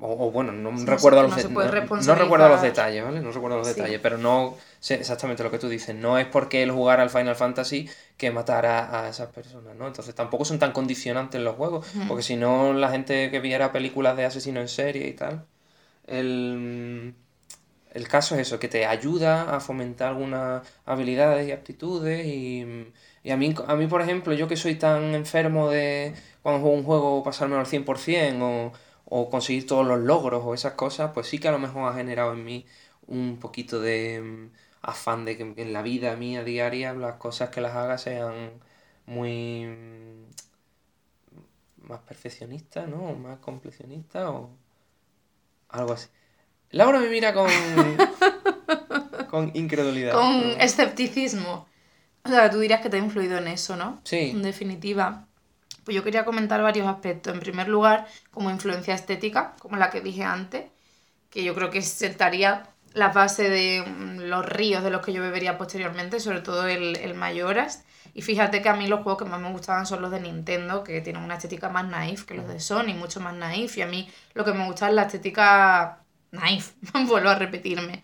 o, 0.01 0.31
bueno, 0.31 0.51
no, 0.51 0.71
recuerdo 0.85 1.23
los, 1.23 1.31
no, 1.31 2.15
recuerdo 2.15 2.49
los 2.49 2.61
detalles, 2.61 3.03
¿vale? 3.03 3.19
No 3.19 3.31
recuerdo 3.31 3.57
los 3.57 3.67
detalles, 3.67 3.99
pero 4.01 4.17
no 4.17 4.55
sé 4.79 4.95
exactamente 4.95 5.43
lo 5.43 5.51
que 5.51 5.59
tú 5.59 5.67
dices. 5.67 5.95
No 5.95 6.17
es 6.17 6.25
porque 6.25 6.63
él 6.63 6.71
jugara 6.71 7.03
al 7.03 7.09
Final 7.09 7.35
Fantasy 7.35 7.89
que 8.17 8.31
matara 8.31 9.01
a 9.01 9.09
esas 9.09 9.29
personas, 9.29 9.75
¿no? 9.75 9.87
Entonces 9.87 10.15
tampoco 10.15 10.45
son 10.45 10.59
tan 10.59 10.71
condicionantes 10.71 11.41
los 11.41 11.55
juegos, 11.55 11.87
porque 12.07 12.23
si 12.23 12.35
no 12.35 12.73
la 12.73 12.89
gente 12.89 13.29
que 13.31 13.39
viera 13.39 13.71
películas 13.71 14.15
de 14.15 14.25
asesino 14.25 14.61
en 14.61 14.67
serie 14.67 15.07
y 15.07 15.13
tal, 15.13 15.45
el, 16.07 17.13
el 17.93 18.07
caso 18.07 18.35
es 18.35 18.41
eso, 18.41 18.59
que 18.59 18.67
te 18.67 18.85
ayuda 18.85 19.55
a 19.55 19.59
fomentar 19.59 20.09
algunas 20.09 20.61
habilidades 20.85 21.47
y 21.47 21.51
aptitudes 21.51 22.25
y, 22.25 22.87
y 23.23 23.31
a, 23.31 23.37
mí, 23.37 23.53
a 23.67 23.75
mí, 23.75 23.87
por 23.87 24.01
ejemplo, 24.01 24.33
yo 24.33 24.47
que 24.47 24.55
soy 24.55 24.75
tan 24.75 25.15
enfermo 25.15 25.69
de 25.69 26.13
cuando 26.41 26.61
juego 26.61 26.75
un 26.77 26.83
juego 26.83 27.23
pasarme 27.23 27.57
al 27.57 27.65
100% 27.65 28.41
o 28.41 28.71
o 29.09 29.29
conseguir 29.29 29.67
todos 29.67 29.85
los 29.85 29.99
logros 29.99 30.43
o 30.45 30.53
esas 30.53 30.73
cosas, 30.73 31.11
pues 31.13 31.27
sí 31.27 31.39
que 31.39 31.47
a 31.47 31.51
lo 31.51 31.59
mejor 31.59 31.91
ha 31.91 31.95
generado 31.95 32.33
en 32.33 32.45
mí 32.45 32.65
un 33.07 33.37
poquito 33.39 33.79
de 33.79 34.21
mm, 34.21 34.51
afán 34.83 35.25
de 35.25 35.37
que 35.37 35.53
en 35.57 35.73
la 35.73 35.81
vida 35.81 36.15
mía 36.15 36.43
diaria 36.43 36.93
las 36.93 37.15
cosas 37.15 37.49
que 37.49 37.61
las 37.61 37.75
haga 37.75 37.97
sean 37.97 38.51
muy 39.05 39.65
mm, 39.65 40.25
más 41.87 42.01
perfeccionistas, 42.01 42.87
¿no? 42.87 42.97
O 42.97 43.15
más 43.15 43.39
completionistas 43.39 44.27
o 44.27 44.51
algo 45.69 45.93
así. 45.93 46.07
Laura 46.71 46.99
me 46.99 47.09
mira 47.09 47.33
con 47.33 47.49
con 49.29 49.51
incredulidad. 49.55 50.13
Con 50.13 50.61
escepticismo. 50.61 51.67
O 52.23 52.29
sea, 52.29 52.49
tú 52.49 52.59
dirías 52.59 52.81
que 52.81 52.89
te 52.89 52.97
ha 52.97 52.99
influido 52.99 53.37
en 53.37 53.47
eso, 53.47 53.75
¿no? 53.75 54.01
Sí. 54.03 54.31
En 54.31 54.43
definitiva. 54.43 55.28
Pues 55.89 55.95
yo 55.95 56.03
quería 56.03 56.23
comentar 56.23 56.61
varios 56.61 56.87
aspectos. 56.87 57.33
En 57.33 57.39
primer 57.39 57.67
lugar, 57.67 58.05
como 58.29 58.51
influencia 58.51 58.93
estética, 58.93 59.55
como 59.57 59.75
la 59.75 59.89
que 59.89 60.01
dije 60.01 60.23
antes, 60.23 60.65
que 61.31 61.43
yo 61.43 61.55
creo 61.55 61.71
que 61.71 61.81
sentaría 61.81 62.69
la 62.93 63.09
base 63.09 63.49
de 63.49 63.81
mm, 63.81 64.19
los 64.29 64.45
ríos 64.45 64.83
de 64.83 64.91
los 64.91 65.03
que 65.03 65.13
yo 65.13 65.23
bebería 65.23 65.57
posteriormente, 65.57 66.19
sobre 66.19 66.41
todo 66.41 66.67
el, 66.67 66.95
el 66.97 67.15
Mayoras. 67.15 67.85
Y 68.13 68.21
fíjate 68.21 68.61
que 68.61 68.69
a 68.69 68.75
mí 68.75 68.85
los 68.85 69.01
juegos 69.01 69.23
que 69.23 69.27
más 69.27 69.41
me 69.41 69.51
gustaban 69.51 69.87
son 69.87 70.03
los 70.03 70.11
de 70.11 70.19
Nintendo, 70.19 70.83
que 70.83 71.01
tienen 71.01 71.23
una 71.23 71.37
estética 71.37 71.69
más 71.69 71.87
naif 71.87 72.25
que 72.25 72.35
los 72.35 72.47
de 72.47 72.59
Sony, 72.59 72.93
mucho 72.95 73.19
más 73.19 73.33
naif. 73.33 73.75
Y 73.79 73.81
a 73.81 73.87
mí 73.87 74.07
lo 74.35 74.45
que 74.45 74.53
me 74.53 74.67
gusta 74.67 74.89
es 74.89 74.93
la 74.93 75.03
estética 75.03 76.03
naif, 76.29 76.73
vuelvo 77.07 77.29
a 77.29 77.35
repetirme. 77.35 78.03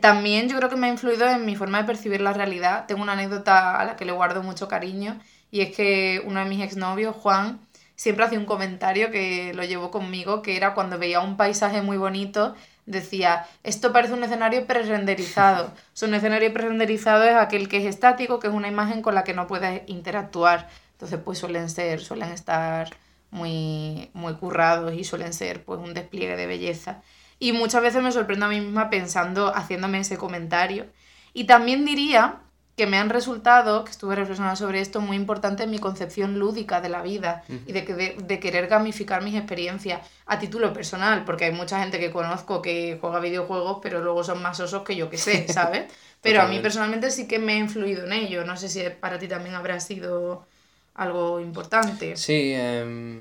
También 0.00 0.48
yo 0.48 0.56
creo 0.56 0.70
que 0.70 0.76
me 0.76 0.86
ha 0.86 0.90
influido 0.90 1.28
en 1.28 1.44
mi 1.44 1.56
forma 1.56 1.78
de 1.78 1.84
percibir 1.84 2.22
la 2.22 2.32
realidad. 2.32 2.86
Tengo 2.86 3.02
una 3.02 3.12
anécdota 3.12 3.78
a 3.78 3.84
la 3.84 3.96
que 3.96 4.06
le 4.06 4.12
guardo 4.12 4.42
mucho 4.42 4.66
cariño 4.66 5.20
y 5.50 5.60
es 5.60 5.74
que 5.74 6.22
uno 6.24 6.40
de 6.40 6.46
mis 6.46 6.62
exnovios, 6.62 7.16
Juan, 7.16 7.60
siempre 7.96 8.24
hacía 8.24 8.38
un 8.38 8.46
comentario 8.46 9.10
que 9.10 9.52
lo 9.54 9.64
llevó 9.64 9.90
conmigo, 9.90 10.42
que 10.42 10.56
era 10.56 10.74
cuando 10.74 10.98
veía 10.98 11.20
un 11.20 11.36
paisaje 11.36 11.82
muy 11.82 11.96
bonito, 11.96 12.54
decía, 12.86 13.46
esto 13.64 13.92
parece 13.92 14.14
un 14.14 14.24
escenario 14.24 14.66
pre-renderizado. 14.66 15.72
un 16.02 16.14
escenario 16.14 16.52
pre-renderizado 16.52 17.24
es 17.24 17.34
aquel 17.34 17.68
que 17.68 17.78
es 17.78 17.86
estático, 17.86 18.38
que 18.38 18.48
es 18.48 18.52
una 18.52 18.68
imagen 18.68 19.02
con 19.02 19.14
la 19.14 19.24
que 19.24 19.34
no 19.34 19.46
puedes 19.46 19.82
interactuar. 19.88 20.68
Entonces, 20.92 21.18
pues 21.24 21.38
suelen 21.38 21.68
ser, 21.68 22.00
suelen 22.00 22.30
estar 22.30 22.90
muy, 23.30 24.10
muy 24.14 24.34
currados 24.34 24.94
y 24.94 25.04
suelen 25.04 25.32
ser 25.32 25.64
pues 25.64 25.80
un 25.80 25.94
despliegue 25.94 26.36
de 26.36 26.46
belleza. 26.46 27.02
Y 27.38 27.52
muchas 27.52 27.82
veces 27.82 28.02
me 28.02 28.10
sorprendo 28.10 28.46
a 28.46 28.48
mí 28.48 28.60
misma 28.60 28.90
pensando, 28.90 29.54
haciéndome 29.54 30.00
ese 30.00 30.16
comentario. 30.16 30.86
Y 31.34 31.44
también 31.44 31.84
diría 31.84 32.40
que 32.78 32.86
me 32.86 32.96
han 32.96 33.10
resultado, 33.10 33.84
que 33.84 33.90
estuve 33.90 34.14
reflexionando 34.14 34.56
sobre 34.56 34.80
esto, 34.80 35.02
muy 35.02 35.16
importante 35.16 35.64
en 35.64 35.70
mi 35.70 35.78
concepción 35.78 36.38
lúdica 36.38 36.80
de 36.80 36.88
la 36.88 37.02
vida 37.02 37.42
y 37.66 37.72
de, 37.72 37.82
de, 37.82 38.16
de, 38.24 38.40
querer 38.40 38.68
gamificar 38.68 39.22
mis 39.22 39.34
experiencias 39.34 40.00
a 40.24 40.38
título 40.38 40.72
personal, 40.72 41.24
porque 41.24 41.46
hay 41.46 41.52
mucha 41.52 41.80
gente 41.80 41.98
que 41.98 42.10
conozco 42.10 42.62
que 42.62 42.96
juega 43.00 43.20
videojuegos, 43.20 43.80
pero 43.82 44.00
luego 44.00 44.24
son 44.24 44.40
más 44.40 44.60
osos 44.60 44.84
que 44.84 44.96
yo 44.96 45.10
que 45.10 45.18
sé, 45.18 45.46
¿sabes? 45.52 45.92
Pero 46.22 46.40
a 46.40 46.46
mí 46.46 46.60
personalmente 46.60 47.10
sí 47.10 47.28
que 47.28 47.38
me 47.38 47.54
he 47.54 47.58
influido 47.58 48.06
en 48.06 48.12
ello. 48.12 48.44
No 48.44 48.56
sé 48.56 48.68
si 48.68 48.82
para 49.00 49.18
ti 49.18 49.28
también 49.28 49.54
habrá 49.54 49.78
sido 49.80 50.46
algo 50.94 51.40
importante. 51.40 52.16
Sí, 52.16 52.52
em, 52.54 53.20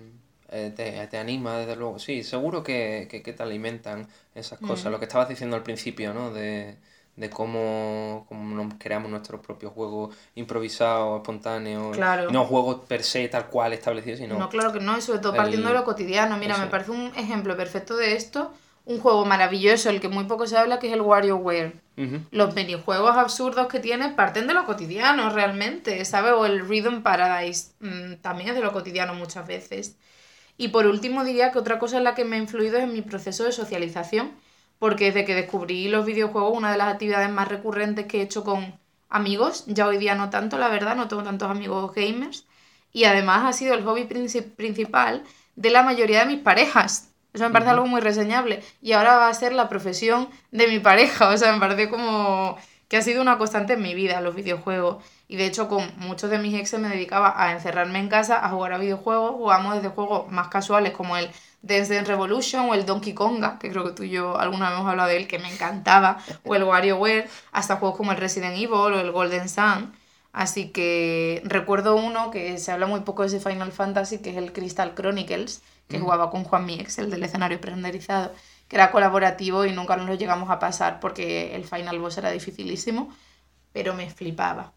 eh, 0.50 0.72
te, 0.76 1.08
te, 1.08 1.18
anima, 1.18 1.58
desde 1.58 1.76
luego. 1.76 2.00
Sí, 2.00 2.24
seguro 2.24 2.64
que, 2.64 3.08
que, 3.10 3.34
te 3.34 3.44
alimentan 3.44 4.08
esas 4.34 4.60
cosas. 4.60 4.92
Lo 4.92 5.00
que 5.00 5.06
estabas 5.06 5.30
diciendo 5.30 5.56
al 5.56 5.64
principio, 5.64 6.14
¿no? 6.14 6.32
De 6.32 6.78
de 7.18 7.32
cómo, 7.32 8.26
cómo 8.30 8.70
creamos 8.78 9.10
nuestros 9.10 9.42
propios 9.42 9.74
juegos 9.74 10.16
improvisados, 10.36 11.20
espontáneos, 11.20 11.98
no 12.32 12.46
juegos 12.46 12.82
per 12.88 13.04
se 13.04 13.28
tal 13.28 13.48
cual 13.48 13.74
establecidos, 13.74 14.20
sino... 14.20 14.38
No, 14.38 14.50
claro 14.50 14.72
que 14.72 14.80
no, 14.80 14.96
y 14.96 15.02
sobre 15.02 15.20
todo 15.20 15.36
partiendo 15.36 15.68
de 15.70 15.74
lo 15.74 15.84
cotidiano. 15.84 16.38
Mira, 16.38 16.58
me 16.58 16.68
parece 16.68 16.92
un 16.92 17.12
ejemplo 17.18 17.58
perfecto 17.58 17.98
de 17.98 18.16
esto, 18.16 18.54
un 18.86 19.00
juego 19.00 19.26
maravilloso, 19.26 19.90
el 19.90 20.00
que 20.00 20.10
muy 20.10 20.26
poco 20.26 20.46
se 20.46 20.58
habla, 20.58 20.78
que 20.78 20.88
es 20.88 20.94
el 20.94 21.02
WarioWare. 21.02 21.74
Los 22.30 22.54
minijuegos 22.54 23.18
absurdos 23.18 23.66
que 23.66 23.80
tiene 23.80 24.10
parten 24.10 24.46
de 24.46 24.54
lo 24.54 24.66
cotidiano 24.66 25.32
realmente, 25.32 26.06
¿sabes? 26.06 26.34
O 26.34 26.46
el 26.46 26.68
Rhythm 26.68 27.02
Paradise 27.02 27.72
mm, 27.80 28.18
también 28.22 28.50
es 28.50 28.56
de 28.56 28.62
lo 28.62 28.72
cotidiano 28.72 29.16
muchas 29.16 29.48
veces. 29.48 29.98
Y 30.58 30.68
por 30.68 30.86
último 30.86 31.24
diría 31.24 31.52
que 31.52 31.58
otra 31.58 31.80
cosa 31.80 31.98
en 31.98 32.04
la 32.04 32.14
que 32.14 32.26
me 32.26 32.36
ha 32.36 32.40
influido 32.40 32.78
es 32.78 32.84
en 32.84 32.94
mi 32.94 33.02
proceso 33.02 33.44
de 33.44 33.52
socialización 33.52 34.34
porque 34.80 35.06
desde 35.06 35.26
que 35.26 35.36
descubrí 35.36 35.88
los 35.90 36.06
videojuegos, 36.06 36.58
una 36.58 36.72
de 36.72 36.78
las 36.78 36.94
actividades 36.94 37.30
más 37.30 37.48
recurrentes 37.48 38.06
que 38.06 38.20
he 38.20 38.24
hecho 38.24 38.44
con 38.44 38.80
amigos, 39.10 39.66
ya 39.68 39.88
hoy 39.88 39.98
día 39.98 40.16
no 40.16 40.30
tanto, 40.30 40.58
la 40.58 40.68
verdad, 40.70 40.96
no 40.96 41.08
tengo 41.08 41.24
tantos 41.24 41.50
amigos 41.50 41.94
gamers, 41.96 42.46
y 42.94 43.06
además 43.06 43.46
ha 43.46 43.54
sido 43.54 43.74
el 43.76 43.84
hobby 43.84 44.06
principal 44.06 45.24
de 45.56 45.70
la 45.70 45.84
mayoría 45.84 46.22
de 46.22 46.26
mis 46.26 46.40
parejas. 46.40 47.12
Eso 47.34 47.44
me 47.46 47.52
parece 47.52 47.72
algo 47.72 47.86
muy 47.86 48.02
reseñable. 48.02 48.64
Y 48.82 48.94
ahora 48.94 49.18
va 49.18 49.28
a 49.28 49.34
ser 49.34 49.54
la 49.54 49.70
profesión 49.70 50.30
de 50.52 50.68
mi 50.68 50.80
pareja. 50.80 51.30
O 51.30 51.38
sea, 51.38 51.54
me 51.54 51.60
parece 51.60 51.90
como 51.90 52.58
que 52.88 52.98
ha 52.98 53.02
sido 53.02 53.22
una 53.22 53.38
constante 53.38 53.74
en 53.74 53.82
mi 53.82 53.94
vida 53.94 54.22
los 54.22 54.34
videojuegos. 54.34 55.04
Y 55.28 55.36
de 55.36 55.46
hecho, 55.46 55.68
con 55.68 55.92
muchos 55.98 56.32
de 56.32 56.40
mis 56.40 56.56
exes 56.56 56.80
me 56.80 56.90
dedicaba 56.90 57.34
a 57.36 57.52
encerrarme 57.52 58.00
en 58.00 58.10
casa, 58.10 58.44
a 58.44 58.50
jugar 58.50 58.74
a 58.74 58.78
videojuegos. 58.78 59.36
Jugamos 59.36 59.76
desde 59.76 59.90
juegos 59.90 60.32
más 60.32 60.48
casuales 60.48 60.94
como 60.94 61.18
el 61.18 61.30
desde 61.62 62.04
Revolution 62.04 62.70
o 62.70 62.74
el 62.74 62.86
Donkey 62.86 63.14
Konga, 63.14 63.60
que 63.60 63.70
creo 63.70 63.84
que 63.84 63.92
tú 63.92 64.04
y 64.04 64.10
yo 64.10 64.38
alguna 64.40 64.70
vez 64.70 64.78
hemos 64.78 64.90
hablado 64.90 65.10
de 65.10 65.18
él, 65.18 65.28
que 65.28 65.40
me 65.40 65.52
encantaba, 65.52 66.18
o 66.46 66.56
el 66.56 66.64
WarioWare, 66.64 67.30
hasta 67.52 67.78
juegos 67.78 67.98
como 67.98 68.12
el 68.12 68.18
Resident 68.18 68.56
Evil 68.56 68.74
o 68.74 69.00
el 69.00 69.12
Golden 69.12 69.50
Sun. 69.50 69.94
Así 70.34 70.70
que 70.70 71.42
recuerdo 71.46 71.96
uno 71.96 72.30
que 72.32 72.58
se 72.60 72.72
habla 72.72 72.86
muy 72.86 73.02
poco 73.02 73.24
de 73.24 73.30
ese 73.30 73.40
Final 73.40 73.72
Fantasy, 73.72 74.20
que 74.20 74.30
es 74.30 74.38
el 74.38 74.54
Crystal 74.54 74.94
Chronicles, 74.96 75.64
que 75.88 76.00
jugaba 76.00 76.30
con 76.30 76.44
Juan 76.44 76.66
Miex, 76.66 77.00
el 77.00 77.10
del 77.10 77.24
escenario 77.24 77.60
prerenderizado, 77.60 78.34
que 78.68 78.76
era 78.76 78.92
colaborativo 78.92 79.66
y 79.66 79.72
nunca 79.72 79.98
nos 79.98 80.08
lo 80.08 80.16
llegamos 80.16 80.50
a 80.50 80.60
pasar 80.60 81.00
porque 81.00 81.56
el 81.56 81.66
Final 81.66 82.00
Boss 82.00 82.18
era 82.18 82.30
dificilísimo, 82.32 83.14
pero 83.72 83.94
me 83.96 84.10
flipaba. 84.10 84.77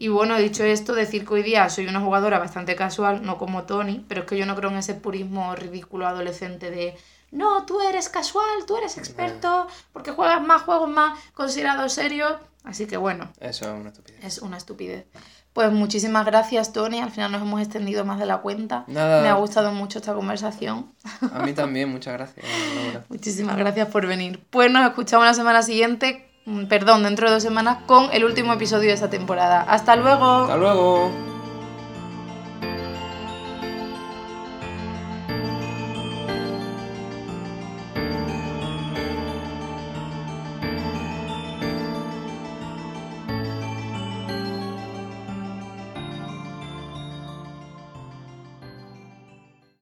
Y 0.00 0.08
bueno, 0.08 0.38
dicho 0.38 0.64
esto, 0.64 0.94
decir 0.94 1.26
que 1.26 1.34
hoy 1.34 1.42
día 1.42 1.68
soy 1.68 1.86
una 1.86 2.00
jugadora 2.00 2.38
bastante 2.38 2.74
casual, 2.74 3.22
no 3.22 3.36
como 3.36 3.64
Tony, 3.64 4.02
pero 4.08 4.22
es 4.22 4.26
que 4.26 4.38
yo 4.38 4.46
no 4.46 4.56
creo 4.56 4.70
en 4.70 4.78
ese 4.78 4.94
purismo 4.94 5.54
ridículo 5.54 6.06
adolescente 6.06 6.70
de 6.70 6.96
no, 7.32 7.66
tú 7.66 7.82
eres 7.82 8.08
casual, 8.08 8.64
tú 8.66 8.78
eres 8.78 8.96
experto, 8.96 9.66
porque 9.92 10.12
juegas 10.12 10.40
más 10.40 10.62
juegos 10.62 10.88
más 10.88 11.18
considerados 11.34 11.92
serios. 11.92 12.32
Así 12.64 12.86
que 12.86 12.96
bueno. 12.96 13.30
Eso 13.40 13.66
es 13.66 13.78
una 13.78 13.90
estupidez. 13.90 14.24
Es 14.24 14.38
una 14.38 14.56
estupidez. 14.56 15.04
Pues 15.52 15.70
muchísimas 15.70 16.24
gracias, 16.24 16.72
Tony. 16.72 17.00
Al 17.00 17.10
final 17.10 17.30
nos 17.32 17.42
hemos 17.42 17.60
extendido 17.60 18.06
más 18.06 18.18
de 18.18 18.24
la 18.24 18.38
cuenta. 18.38 18.84
Nada. 18.86 19.20
Me 19.20 19.28
ha 19.28 19.34
gustado 19.34 19.70
mucho 19.70 19.98
esta 19.98 20.14
conversación. 20.14 20.94
A 21.30 21.40
mí 21.40 21.52
también, 21.52 21.90
muchas 21.90 22.14
gracias. 22.14 22.46
muchísimas 23.10 23.58
gracias 23.58 23.88
por 23.88 24.06
venir. 24.06 24.42
Pues 24.48 24.70
nos 24.70 24.88
escuchamos 24.88 25.26
la 25.26 25.34
semana 25.34 25.62
siguiente 25.62 26.29
perdón, 26.68 27.02
dentro 27.02 27.28
de 27.28 27.34
dos 27.34 27.42
semanas 27.42 27.78
con 27.86 28.08
el 28.12 28.24
último 28.24 28.52
episodio 28.52 28.88
de 28.88 28.94
esta 28.94 29.10
temporada. 29.10 29.62
Hasta 29.62 29.96
luego. 29.96 30.42
Hasta 30.42 30.56
luego. 30.56 31.10